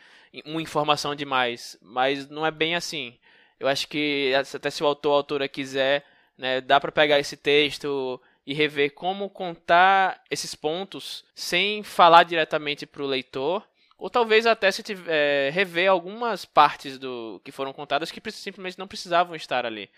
uma 0.46 0.60
informação 0.60 1.14
demais. 1.14 1.78
Mas 1.80 2.28
não 2.28 2.44
é 2.44 2.50
bem 2.50 2.74
assim. 2.74 3.16
Eu 3.62 3.68
acho 3.68 3.86
que 3.86 4.32
até 4.34 4.70
se 4.70 4.82
o 4.82 4.86
autor 4.86 5.10
ou 5.10 5.16
autora 5.18 5.46
quiser, 5.46 6.04
né, 6.36 6.60
dá 6.60 6.80
para 6.80 6.90
pegar 6.90 7.20
esse 7.20 7.36
texto 7.36 8.20
e 8.44 8.52
rever 8.52 8.92
como 8.92 9.30
contar 9.30 10.20
esses 10.28 10.52
pontos 10.52 11.24
sem 11.32 11.84
falar 11.84 12.24
diretamente 12.24 12.84
para 12.84 13.04
o 13.04 13.06
leitor, 13.06 13.62
ou 13.96 14.10
talvez 14.10 14.46
até 14.46 14.68
se 14.72 14.82
tiver, 14.82 15.08
é, 15.08 15.50
rever 15.50 15.88
algumas 15.88 16.44
partes 16.44 16.98
do 16.98 17.40
que 17.44 17.52
foram 17.52 17.72
contadas 17.72 18.10
que 18.10 18.20
simplesmente 18.32 18.80
não 18.80 18.88
precisavam 18.88 19.36
estar 19.36 19.64
ali. 19.64 19.88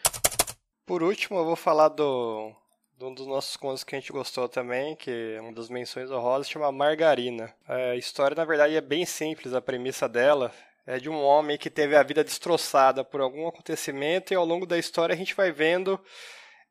Por 0.84 1.02
último, 1.02 1.38
eu 1.38 1.46
vou 1.46 1.56
falar 1.56 1.88
do, 1.88 2.52
de 2.98 3.04
um 3.06 3.14
dos 3.14 3.26
nossos 3.26 3.56
contos 3.56 3.82
que 3.82 3.96
a 3.96 3.98
gente 3.98 4.12
gostou 4.12 4.46
também, 4.46 4.94
que 4.94 5.36
é 5.38 5.40
uma 5.40 5.54
das 5.54 5.70
menções 5.70 6.10
honrosas, 6.10 6.50
chama 6.50 6.70
Margarina. 6.70 7.50
É, 7.66 7.92
a 7.92 7.96
história, 7.96 8.36
na 8.36 8.44
verdade, 8.44 8.76
é 8.76 8.82
bem 8.82 9.06
simples, 9.06 9.54
a 9.54 9.62
premissa 9.62 10.06
dela 10.06 10.52
é 10.86 10.98
de 10.98 11.08
um 11.08 11.22
homem 11.22 11.56
que 11.56 11.70
teve 11.70 11.96
a 11.96 12.02
vida 12.02 12.22
destroçada 12.22 13.04
por 13.04 13.20
algum 13.20 13.48
acontecimento 13.48 14.32
e 14.32 14.36
ao 14.36 14.44
longo 14.44 14.66
da 14.66 14.78
história 14.78 15.14
a 15.14 15.16
gente 15.16 15.34
vai 15.34 15.50
vendo 15.50 15.98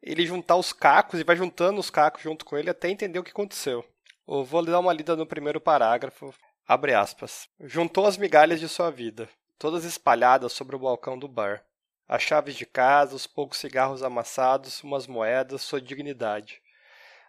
ele 0.01 0.25
juntar 0.25 0.55
os 0.55 0.71
cacos 0.71 1.19
e 1.19 1.23
vai 1.23 1.35
juntando 1.35 1.79
os 1.79 1.89
cacos 1.89 2.21
junto 2.21 2.45
com 2.45 2.57
ele 2.57 2.69
até 2.69 2.89
entender 2.89 3.17
o 3.17 3.23
que 3.23 3.31
aconteceu. 3.31 3.83
Eu 4.27 4.43
vou 4.43 4.63
dar 4.63 4.79
uma 4.79 4.93
lida 4.93 5.15
no 5.15 5.25
primeiro 5.25 5.59
parágrafo. 5.59 6.33
Abre 6.67 6.93
aspas. 6.93 7.47
Juntou 7.59 8.05
as 8.05 8.17
migalhas 8.17 8.59
de 8.59 8.69
sua 8.69 8.89
vida, 8.89 9.27
todas 9.57 9.83
espalhadas 9.83 10.53
sobre 10.53 10.75
o 10.75 10.79
balcão 10.79 11.17
do 11.17 11.27
bar. 11.27 11.63
As 12.07 12.21
chaves 12.21 12.55
de 12.55 12.65
casa, 12.65 13.15
os 13.15 13.25
poucos 13.25 13.57
cigarros 13.57 14.03
amassados, 14.03 14.83
umas 14.83 15.07
moedas, 15.07 15.61
sua 15.61 15.81
dignidade. 15.81 16.61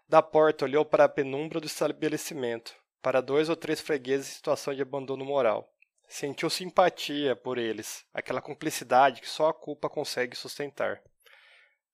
Da 0.09 0.21
porta 0.21 0.65
olhou 0.65 0.85
para 0.85 1.05
a 1.05 1.09
penumbra 1.09 1.61
do 1.61 1.67
estabelecimento, 1.67 2.75
para 3.01 3.21
dois 3.21 3.49
ou 3.49 3.57
três 3.57 3.81
fregueses 3.81 4.29
em 4.29 4.35
situação 4.35 4.75
de 4.75 4.83
abandono 4.83 5.25
moral. 5.25 5.74
Sentiu 6.09 6.49
simpatia 6.49 7.35
por 7.35 7.59
eles, 7.59 8.05
aquela 8.13 8.41
cumplicidade 8.41 9.21
que 9.21 9.29
só 9.29 9.49
a 9.49 9.55
culpa 9.55 9.89
consegue 9.89 10.37
sustentar. 10.37 11.01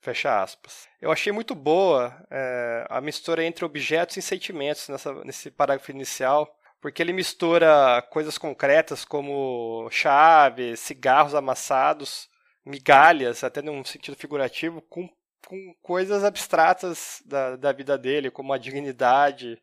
Fecha 0.01 0.43
aspas. 0.43 0.89
Eu 1.01 1.13
achei 1.13 1.31
muito 1.31 1.55
boa 1.55 2.17
é, 2.31 2.87
a 2.89 3.01
mistura 3.01 3.45
entre 3.45 3.65
objetos 3.65 4.17
e 4.17 4.23
sentimentos 4.23 4.89
nessa, 4.89 5.13
nesse 5.25 5.51
parágrafo 5.51 5.91
inicial, 5.91 6.51
porque 6.81 7.03
ele 7.03 7.13
mistura 7.13 8.01
coisas 8.11 8.39
concretas 8.39 9.05
como 9.05 9.89
chaves, 9.91 10.81
cigarros 10.81 11.35
amassados, 11.35 12.31
migalhas, 12.65 13.45
até 13.45 13.61
num 13.61 13.85
sentido 13.85 14.17
figurativo, 14.17 14.81
com, 14.83 15.07
com 15.47 15.75
coisas 15.83 16.25
abstratas 16.25 17.23
da, 17.27 17.57
da 17.57 17.73
vida 17.73 17.99
dele, 17.99 18.31
como 18.31 18.55
a 18.55 18.59
dignidade, 18.59 19.61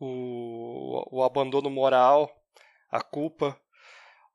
o, 0.00 1.18
o 1.18 1.22
abandono 1.22 1.68
moral, 1.68 2.30
a 2.90 3.02
culpa. 3.02 3.58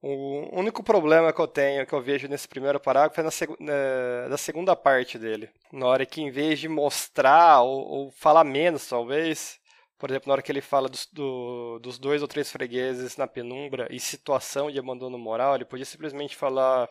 O 0.02 0.58
único 0.58 0.82
problema 0.82 1.34
que 1.34 1.42
eu 1.42 1.48
tenho, 1.48 1.86
que 1.86 1.94
eu 1.94 2.02
vejo 2.02 2.28
nesse 2.30 2.48
primeiro 2.48 2.80
parágrafo, 2.80 3.20
é 3.20 3.24
na, 3.24 3.32
seg 3.32 3.54
na, 3.60 4.38
segunda 4.38 4.74
parte 4.74 5.18
dele. 5.20 5.50
Na 5.74 5.88
hora 5.88 6.06
que, 6.06 6.22
em 6.22 6.32
vez 6.32 6.60
de 6.60 6.70
mostrar 6.70 7.62
ou, 7.64 7.86
ou 7.86 8.12
falar 8.12 8.46
menos, 8.46 8.88
talvez, 8.88 9.60
por 9.98 10.10
exemplo, 10.10 10.30
na 10.30 10.34
hora 10.34 10.42
que 10.42 10.52
ele 10.52 10.62
fala 10.62 10.88
dos, 10.88 11.06
do, 11.12 11.80
dos 11.80 12.00
dois 12.00 12.22
ou 12.22 12.30
três 12.30 12.50
fregueses 12.50 13.18
na 13.18 13.28
penumbra 13.28 13.88
e 13.92 14.00
situação 14.00 14.72
de 14.72 14.80
abandono 14.80 15.18
moral, 15.18 15.56
ele 15.56 15.66
podia 15.66 15.86
simplesmente 15.86 16.34
falar 16.34 16.90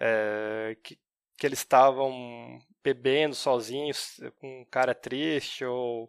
é, 0.00 0.76
que, 0.82 0.96
que 1.36 1.46
eles 1.46 1.58
estavam 1.58 2.60
bebendo 2.84 3.34
sozinhos, 3.34 4.20
com 4.40 4.60
um 4.62 4.64
cara 4.70 4.94
triste, 4.94 5.64
ou, 5.64 6.08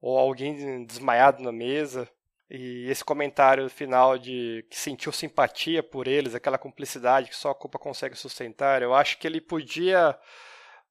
ou 0.00 0.16
alguém 0.16 0.84
desmaiado 0.86 1.42
na 1.42 1.50
mesa. 1.50 2.08
E 2.50 2.90
esse 2.90 3.04
comentário 3.04 3.70
final 3.70 4.18
de 4.18 4.66
que 4.68 4.76
sentiu 4.76 5.12
simpatia 5.12 5.84
por 5.84 6.08
eles, 6.08 6.34
aquela 6.34 6.58
cumplicidade 6.58 7.28
que 7.28 7.36
só 7.36 7.50
a 7.50 7.54
culpa 7.54 7.78
consegue 7.78 8.16
sustentar, 8.16 8.82
eu 8.82 8.92
acho 8.92 9.18
que 9.18 9.26
ele 9.26 9.40
podia, 9.40 10.18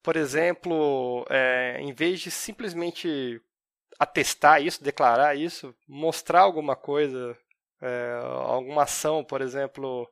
por 0.02 0.16
exemplo, 0.16 1.26
é, 1.28 1.76
em 1.78 1.92
vez 1.92 2.20
de 2.20 2.30
simplesmente 2.30 3.42
atestar 3.98 4.62
isso, 4.62 4.82
declarar 4.82 5.36
isso, 5.36 5.76
mostrar 5.86 6.40
alguma 6.40 6.74
coisa, 6.74 7.36
é, 7.82 8.20
alguma 8.46 8.84
ação, 8.84 9.22
por 9.22 9.42
exemplo, 9.42 10.10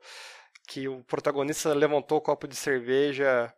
que 0.68 0.86
o 0.86 1.03
protagonista 1.05 1.72
levantou 1.72 2.18
o 2.18 2.22
copo 2.22 2.46
de 2.46 2.57
cerveja 2.57 3.51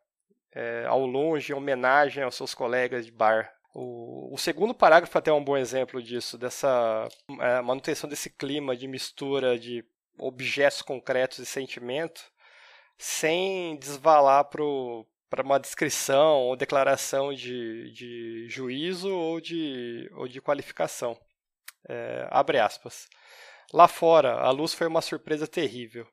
é, 0.53 0.85
ao 0.87 1.05
longe 1.05 1.53
em 1.53 1.57
homenagem 1.57 2.23
aos 2.23 2.37
seus 2.37 2.55
colegas 2.55 3.05
de 3.05 3.11
bar. 3.11 3.53
O, 3.73 4.35
o, 4.35 4.39
segundo 4.39 4.75
parágrafo 4.75 5.17
até 5.17 5.31
é 5.31 5.35
um 5.35 5.45
bom 5.45 5.57
exemplo 5.57 6.03
disso, 6.03 6.37
dessa 6.37 7.09
é, 7.41 7.61
manutenção 7.61 8.11
desse 8.11 8.29
clima 8.29 8.77
de 8.77 8.89
mistura 8.89 9.59
de 9.59 9.85
objetos 10.19 10.83
concretos 10.83 11.39
e 11.39 11.47
sentimento, 11.47 12.21
sem 12.99 13.77
desvalar 13.79 14.45
para 14.47 15.43
uma 15.43 15.61
descrição 15.61 16.41
ou 16.41 16.57
declaração 16.57 17.33
de, 17.33 17.93
de 17.93 18.47
juízo 18.49 19.15
ou 19.15 19.41
de, 19.41 20.11
ou 20.15 20.27
de 20.27 20.41
qualificação. 20.41 21.17
É, 21.89 22.27
abre 22.31 22.59
aspas. 22.59 23.09
Lá 23.73 23.87
fora, 23.87 24.35
a 24.41 24.51
luz 24.51 24.75
foi 24.75 24.89
uma 24.89 25.01
surpresa 25.01 25.47
terrível. 25.47 26.07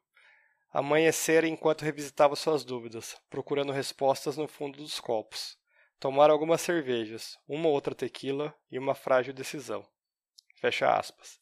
Amanhecera 0.72 1.48
enquanto 1.48 1.82
revisitava 1.82 2.36
suas 2.36 2.64
dúvidas, 2.64 3.18
procurando 3.30 3.72
respostas 3.72 4.38
no 4.38 4.48
fundo 4.48 4.78
dos 4.78 5.00
copos. 5.00 5.57
Tomaram 6.00 6.34
algumas 6.34 6.62
cervejas, 6.62 7.38
uma 7.48 7.70
outra 7.70 7.96
tequila 7.96 8.54
e 8.72 8.78
uma 8.78 8.94
frágil 8.94 9.34
decisão. 9.34 9.86
Fecha 10.56 10.92
aspas. 10.94 11.40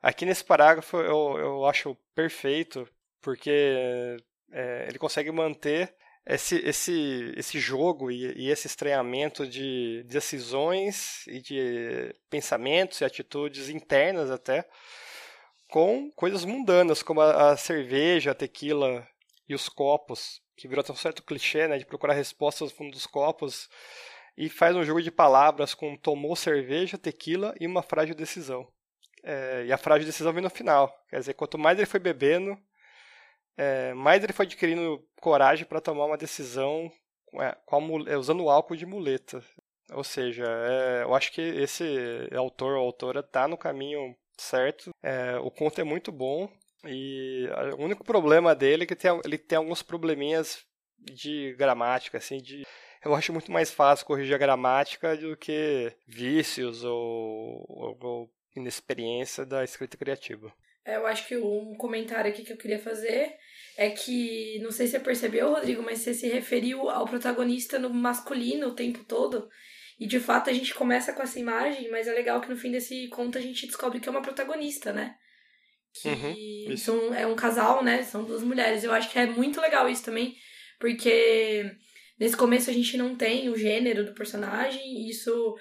Aqui 0.00 0.24
nesse 0.24 0.44
parágrafo 0.44 0.96
eu, 0.98 1.38
eu 1.38 1.66
acho 1.66 1.96
perfeito, 2.14 2.88
porque 3.20 4.16
é, 4.52 4.86
ele 4.88 4.98
consegue 4.98 5.32
manter 5.32 5.94
esse, 6.24 6.56
esse, 6.56 7.32
esse 7.36 7.58
jogo 7.58 8.10
e, 8.10 8.32
e, 8.36 8.50
esse 8.50 8.66
estranhamento 8.66 9.46
de 9.46 10.04
decisões 10.04 11.26
e 11.26 11.40
de 11.40 12.14
pensamentos 12.28 13.00
e 13.00 13.04
atitudes 13.04 13.68
internas 13.68 14.30
até, 14.30 14.68
com 15.68 16.10
coisas 16.12 16.44
mundanas, 16.44 17.02
como 17.02 17.20
a, 17.20 17.52
a 17.52 17.56
cerveja, 17.56 18.30
a 18.30 18.34
tequila 18.34 19.06
e 19.48 19.54
os 19.54 19.68
copos, 19.68 20.42
que 20.58 20.66
virou 20.66 20.80
até 20.82 20.92
um 20.92 20.96
certo 20.96 21.22
clichê, 21.22 21.68
né, 21.68 21.78
de 21.78 21.86
procurar 21.86 22.14
respostas 22.14 22.70
no 22.70 22.76
fundo 22.76 22.90
dos 22.90 23.06
copos, 23.06 23.70
e 24.36 24.48
faz 24.48 24.74
um 24.74 24.84
jogo 24.84 25.00
de 25.00 25.10
palavras 25.10 25.72
com 25.72 25.96
tomou 25.96 26.34
cerveja, 26.34 26.98
tequila 26.98 27.54
e 27.60 27.66
uma 27.66 27.82
frágil 27.82 28.14
decisão. 28.14 28.68
É, 29.22 29.64
e 29.66 29.72
a 29.72 29.78
frágil 29.78 30.06
decisão 30.06 30.32
vem 30.32 30.42
no 30.42 30.50
final. 30.50 30.92
Quer 31.08 31.20
dizer, 31.20 31.34
quanto 31.34 31.56
mais 31.56 31.78
ele 31.78 31.86
foi 31.86 32.00
bebendo, 32.00 32.58
é, 33.56 33.94
mais 33.94 34.22
ele 34.22 34.32
foi 34.32 34.46
adquirindo 34.46 35.04
coragem 35.20 35.64
para 35.64 35.80
tomar 35.80 36.06
uma 36.06 36.18
decisão 36.18 36.90
é, 37.40 37.46
a, 37.46 37.56
é, 38.12 38.16
usando 38.16 38.44
o 38.44 38.50
álcool 38.50 38.76
de 38.76 38.86
muleta. 38.86 39.42
Ou 39.92 40.04
seja, 40.04 40.44
é, 40.44 41.02
eu 41.04 41.14
acho 41.14 41.32
que 41.32 41.40
esse 41.40 42.28
autor 42.36 42.76
ou 42.76 42.84
autora 42.84 43.20
está 43.20 43.46
no 43.46 43.56
caminho 43.56 44.14
certo. 44.36 44.90
É, 45.02 45.38
o 45.38 45.50
conto 45.50 45.80
é 45.80 45.84
muito 45.84 46.10
bom 46.10 46.48
e 46.84 47.48
o 47.76 47.82
único 47.82 48.04
problema 48.04 48.54
dele 48.54 48.84
é 48.84 48.86
que 48.86 48.94
tem, 48.94 49.10
ele 49.24 49.38
tem 49.38 49.58
alguns 49.58 49.82
probleminhas 49.82 50.64
de 50.98 51.54
gramática, 51.54 52.18
assim, 52.18 52.38
de 52.38 52.66
eu 53.04 53.14
acho 53.14 53.32
muito 53.32 53.50
mais 53.50 53.70
fácil 53.70 54.06
corrigir 54.06 54.34
a 54.34 54.38
gramática 54.38 55.16
do 55.16 55.36
que 55.36 55.92
vícios 56.06 56.84
ou, 56.84 57.64
ou, 57.68 57.98
ou 58.00 58.30
inexperiência 58.56 59.46
da 59.46 59.62
escrita 59.62 59.96
criativa. 59.96 60.52
É, 60.84 60.96
eu 60.96 61.06
acho 61.06 61.26
que 61.26 61.36
um 61.36 61.74
comentário 61.74 62.30
aqui 62.30 62.42
que 62.42 62.52
eu 62.52 62.56
queria 62.56 62.78
fazer 62.78 63.36
é 63.76 63.90
que, 63.90 64.58
não 64.60 64.72
sei 64.72 64.86
se 64.86 64.92
você 64.92 65.00
percebeu, 65.00 65.50
Rodrigo, 65.52 65.82
mas 65.82 65.98
você 65.98 66.14
se 66.14 66.28
referiu 66.28 66.88
ao 66.88 67.04
protagonista 67.04 67.78
no 67.78 67.90
masculino 67.90 68.68
o 68.68 68.74
tempo 68.74 69.04
todo. 69.04 69.48
E 70.00 70.06
de 70.06 70.18
fato 70.18 70.48
a 70.48 70.52
gente 70.52 70.74
começa 70.74 71.12
com 71.12 71.22
essa 71.22 71.38
imagem, 71.38 71.90
mas 71.90 72.08
é 72.08 72.12
legal 72.12 72.40
que 72.40 72.48
no 72.48 72.56
fim 72.56 72.70
desse 72.70 73.08
conto 73.08 73.36
a 73.36 73.40
gente 73.40 73.66
descobre 73.66 74.00
que 74.00 74.08
é 74.08 74.12
uma 74.12 74.22
protagonista, 74.22 74.92
né? 74.92 75.16
Que 76.02 76.66
uhum, 76.68 76.76
são, 76.76 77.14
é 77.14 77.26
um 77.26 77.34
casal, 77.34 77.82
né? 77.82 78.02
São 78.02 78.24
duas 78.24 78.42
mulheres. 78.42 78.84
Eu 78.84 78.92
acho 78.92 79.10
que 79.10 79.18
é 79.18 79.26
muito 79.26 79.60
legal 79.60 79.88
isso 79.88 80.04
também, 80.04 80.36
porque 80.78 81.70
nesse 82.18 82.36
começo 82.36 82.70
a 82.70 82.72
gente 82.72 82.96
não 82.96 83.16
tem 83.16 83.48
o 83.48 83.56
gênero 83.56 84.04
do 84.04 84.14
personagem, 84.14 84.82
e 84.82 85.10
isso 85.10 85.56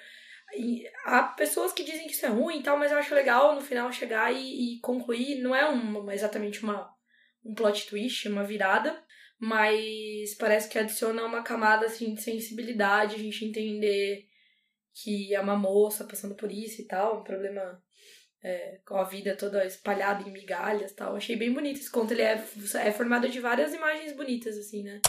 e 0.55 0.87
há 1.05 1.23
pessoas 1.23 1.73
que 1.73 1.83
dizem 1.83 2.07
que 2.07 2.13
isso 2.13 2.25
é 2.25 2.29
ruim 2.29 2.59
e 2.59 2.63
tal, 2.63 2.77
mas 2.77 2.91
eu 2.91 2.97
acho 2.97 3.13
legal 3.13 3.53
no 3.53 3.61
final 3.61 3.91
chegar 3.91 4.31
e, 4.33 4.75
e 4.75 4.79
concluir. 4.79 5.41
Não 5.41 5.55
é 5.55 5.65
uma, 5.65 6.13
exatamente 6.13 6.63
uma, 6.63 6.89
um 7.43 7.53
plot 7.53 7.87
twist, 7.87 8.27
uma 8.29 8.43
virada, 8.43 9.03
mas 9.39 10.35
parece 10.35 10.69
que 10.69 10.79
adiciona 10.79 11.25
uma 11.25 11.43
camada 11.43 11.85
assim, 11.85 12.13
de 12.13 12.21
sensibilidade, 12.21 13.15
a 13.15 13.19
gente 13.19 13.43
entender 13.43 14.25
que 14.93 15.33
é 15.33 15.39
uma 15.39 15.55
moça 15.55 16.05
passando 16.05 16.35
por 16.35 16.51
isso 16.51 16.81
e 16.81 16.85
tal, 16.85 17.19
um 17.19 17.23
problema 17.23 17.81
é, 18.43 18.79
com 18.85 18.95
a 18.95 19.03
vida 19.03 19.35
toda 19.35 19.65
espalhada 19.65 20.27
em 20.27 20.31
migalhas 20.31 20.93
tal. 20.93 21.15
Achei 21.15 21.35
bem 21.35 21.53
bonito 21.53 21.79
esse 21.79 21.91
conto, 21.91 22.11
ele 22.11 22.21
é, 22.21 22.43
é 22.75 22.91
formado 22.91 23.29
de 23.29 23.39
várias 23.39 23.73
imagens 23.73 24.13
bonitas, 24.13 24.57
assim, 24.57 24.83
né? 24.83 25.01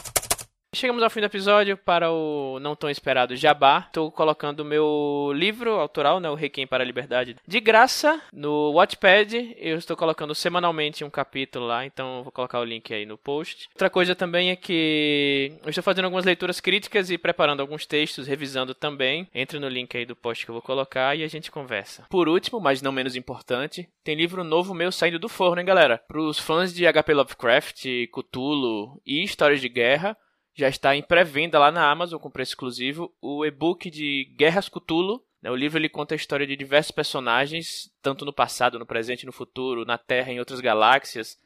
Chegamos 0.71 1.01
ao 1.01 1.09
fim 1.09 1.19
do 1.19 1.25
episódio 1.25 1.75
para 1.75 2.11
o 2.11 2.59
não 2.61 2.75
tão 2.75 2.91
esperado 2.91 3.35
Jabá. 3.35 3.85
Estou 3.87 4.11
colocando 4.11 4.59
o 4.59 4.65
meu 4.65 5.31
livro 5.33 5.71
autoral, 5.71 6.19
né, 6.19 6.29
o 6.29 6.35
Requiem 6.35 6.67
para 6.67 6.83
a 6.83 6.85
Liberdade, 6.85 7.35
de 7.45 7.59
graça 7.59 8.21
no 8.31 8.73
Wattpad. 8.73 9.55
Eu 9.57 9.79
estou 9.79 9.97
colocando 9.97 10.35
semanalmente 10.35 11.03
um 11.03 11.09
capítulo 11.09 11.65
lá, 11.65 11.87
então 11.87 12.21
vou 12.21 12.31
colocar 12.31 12.59
o 12.59 12.63
link 12.63 12.93
aí 12.93 13.03
no 13.03 13.17
post. 13.17 13.67
Outra 13.73 13.89
coisa 13.89 14.13
também 14.13 14.51
é 14.51 14.55
que 14.55 15.53
eu 15.63 15.69
estou 15.69 15.83
fazendo 15.83 16.05
algumas 16.05 16.23
leituras 16.23 16.59
críticas 16.59 17.09
e 17.09 17.17
preparando 17.17 17.61
alguns 17.61 17.87
textos, 17.87 18.27
revisando 18.27 18.75
também. 18.75 19.27
Entre 19.33 19.57
no 19.57 19.67
link 19.67 19.97
aí 19.97 20.05
do 20.05 20.15
post 20.15 20.45
que 20.45 20.51
eu 20.51 20.55
vou 20.55 20.61
colocar 20.61 21.17
e 21.17 21.23
a 21.23 21.27
gente 21.27 21.49
conversa. 21.49 22.05
Por 22.11 22.29
último, 22.29 22.59
mas 22.59 22.79
não 22.79 22.91
menos 22.91 23.15
importante, 23.15 23.89
tem 24.03 24.15
livro 24.15 24.43
novo 24.43 24.75
meu 24.75 24.91
saindo 24.91 25.17
do 25.17 25.27
forno, 25.27 25.59
hein, 25.59 25.65
galera? 25.65 25.97
Para 26.07 26.21
os 26.21 26.37
fãs 26.37 26.71
de 26.71 26.85
HP 26.85 27.11
Lovecraft, 27.15 27.85
Cthulhu 28.13 29.01
e 29.03 29.23
histórias 29.23 29.61
de 29.61 29.67
guerra, 29.67 30.15
já 30.59 30.67
está 30.67 30.93
em 30.93 31.01
pré-venda 31.01 31.57
lá 31.57 31.71
na 31.71 31.89
Amazon 31.89 32.19
com 32.19 32.29
preço 32.29 32.51
exclusivo 32.51 33.13
o 33.21 33.45
e-book 33.45 33.89
de 33.89 34.25
Guerras 34.37 34.67
Cthulhu. 34.67 35.23
Né? 35.41 35.49
O 35.49 35.55
livro 35.55 35.79
ele 35.79 35.87
conta 35.87 36.13
a 36.13 36.17
história 36.17 36.45
de 36.45 36.55
diversos 36.55 36.91
personagens, 36.91 37.89
tanto 38.01 38.25
no 38.25 38.33
passado, 38.33 38.77
no 38.77 38.85
presente, 38.85 39.25
no 39.25 39.31
futuro, 39.31 39.85
na 39.85 39.97
Terra, 39.97 40.33
em 40.33 40.39
outras 40.39 40.59
galáxias. 40.59 41.37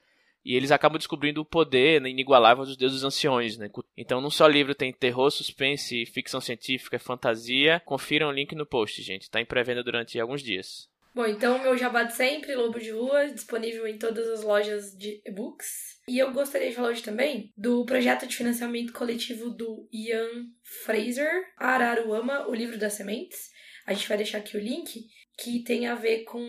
E 0.44 0.56
eles 0.56 0.72
acabam 0.72 0.98
descobrindo 0.98 1.42
o 1.42 1.46
poder 1.46 2.02
né, 2.02 2.10
inigualável 2.10 2.66
dos 2.66 2.76
deuses 2.76 3.04
anciões. 3.04 3.56
Né? 3.56 3.70
Então, 3.96 4.20
num 4.20 4.32
só 4.32 4.48
livro 4.48 4.74
tem 4.74 4.92
terror, 4.92 5.30
suspense, 5.30 6.08
ficção 6.08 6.42
científica, 6.42 6.98
fantasia. 6.98 7.82
Confiram 7.86 8.30
o 8.30 8.32
link 8.32 8.56
no 8.56 8.66
post, 8.66 9.00
gente. 9.04 9.22
Está 9.22 9.40
em 9.40 9.46
pré-venda 9.46 9.84
durante 9.84 10.20
alguns 10.20 10.42
dias. 10.42 10.90
Bom, 11.16 11.28
então 11.28 11.62
meu 11.62 11.78
jabá 11.78 12.02
de 12.02 12.16
sempre, 12.16 12.56
Lobo 12.56 12.80
de 12.80 12.90
Rua, 12.90 13.28
disponível 13.28 13.86
em 13.86 14.00
todas 14.00 14.28
as 14.28 14.42
lojas 14.42 14.98
de 14.98 15.22
e-books. 15.24 16.00
E 16.08 16.18
eu 16.18 16.32
gostaria 16.32 16.70
de 16.70 16.76
falar 16.76 16.90
hoje 16.90 17.04
também 17.04 17.54
do 17.56 17.86
projeto 17.86 18.26
de 18.26 18.36
financiamento 18.36 18.92
coletivo 18.92 19.52
do 19.52 19.88
Ian 19.94 20.48
Fraser, 20.84 21.54
Araruama, 21.56 22.48
o 22.48 22.56
livro 22.56 22.80
das 22.80 22.94
sementes. 22.94 23.52
A 23.86 23.94
gente 23.94 24.08
vai 24.08 24.18
deixar 24.18 24.40
aqui 24.40 24.58
o 24.58 24.60
link, 24.60 25.06
que 25.38 25.64
tem 25.64 25.86
a 25.86 25.94
ver 25.94 26.24
com 26.24 26.44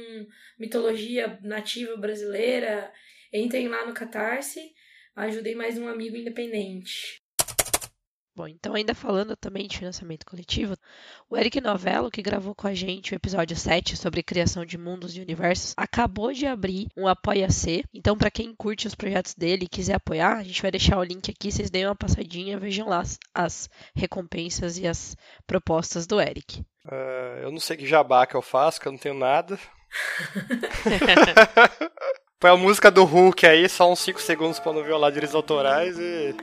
mitologia 0.59 1.39
nativa 1.43 1.95
brasileira. 1.99 2.91
Entrem 3.31 3.69
lá 3.69 3.85
no 3.85 3.93
Catarse, 3.93 4.73
ajudem 5.15 5.55
mais 5.55 5.77
um 5.77 5.89
amigo 5.89 6.17
independente. 6.17 7.23
Bom, 8.37 8.49
então 8.49 8.75
ainda 8.75 8.97
falando 8.97 9.37
também 9.37 9.69
de 9.69 9.79
financiamento 9.79 10.27
coletivo, 10.27 10.77
o 11.31 11.37
Eric 11.37 11.61
Novello, 11.61 12.11
que 12.11 12.21
gravou 12.21 12.53
com 12.53 12.67
a 12.67 12.75
gente 12.75 13.13
o 13.13 13.15
episódio 13.15 13.57
7 13.57 13.97
sobre 13.97 14.25
criação 14.25 14.67
de 14.67 14.77
mundos 14.77 15.17
e 15.17 15.21
universos, 15.21 15.73
acabou 15.77 16.33
de 16.33 16.45
abrir 16.45 16.89
um 16.97 17.07
Apoia-C. 17.07 17.85
Então, 17.95 18.19
para 18.19 18.33
quem 18.33 18.53
curte 18.53 18.89
os 18.89 18.95
projetos 18.97 19.35
dele 19.35 19.67
e 19.67 19.69
quiser 19.69 19.95
apoiar, 19.95 20.39
a 20.39 20.43
gente 20.43 20.61
vai 20.61 20.73
deixar 20.73 20.99
o 20.99 21.05
link 21.05 21.31
aqui, 21.31 21.53
vocês 21.53 21.71
deem 21.71 21.87
uma 21.87 21.95
passadinha, 21.95 22.59
vejam 22.59 22.89
lá 22.89 22.99
as, 22.99 23.21
as 23.33 23.71
recompensas 23.95 24.79
e 24.79 24.87
as 24.89 25.17
propostas 25.47 26.05
do 26.05 26.21
Eric. 26.21 26.61
Uh, 26.87 27.39
eu 27.41 27.53
não 27.53 27.61
sei 27.61 27.77
que 27.77 27.87
jabá 27.87 28.27
que 28.27 28.35
eu 28.35 28.43
faço, 28.43 28.81
que 28.81 28.89
eu 28.89 28.93
não 28.93 28.99
tenho 28.99 29.15
nada. 29.15 29.57
Põe 32.45 32.51
a 32.51 32.57
música 32.59 32.91
do 32.91 33.05
Hulk 33.05 33.47
aí, 33.47 33.67
só 33.71 33.91
uns 33.91 34.01
5 34.01 34.21
segundos 34.21 34.61
para 34.61 34.75
não 34.75 34.85
violar 34.85 35.11
direitos 35.11 35.35
autorais 35.35 35.99
e. 35.99 36.37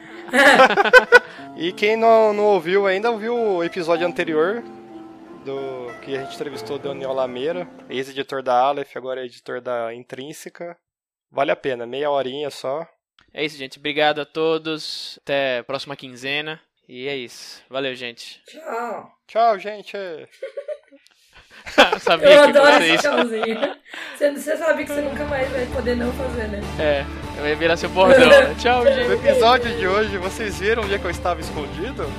e 1.56 1.72
quem 1.72 1.96
não, 1.96 2.34
não 2.34 2.46
ouviu 2.46 2.88
ainda, 2.88 3.12
ouviu 3.12 3.38
o 3.38 3.64
episódio 3.64 4.08
anterior 4.08 4.64
do 5.46 5.94
que 6.02 6.18
a 6.18 6.24
gente 6.24 6.34
entrevistou 6.34 6.78
o 6.78 6.80
Daniel 6.80 7.14
Lameira, 7.14 7.70
ex-editor 7.88 8.42
da 8.42 8.60
Aleph, 8.60 8.98
agora 8.98 9.22
é 9.22 9.26
editor 9.26 9.62
da 9.62 9.94
Intrínseca. 9.94 10.76
Vale 11.30 11.52
a 11.52 11.56
pena, 11.56 11.86
meia 11.86 12.10
horinha 12.10 12.50
só. 12.50 12.84
É 13.32 13.46
isso, 13.46 13.56
gente. 13.56 13.78
Obrigado 13.78 14.22
a 14.22 14.26
todos. 14.26 15.20
Até 15.22 15.60
a 15.60 15.64
próxima 15.64 15.96
quinzena. 15.96 16.60
E 16.90 17.08
é 17.08 17.16
isso. 17.16 17.64
Valeu, 17.70 17.94
gente. 17.94 18.42
Tchau. 18.48 19.12
Tchau, 19.28 19.60
gente. 19.60 19.96
Sabia 22.02 22.30
eu 22.30 22.44
que 22.44 22.50
adoro 22.58 22.74
vocês... 22.74 22.94
esse 22.94 23.04
tchauzinho. 23.04 23.76
Você, 24.18 24.32
você 24.32 24.58
sabe 24.58 24.84
que 24.86 24.94
você 24.94 25.02
nunca 25.02 25.26
mais 25.26 25.50
vai 25.50 25.66
poder 25.68 25.96
não 25.96 26.12
fazer, 26.14 26.48
né? 26.48 26.62
É, 26.80 27.06
eu 27.38 27.48
ia 27.48 27.56
virar 27.56 27.78
seu 27.78 27.90
bordão. 27.90 28.30
Tchau, 28.60 28.86
gente. 28.86 29.08
No 29.08 29.14
episódio 29.14 29.76
de 29.78 29.88
hoje, 29.88 30.18
vocês 30.18 30.60
viram 30.60 30.84
onde 30.84 30.94
é 30.94 30.98
que 30.98 31.06
eu 31.06 31.12
estava 31.12 31.40
escondido? 31.42 32.06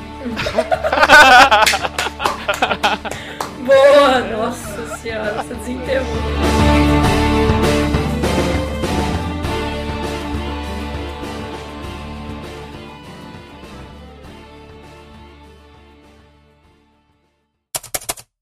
Boa! 3.65 4.21
Nossa 4.21 4.97
senhora, 4.97 5.35
você 5.35 5.55
desenterrou. 5.55 6.52